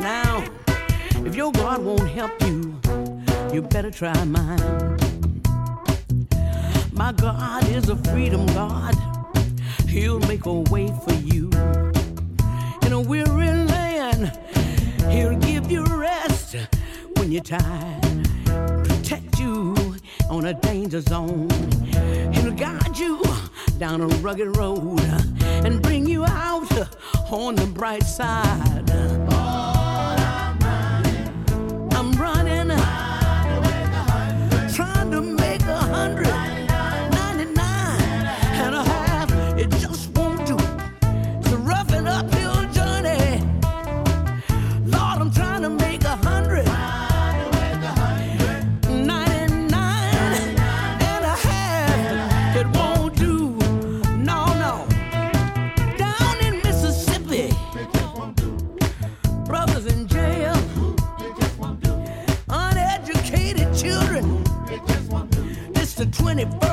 Now, 0.00 0.42
if 1.26 1.36
your 1.36 1.52
God 1.52 1.84
won't 1.84 2.08
help 2.08 2.32
you, 2.40 2.80
you 3.52 3.60
better 3.60 3.90
try 3.90 4.24
mine. 4.24 4.96
My 6.92 7.12
God 7.12 7.68
is 7.68 7.90
a 7.90 7.96
freedom 7.96 8.46
God. 8.46 8.94
He'll 9.86 10.20
make 10.20 10.46
a 10.46 10.60
way 10.70 10.90
for 11.04 11.12
you. 11.12 11.50
In 12.86 12.92
a 12.94 13.00
weary 13.00 13.52
land, 13.52 14.32
He'll 15.10 15.38
give 15.38 15.70
you 15.70 15.84
rest 15.84 16.56
when 17.16 17.30
you're 17.30 17.42
tired. 17.42 18.26
Protect 18.84 19.38
you 19.38 19.96
on 20.30 20.46
a 20.46 20.54
danger 20.54 21.02
zone. 21.02 21.50
He'll 22.32 22.52
guide 22.52 22.96
you 22.96 23.22
down 23.78 24.00
a 24.00 24.06
rugged 24.06 24.56
road 24.56 25.35
and 25.64 25.80
bring 25.82 26.06
you 26.06 26.24
out 26.24 26.70
on 27.30 27.54
the 27.54 27.66
bright 27.66 28.02
side. 28.02 28.90
I'm 31.92 32.12
running, 32.12 32.68
trying 34.74 35.10
to 35.10 35.20
make 35.20 35.62
a 35.62 35.76
hundred. 35.76 36.45
24 66.26 66.65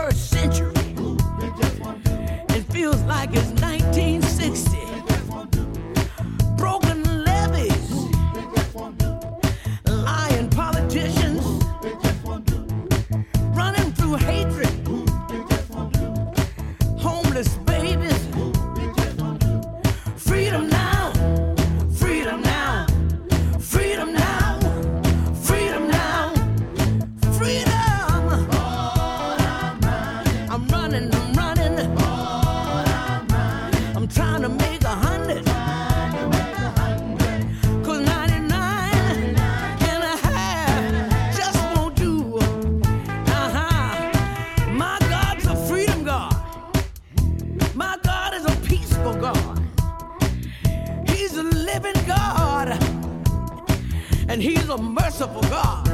And 54.34 54.42
He's 54.42 54.68
a 54.68 54.78
merciful 54.80 55.44
God. 55.44 55.88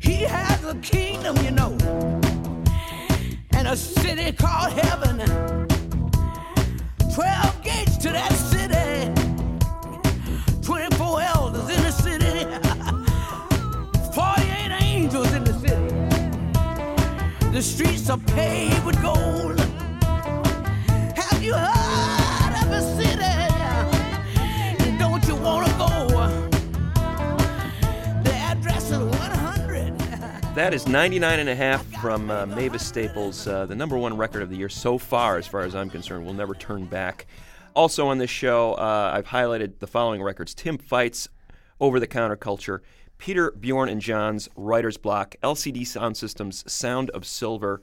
He 0.00 0.22
has 0.22 0.64
a 0.64 0.74
kingdom, 0.76 1.36
you 1.44 1.50
know, 1.50 1.76
and 3.50 3.68
a 3.68 3.76
city 3.76 4.32
called 4.32 4.72
heaven. 4.72 5.18
12 7.12 7.62
gates 7.62 7.98
to 7.98 8.08
that 8.08 8.32
city. 8.32 9.12
24 10.62 11.20
elders 11.20 11.68
in 11.68 11.82
the 11.82 11.92
city. 11.92 12.46
48 14.14 14.72
angels 14.80 15.30
in 15.34 15.44
the 15.44 15.52
city. 15.60 17.50
The 17.52 17.60
streets 17.60 18.08
are 18.08 18.16
paved 18.16 18.86
with 18.86 19.02
gold. 19.02 19.59
That 30.60 30.74
is 30.74 30.86
99 30.86 31.40
and 31.40 31.48
a 31.48 31.54
half 31.54 31.82
from 32.02 32.30
uh, 32.30 32.44
Mavis 32.44 32.86
Staples, 32.86 33.46
uh, 33.46 33.64
the 33.64 33.74
number 33.74 33.96
one 33.96 34.14
record 34.14 34.42
of 34.42 34.50
the 34.50 34.56
year 34.58 34.68
so 34.68 34.98
far, 34.98 35.38
as 35.38 35.46
far 35.46 35.62
as 35.62 35.74
I'm 35.74 35.88
concerned. 35.88 36.26
We'll 36.26 36.34
never 36.34 36.54
turn 36.54 36.84
back. 36.84 37.26
Also 37.74 38.08
on 38.08 38.18
this 38.18 38.28
show, 38.28 38.74
uh, 38.74 39.10
I've 39.14 39.24
highlighted 39.28 39.78
the 39.78 39.86
following 39.86 40.22
records 40.22 40.52
Tim 40.52 40.76
Fite's, 40.76 41.30
Over 41.80 41.98
the 41.98 42.06
Counterculture, 42.06 42.80
Peter, 43.16 43.52
Bjorn, 43.52 43.88
and 43.88 44.02
John's 44.02 44.50
Writer's 44.54 44.98
Block, 44.98 45.34
LCD 45.42 45.80
Soundsystem's, 45.80 46.70
Sound 46.70 47.08
of 47.10 47.24
Silver, 47.24 47.80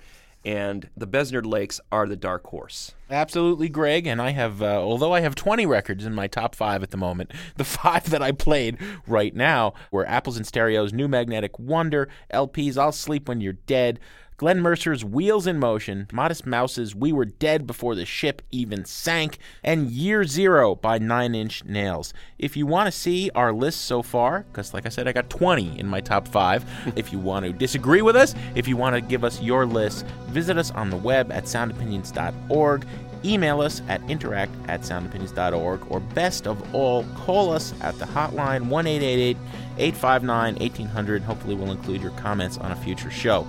and 0.47 0.89
the 0.95 1.05
Besnard 1.05 1.45
Lakes 1.45 1.81
are 1.91 2.07
the 2.07 2.15
dark 2.15 2.47
horse. 2.47 2.93
Absolutely, 3.11 3.67
Greg. 3.67 4.07
And 4.07 4.21
I 4.21 4.29
have, 4.29 4.61
uh, 4.61 4.77
although 4.77 5.13
I 5.13 5.19
have 5.19 5.35
20 5.35 5.65
records 5.65 6.05
in 6.05 6.15
my 6.15 6.27
top 6.27 6.55
five 6.55 6.81
at 6.81 6.91
the 6.91 6.97
moment, 6.97 7.33
the 7.57 7.63
five 7.65 8.09
that 8.11 8.21
I 8.21 8.31
played 8.31 8.77
right 9.05 9.35
now 9.35 9.73
were 9.91 10.07
Apples 10.07 10.37
in 10.37 10.45
Stereo's, 10.45 10.93
New 10.93 11.09
Magnetic 11.09 11.59
Wonder, 11.59 12.07
El-P's 12.29 12.77
I'll 12.77 12.93
Sleep 12.93 13.27
When 13.27 13.41
You're 13.41 13.53
Dead, 13.53 13.99
Glenn 14.39 14.61
Mercer's 14.61 15.03
Wheels 15.03 15.47
in 15.47 15.57
Motion, 15.57 16.07
Modest 16.13 16.45
Mouse's 16.45 16.93
We 16.93 17.11
Were 17.11 17.25
Dead 17.25 17.65
Before 17.65 17.95
the 17.95 18.05
Ship 18.05 18.39
Even 18.51 18.85
Sank, 18.85 19.39
and 19.63 19.89
Year 19.89 20.25
Zero 20.25 20.75
by 20.75 20.99
Nine 20.99 21.33
Inch 21.33 21.65
Nails. 21.65 22.13
If 22.37 22.55
you 22.55 22.67
want 22.67 22.85
to 22.85 22.91
see 22.91 23.31
our 23.33 23.51
list 23.51 23.85
so 23.85 24.03
far, 24.03 24.45
because 24.51 24.75
like 24.75 24.85
I 24.85 24.89
said, 24.89 25.07
I 25.07 25.11
got 25.11 25.31
20 25.31 25.79
in 25.79 25.87
my 25.87 26.01
top 26.01 26.27
five, 26.27 26.63
if 26.95 27.11
you 27.11 27.17
want 27.17 27.47
to 27.47 27.51
disagree 27.51 28.03
with 28.03 28.15
us, 28.15 28.35
if 28.53 28.67
you 28.67 28.77
want 28.77 28.95
to 28.95 29.01
give 29.01 29.23
us 29.23 29.41
your 29.41 29.65
list, 29.65 30.05
visit 30.27 30.55
us 30.55 30.69
on 30.69 30.91
the 30.91 30.97
web 30.97 31.31
at 31.31 31.45
soundopinions.org. 31.45 32.85
Email 33.25 33.61
us 33.61 33.81
at 33.87 34.07
interact 34.07 34.53
at 34.67 34.81
soundopinions.org, 34.81 35.81
or 35.89 35.99
best 35.99 36.45
of 36.45 36.75
all, 36.75 37.05
call 37.15 37.51
us 37.51 37.73
at 37.81 37.97
the 37.97 38.05
hotline 38.05 38.67
1 38.67 38.85
859 38.85 40.55
1800. 40.57 41.23
Hopefully, 41.23 41.55
we'll 41.55 41.71
include 41.71 42.03
your 42.03 42.11
comments 42.11 42.59
on 42.59 42.71
a 42.71 42.75
future 42.75 43.09
show. 43.09 43.47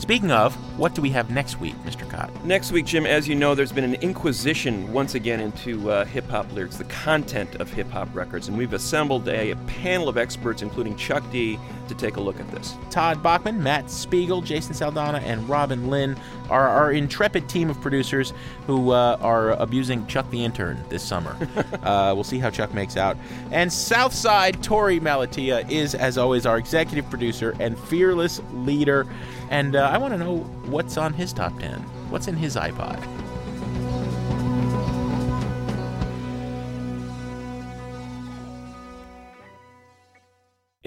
Speaking 0.00 0.30
of, 0.30 0.54
what 0.78 0.94
do 0.94 1.02
we 1.02 1.10
have 1.10 1.30
next 1.30 1.60
week, 1.60 1.74
Mr. 1.84 2.08
Kot? 2.08 2.30
Next 2.42 2.72
week, 2.72 2.86
Jim, 2.86 3.04
as 3.04 3.28
you 3.28 3.34
know, 3.34 3.54
there's 3.54 3.70
been 3.70 3.84
an 3.84 3.96
inquisition 3.96 4.90
once 4.94 5.14
again 5.14 5.40
into 5.40 5.90
uh, 5.90 6.06
hip 6.06 6.26
hop 6.30 6.50
lyrics, 6.54 6.78
the 6.78 6.84
content 6.84 7.56
of 7.56 7.70
hip 7.70 7.88
hop 7.90 8.08
records, 8.14 8.48
and 8.48 8.56
we've 8.56 8.72
assembled 8.72 9.28
a, 9.28 9.50
a 9.50 9.56
panel 9.66 10.08
of 10.08 10.16
experts, 10.16 10.62
including 10.62 10.96
Chuck 10.96 11.22
D, 11.30 11.58
to 11.90 11.94
take 11.94 12.16
a 12.16 12.20
look 12.20 12.40
at 12.40 12.50
this. 12.50 12.76
Todd 12.88 13.22
Bachman, 13.22 13.62
Matt 13.62 13.90
Spiegel, 13.90 14.40
Jason 14.40 14.74
Saldanha, 14.74 15.20
and 15.22 15.46
Robin 15.48 15.90
Linn 15.90 16.16
are 16.48 16.68
our 16.68 16.92
intrepid 16.92 17.48
team 17.48 17.68
of 17.68 17.80
producers 17.80 18.32
who 18.66 18.90
uh, 18.90 19.18
are 19.20 19.50
abusing 19.52 20.06
Chuck 20.06 20.28
the 20.30 20.44
intern 20.44 20.82
this 20.88 21.02
summer. 21.02 21.36
uh, 21.82 22.12
we'll 22.14 22.24
see 22.24 22.38
how 22.38 22.50
Chuck 22.50 22.72
makes 22.72 22.96
out. 22.96 23.16
And 23.50 23.72
Southside 23.72 24.62
Torey 24.62 25.00
Malatia 25.00 25.68
is, 25.70 25.94
as 25.94 26.16
always, 26.16 26.46
our 26.46 26.58
executive 26.58 27.08
producer 27.10 27.54
and 27.60 27.78
fearless 27.78 28.40
leader. 28.52 29.06
And 29.50 29.76
uh, 29.76 29.90
I 29.92 29.98
want 29.98 30.14
to 30.14 30.18
know 30.18 30.38
what's 30.66 30.96
on 30.96 31.12
his 31.12 31.32
top 31.32 31.58
10. 31.58 31.80
What's 32.10 32.28
in 32.28 32.36
his 32.36 32.56
iPod? 32.56 33.19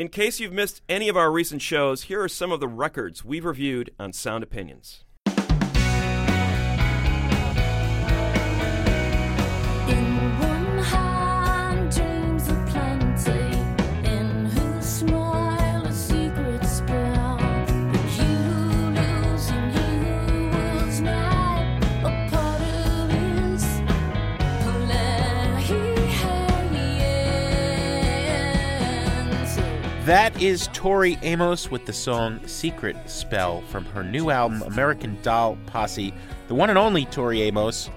In 0.03 0.09
case 0.09 0.41
you've 0.41 0.51
missed 0.51 0.81
any 0.89 1.07
of 1.07 1.15
our 1.15 1.31
recent 1.31 1.61
shows, 1.61 2.03
here 2.03 2.21
are 2.21 2.27
some 2.27 2.51
of 2.51 2.59
the 2.59 2.67
records 2.67 3.23
we've 3.23 3.45
reviewed 3.45 3.89
on 3.97 4.11
Sound 4.11 4.43
Opinions. 4.43 5.05
That 30.05 30.41
is 30.41 30.67
Tori 30.73 31.17
Amos 31.21 31.71
with 31.71 31.85
the 31.85 31.93
song 31.93 32.45
Secret 32.45 32.97
Spell 33.09 33.61
from 33.69 33.85
her 33.85 34.03
new 34.03 34.31
album, 34.31 34.61
American 34.63 35.17
Doll 35.21 35.57
Posse. 35.65 36.13
The 36.49 36.55
one 36.55 36.69
and 36.69 36.77
only 36.77 37.05
Tori 37.05 37.41
Amos, 37.43 37.89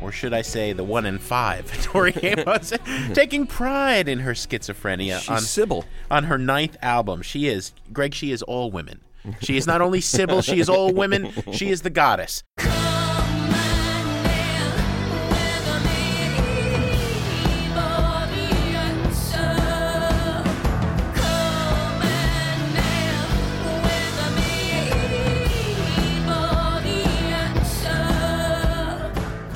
or 0.00 0.10
should 0.10 0.34
I 0.34 0.42
say 0.42 0.72
the 0.72 0.82
one 0.82 1.06
in 1.06 1.20
five, 1.20 1.70
Tori 1.84 2.14
Amos, 2.24 2.72
taking 3.14 3.46
pride 3.46 4.08
in 4.08 4.18
her 4.18 4.32
schizophrenia 4.32 5.20
She's 5.20 5.28
on 5.28 5.40
Sybil. 5.40 5.84
On 6.10 6.24
her 6.24 6.36
ninth 6.36 6.76
album. 6.82 7.22
She 7.22 7.46
is, 7.46 7.72
Greg, 7.92 8.12
she 8.12 8.32
is 8.32 8.42
all 8.42 8.72
women. 8.72 9.00
She 9.40 9.56
is 9.56 9.64
not 9.64 9.80
only 9.80 10.00
Sybil, 10.00 10.42
she 10.42 10.58
is 10.58 10.68
all 10.68 10.92
women, 10.92 11.32
she 11.52 11.70
is 11.70 11.82
the 11.82 11.90
goddess. 11.90 12.42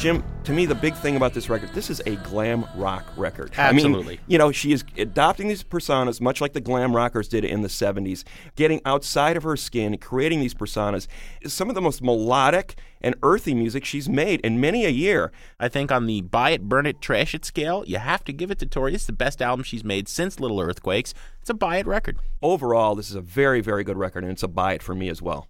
Jim, 0.06 0.22
to 0.44 0.52
me, 0.52 0.66
the 0.66 0.74
big 0.76 0.94
thing 0.94 1.16
about 1.16 1.34
this 1.34 1.50
record, 1.50 1.68
this 1.74 1.90
is 1.90 2.00
a 2.06 2.14
glam 2.14 2.64
rock 2.76 3.04
record. 3.16 3.50
Absolutely. 3.56 4.14
I 4.14 4.16
mean, 4.18 4.24
you 4.28 4.38
know, 4.38 4.52
she 4.52 4.70
is 4.70 4.84
adopting 4.96 5.48
these 5.48 5.64
personas 5.64 6.20
much 6.20 6.40
like 6.40 6.52
the 6.52 6.60
glam 6.60 6.94
rockers 6.94 7.26
did 7.26 7.44
in 7.44 7.62
the 7.62 7.68
70s, 7.68 8.22
getting 8.54 8.80
outside 8.84 9.36
of 9.36 9.42
her 9.42 9.56
skin, 9.56 9.98
creating 9.98 10.38
these 10.38 10.54
personas. 10.54 11.08
Some 11.44 11.68
of 11.68 11.74
the 11.74 11.80
most 11.80 12.02
melodic 12.02 12.78
and 13.00 13.16
earthy 13.24 13.52
music 13.52 13.84
she's 13.84 14.08
made 14.08 14.40
in 14.42 14.60
many 14.60 14.84
a 14.84 14.90
year. 14.90 15.32
I 15.58 15.68
think 15.68 15.90
on 15.90 16.06
the 16.06 16.20
buy 16.20 16.50
it, 16.50 16.68
burn 16.68 16.86
it, 16.86 17.00
trash 17.00 17.34
it 17.34 17.44
scale, 17.44 17.82
you 17.84 17.98
have 17.98 18.22
to 18.26 18.32
give 18.32 18.52
it 18.52 18.60
to 18.60 18.66
Tori. 18.66 18.92
This 18.92 19.00
is 19.00 19.06
the 19.08 19.12
best 19.12 19.42
album 19.42 19.64
she's 19.64 19.82
made 19.82 20.08
since 20.08 20.38
Little 20.38 20.60
Earthquakes. 20.60 21.14
It's 21.40 21.50
a 21.50 21.54
buy 21.54 21.78
it 21.78 21.86
record. 21.88 22.20
Overall, 22.42 22.94
this 22.94 23.10
is 23.10 23.16
a 23.16 23.20
very, 23.20 23.60
very 23.60 23.82
good 23.82 23.96
record, 23.98 24.22
and 24.22 24.30
it's 24.30 24.44
a 24.44 24.48
buy 24.48 24.74
it 24.74 24.84
for 24.84 24.94
me 24.94 25.08
as 25.08 25.20
well. 25.20 25.48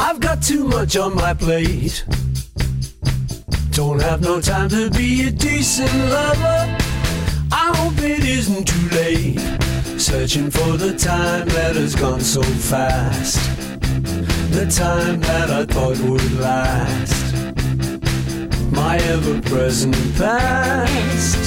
I've 0.00 0.20
got 0.20 0.42
too 0.42 0.64
much 0.64 0.96
on 0.96 1.14
my 1.14 1.34
plate. 1.34 2.04
Don't 3.72 4.00
have 4.00 4.20
no 4.20 4.40
time 4.40 4.68
to 4.68 4.90
be 4.90 5.26
a 5.26 5.30
decent 5.30 5.92
lover. 6.10 6.76
I 7.50 7.72
hope 7.76 7.98
it 7.98 8.24
isn't 8.24 8.66
too 8.66 8.88
late. 8.96 9.38
Searching 10.00 10.50
for 10.50 10.76
the 10.76 10.96
time 10.96 11.48
that 11.48 11.74
has 11.76 11.94
gone 11.94 12.20
so 12.20 12.42
fast. 12.42 13.38
The 14.52 14.66
time 14.70 15.20
that 15.20 15.50
I 15.50 15.64
thought 15.64 15.98
would 16.08 16.32
last. 16.38 17.34
My 18.72 18.96
ever 18.98 19.40
present 19.42 19.94
past. 20.16 21.38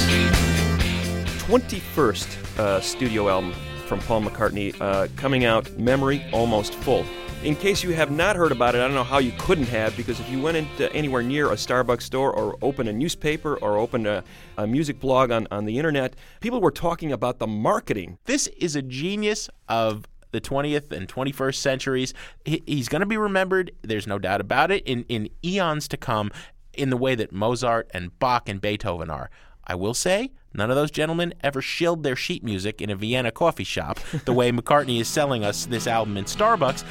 21st 1.48 2.60
uh, 2.60 2.82
studio 2.82 3.30
album 3.30 3.54
from 3.86 4.00
Paul 4.00 4.24
McCartney 4.24 4.76
uh, 4.80 5.08
coming 5.16 5.46
out, 5.46 5.70
Memory 5.78 6.24
Almost 6.32 6.74
Full. 6.76 7.06
In 7.44 7.56
case 7.56 7.82
you 7.82 7.90
have 7.94 8.12
not 8.12 8.36
heard 8.36 8.52
about 8.52 8.76
it, 8.76 8.82
I 8.82 8.82
don't 8.82 8.94
know 8.94 9.04
how 9.04 9.18
you 9.18 9.32
couldn't 9.40 9.66
have, 9.70 9.98
because 9.98 10.20
if 10.20 10.30
you 10.30 10.40
went 10.40 10.58
into 10.58 10.94
anywhere 10.94 11.24
near 11.24 11.52
a 11.52 11.56
Starbucks 11.56 12.04
store 12.04 12.32
or 12.32 12.56
opened 12.62 12.88
a 12.88 12.94
newspaper 12.94 13.56
or 13.56 13.78
opened 13.78 14.06
a, 14.06 14.24
a 14.60 14.68
music 14.68 15.00
blog 15.00 15.32
on, 15.32 15.48
on 15.50 15.66
the 15.66 15.80
internet, 15.80 16.16
people 16.40 16.62
were 16.62 16.70
talking 16.70 17.12
about 17.12 17.40
the 17.40 17.48
marketing. 17.48 18.20
This 18.26 18.46
is 18.46 18.76
a 18.76 18.84
genius 18.84 19.50
of 19.68 20.06
the 20.30 20.40
20th 20.40 20.92
and 20.92 21.08
21st 21.08 21.56
centuries. 21.56 22.14
He, 22.46 22.62
he's 22.68 22.88
going 22.88 23.00
to 23.00 23.08
be 23.08 23.18
remembered, 23.18 23.72
there's 23.82 24.06
no 24.06 24.20
doubt 24.20 24.40
about 24.40 24.70
it, 24.70 24.84
in, 24.86 25.04
in 25.10 25.28
eons 25.44 25.88
to 25.88 25.98
come 25.98 26.30
in 26.74 26.92
the 26.92 26.98
way 26.98 27.16
that 27.16 27.32
Mozart 27.32 27.90
and 27.92 28.18
Bach 28.20 28.50
and 28.50 28.62
Beethoven 28.62 29.10
are. 29.10 29.32
I 29.66 29.74
will 29.74 29.96
say, 29.96 30.30
none 30.54 30.70
of 30.70 30.76
those 30.76 30.92
gentlemen 30.92 31.34
ever 31.42 31.62
shilled 31.62 32.04
their 32.04 32.16
sheet 32.16 32.44
music 32.44 32.82
in 32.82 32.90
a 32.90 32.96
Vienna 32.96 33.32
coffee 33.32 33.64
shop 33.64 34.00
the 34.26 34.34
way 34.34 34.52
McCartney 34.52 35.00
is 35.00 35.08
selling 35.08 35.44
us 35.44 35.66
this 35.66 35.88
album 35.88 36.18
in 36.18 36.26
Starbucks. 36.26 36.84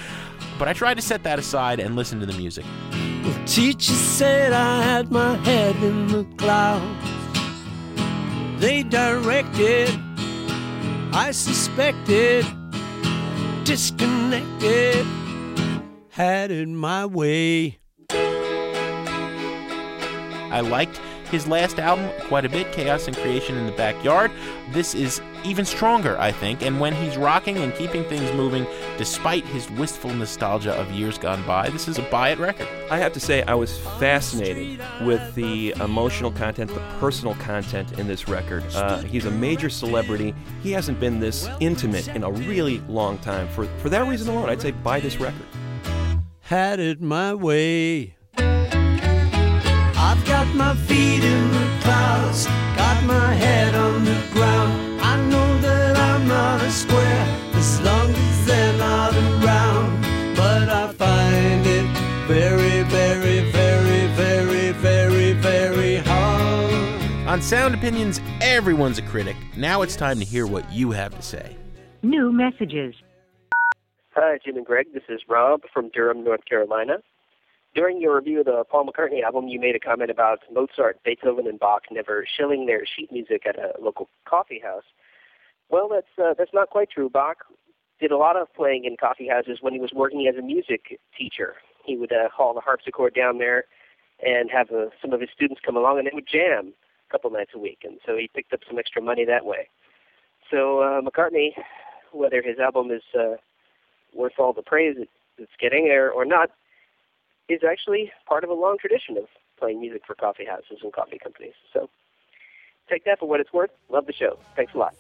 But 0.59 0.69
I 0.69 0.73
tried 0.73 0.95
to 0.95 1.03
set 1.03 1.23
that 1.25 1.39
aside 1.39 1.81
and 1.81 1.97
listen 1.97 2.21
to 2.21 2.27
the 2.27 2.33
music. 2.35 2.65
The 2.91 3.43
teacher 3.47 3.93
said 3.93 4.53
I 4.53 4.83
had 4.83 5.11
my 5.11 5.37
head 5.39 5.77
in 5.77 6.09
the 6.09 6.25
clouds. 6.37 7.11
They 8.61 8.83
directed, 8.83 9.89
I 11.13 11.31
suspected, 11.33 12.45
disconnected, 13.65 15.07
had 16.11 16.51
it 16.51 16.69
my 16.69 17.07
way. 17.07 17.79
I 20.53 20.61
liked 20.61 21.01
his 21.31 21.47
last 21.47 21.79
album 21.79 22.11
quite 22.29 22.45
a 22.45 22.49
bit, 22.49 22.73
Chaos 22.73 23.07
and 23.07 23.17
Creation 23.17 23.57
in 23.57 23.67
the 23.67 23.73
Backyard. 23.73 24.31
This 24.73 24.95
is 24.95 25.21
even 25.45 25.65
stronger, 25.65 26.19
I 26.19 26.33
think, 26.33 26.63
and 26.63 26.81
when 26.81 26.95
he's 26.95 27.17
rocking 27.17 27.57
and 27.59 27.75
keeping 27.75 28.05
things 28.05 28.31
moving 28.33 28.67
despite 28.99 29.45
his 29.47 29.71
wistful 29.71 30.13
nostalgia 30.13 30.73
of 30.75 30.91
years 30.91 31.19
gone 31.19 31.45
by, 31.47 31.71
this 31.71 31.89
is 31.89 31.99
a 31.99 32.03
buy 32.03 32.31
it 32.31 32.39
record. 32.39 32.69
I 32.91 32.99
have 32.99 33.13
to 33.15 33.21
say, 33.21 33.43
I 33.43 33.55
was 33.55 33.79
fascinated 33.99 34.81
with 35.03 35.35
the 35.35 35.71
emotional 35.81 36.31
content, 36.31 36.73
the 36.75 36.81
personal 36.99 37.35
content 37.37 37.99
in 37.99 38.07
this 38.07 38.29
record. 38.29 38.65
Uh, 38.75 38.99
he's 39.03 39.25
a 39.25 39.31
major 39.31 39.71
celebrity. 39.71 40.35
He 40.63 40.73
hasn't 40.73 41.01
been 41.01 41.21
this 41.21 41.49
intimate 41.61 42.09
in 42.09 42.25
a 42.25 42.31
really 42.31 42.81
long 42.81 43.19
time. 43.19 43.49
For, 43.49 43.65
for 43.79 43.89
that 43.89 44.07
reason 44.07 44.29
alone, 44.29 44.51
I'd 44.51 44.61
say 44.61 44.73
buy 44.73 45.01
this 45.01 45.19
record. 45.19 45.47
Had 46.41 46.81
it 46.81 47.01
my 47.01 47.33
way. 47.35 48.17
I've 50.33 50.47
got 50.47 50.55
my 50.55 50.77
feet 50.87 51.25
in 51.25 51.51
the 51.51 51.81
clouds, 51.83 52.47
got 52.77 53.03
my 53.05 53.35
head 53.35 53.75
on 53.75 54.05
the 54.05 54.17
ground. 54.33 55.01
I 55.01 55.17
know 55.29 55.61
that 55.61 55.97
I'm 55.97 56.29
not 56.29 56.63
a 56.63 56.71
square 56.71 57.27
as 57.55 57.81
long 57.81 58.11
as 58.11 58.47
they're 58.47 58.79
not 58.79 59.13
around. 59.13 60.01
But 60.37 60.69
I 60.69 60.93
find 60.93 61.67
it 61.67 61.85
very, 62.29 62.85
very, 62.85 63.51
very, 63.51 64.07
very, 64.15 64.73
very, 64.73 65.33
very 65.33 65.97
hard. 65.97 67.29
On 67.29 67.43
Sound 67.43 67.75
Opinions, 67.75 68.21
everyone's 68.41 68.99
a 68.99 69.03
critic. 69.03 69.37
Now 69.57 69.83
it's 69.83 69.97
time 69.97 70.21
to 70.21 70.25
hear 70.25 70.47
what 70.47 70.73
you 70.73 70.93
have 70.93 71.13
to 71.17 71.23
say. 71.23 71.57
New 72.03 72.31
messages. 72.31 72.95
Hi, 74.15 74.39
Jim 74.45 74.57
and 74.57 74.65
Greg. 74.65 74.87
This 74.95 75.03
is 75.09 75.23
Rob 75.29 75.63
from 75.75 75.91
Durham, 75.91 76.23
North 76.23 76.45
Carolina. 76.49 76.99
During 77.75 78.01
your 78.01 78.17
review 78.17 78.41
of 78.41 78.47
the 78.47 78.65
Paul 78.69 78.87
McCartney 78.87 79.23
album, 79.23 79.47
you 79.47 79.61
made 79.61 79.77
a 79.77 79.81
comment 79.81 80.11
about 80.11 80.41
Mozart, 80.53 80.99
Beethoven, 81.05 81.47
and 81.47 81.59
Bach 81.59 81.85
never 81.91 82.27
shilling 82.27 82.67
their 82.67 82.83
sheet 82.85 83.13
music 83.13 83.43
at 83.47 83.59
a 83.59 83.73
local 83.81 84.09
coffee 84.29 84.61
house. 84.61 84.85
Well, 85.69 85.89
that's 85.89 86.09
uh, 86.19 86.35
that's 86.37 86.53
not 86.53 86.71
quite 86.71 86.91
true. 86.91 87.09
Bach 87.09 87.39
did 88.01 88.11
a 88.11 88.17
lot 88.17 88.37
of 88.37 88.53
playing 88.55 88.87
in 88.87 88.97
coffee 88.97 89.29
houses 89.29 89.59
when 89.61 89.73
he 89.73 89.79
was 89.79 89.93
working 89.95 90.27
as 90.27 90.37
a 90.37 90.43
music 90.43 90.99
teacher. 91.17 91.55
He 91.85 91.97
would 91.97 92.13
uh, 92.13 92.29
haul 92.35 92.55
the 92.55 92.61
harpsichord 92.61 93.15
down 93.15 93.39
there 93.39 93.65
and 94.25 94.51
have 94.51 94.71
uh, 94.71 94.87
some 95.01 95.13
of 95.13 95.21
his 95.21 95.31
students 95.33 95.61
come 95.65 95.77
along, 95.77 95.99
and 95.99 96.07
they 96.07 96.13
would 96.13 96.27
jam 96.27 96.73
a 97.09 97.13
couple 97.13 97.31
nights 97.31 97.53
a 97.55 97.59
week. 97.59 97.81
And 97.85 97.99
so 98.05 98.17
he 98.17 98.29
picked 98.35 98.53
up 98.53 98.61
some 98.67 98.79
extra 98.79 99.01
money 99.01 99.25
that 99.25 99.47
way. 99.47 99.69
So 100.51 100.81
uh, 100.81 101.01
McCartney, 101.01 101.51
whether 102.13 102.43
his 102.43 102.59
album 102.59 102.91
is 102.91 103.03
uh, 103.15 103.37
worth 104.13 104.33
all 104.39 104.53
the 104.53 104.63
praise 104.63 104.97
it, 104.99 105.09
it's 105.39 105.53
getting 105.61 105.89
or, 105.89 106.11
or 106.11 106.25
not, 106.25 106.51
is 107.51 107.63
actually 107.69 108.13
part 108.27 108.45
of 108.45 108.51
a 108.51 108.55
long 108.55 108.79
tradition 108.79 109.17
of 109.17 109.25
playing 109.59 109.81
music 109.81 110.03
for 110.07 110.15
coffee 110.15 110.45
houses 110.45 110.79
and 110.83 110.93
coffee 110.93 111.19
companies. 111.19 111.55
So 111.73 111.91
take 112.89 113.05
that 113.05 113.19
for 113.19 113.29
what 113.29 113.41
it's 113.41 113.53
worth. 113.53 113.71
Love 113.91 114.07
the 114.07 114.13
show. 114.13 114.39
Thanks 114.57 114.75
a 114.75 114.79
lot. 114.79 114.95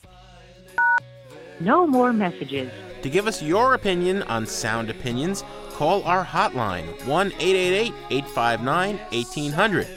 No 1.60 1.86
more 1.86 2.12
messages. 2.12 2.70
To 3.02 3.10
give 3.10 3.26
us 3.26 3.42
your 3.42 3.74
opinion 3.74 4.22
on 4.24 4.46
Sound 4.46 4.90
Opinions, 4.90 5.44
call 5.72 6.02
our 6.04 6.24
hotline 6.24 6.84
1 7.06 7.26
888 7.38 7.94
859 8.10 8.96
1800. 8.98 9.88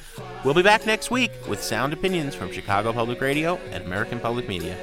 We'll 0.43 0.53
be 0.53 0.61
back 0.61 0.85
next 0.85 1.09
week 1.09 1.31
with 1.47 1.63
Sound 1.63 1.93
Opinions 1.93 2.35
from 2.35 2.51
Chicago 2.51 2.91
Public 2.91 3.21
Radio 3.21 3.55
and 3.71 3.83
American 3.85 4.19
Public 4.19 4.47
Media. 4.47 4.77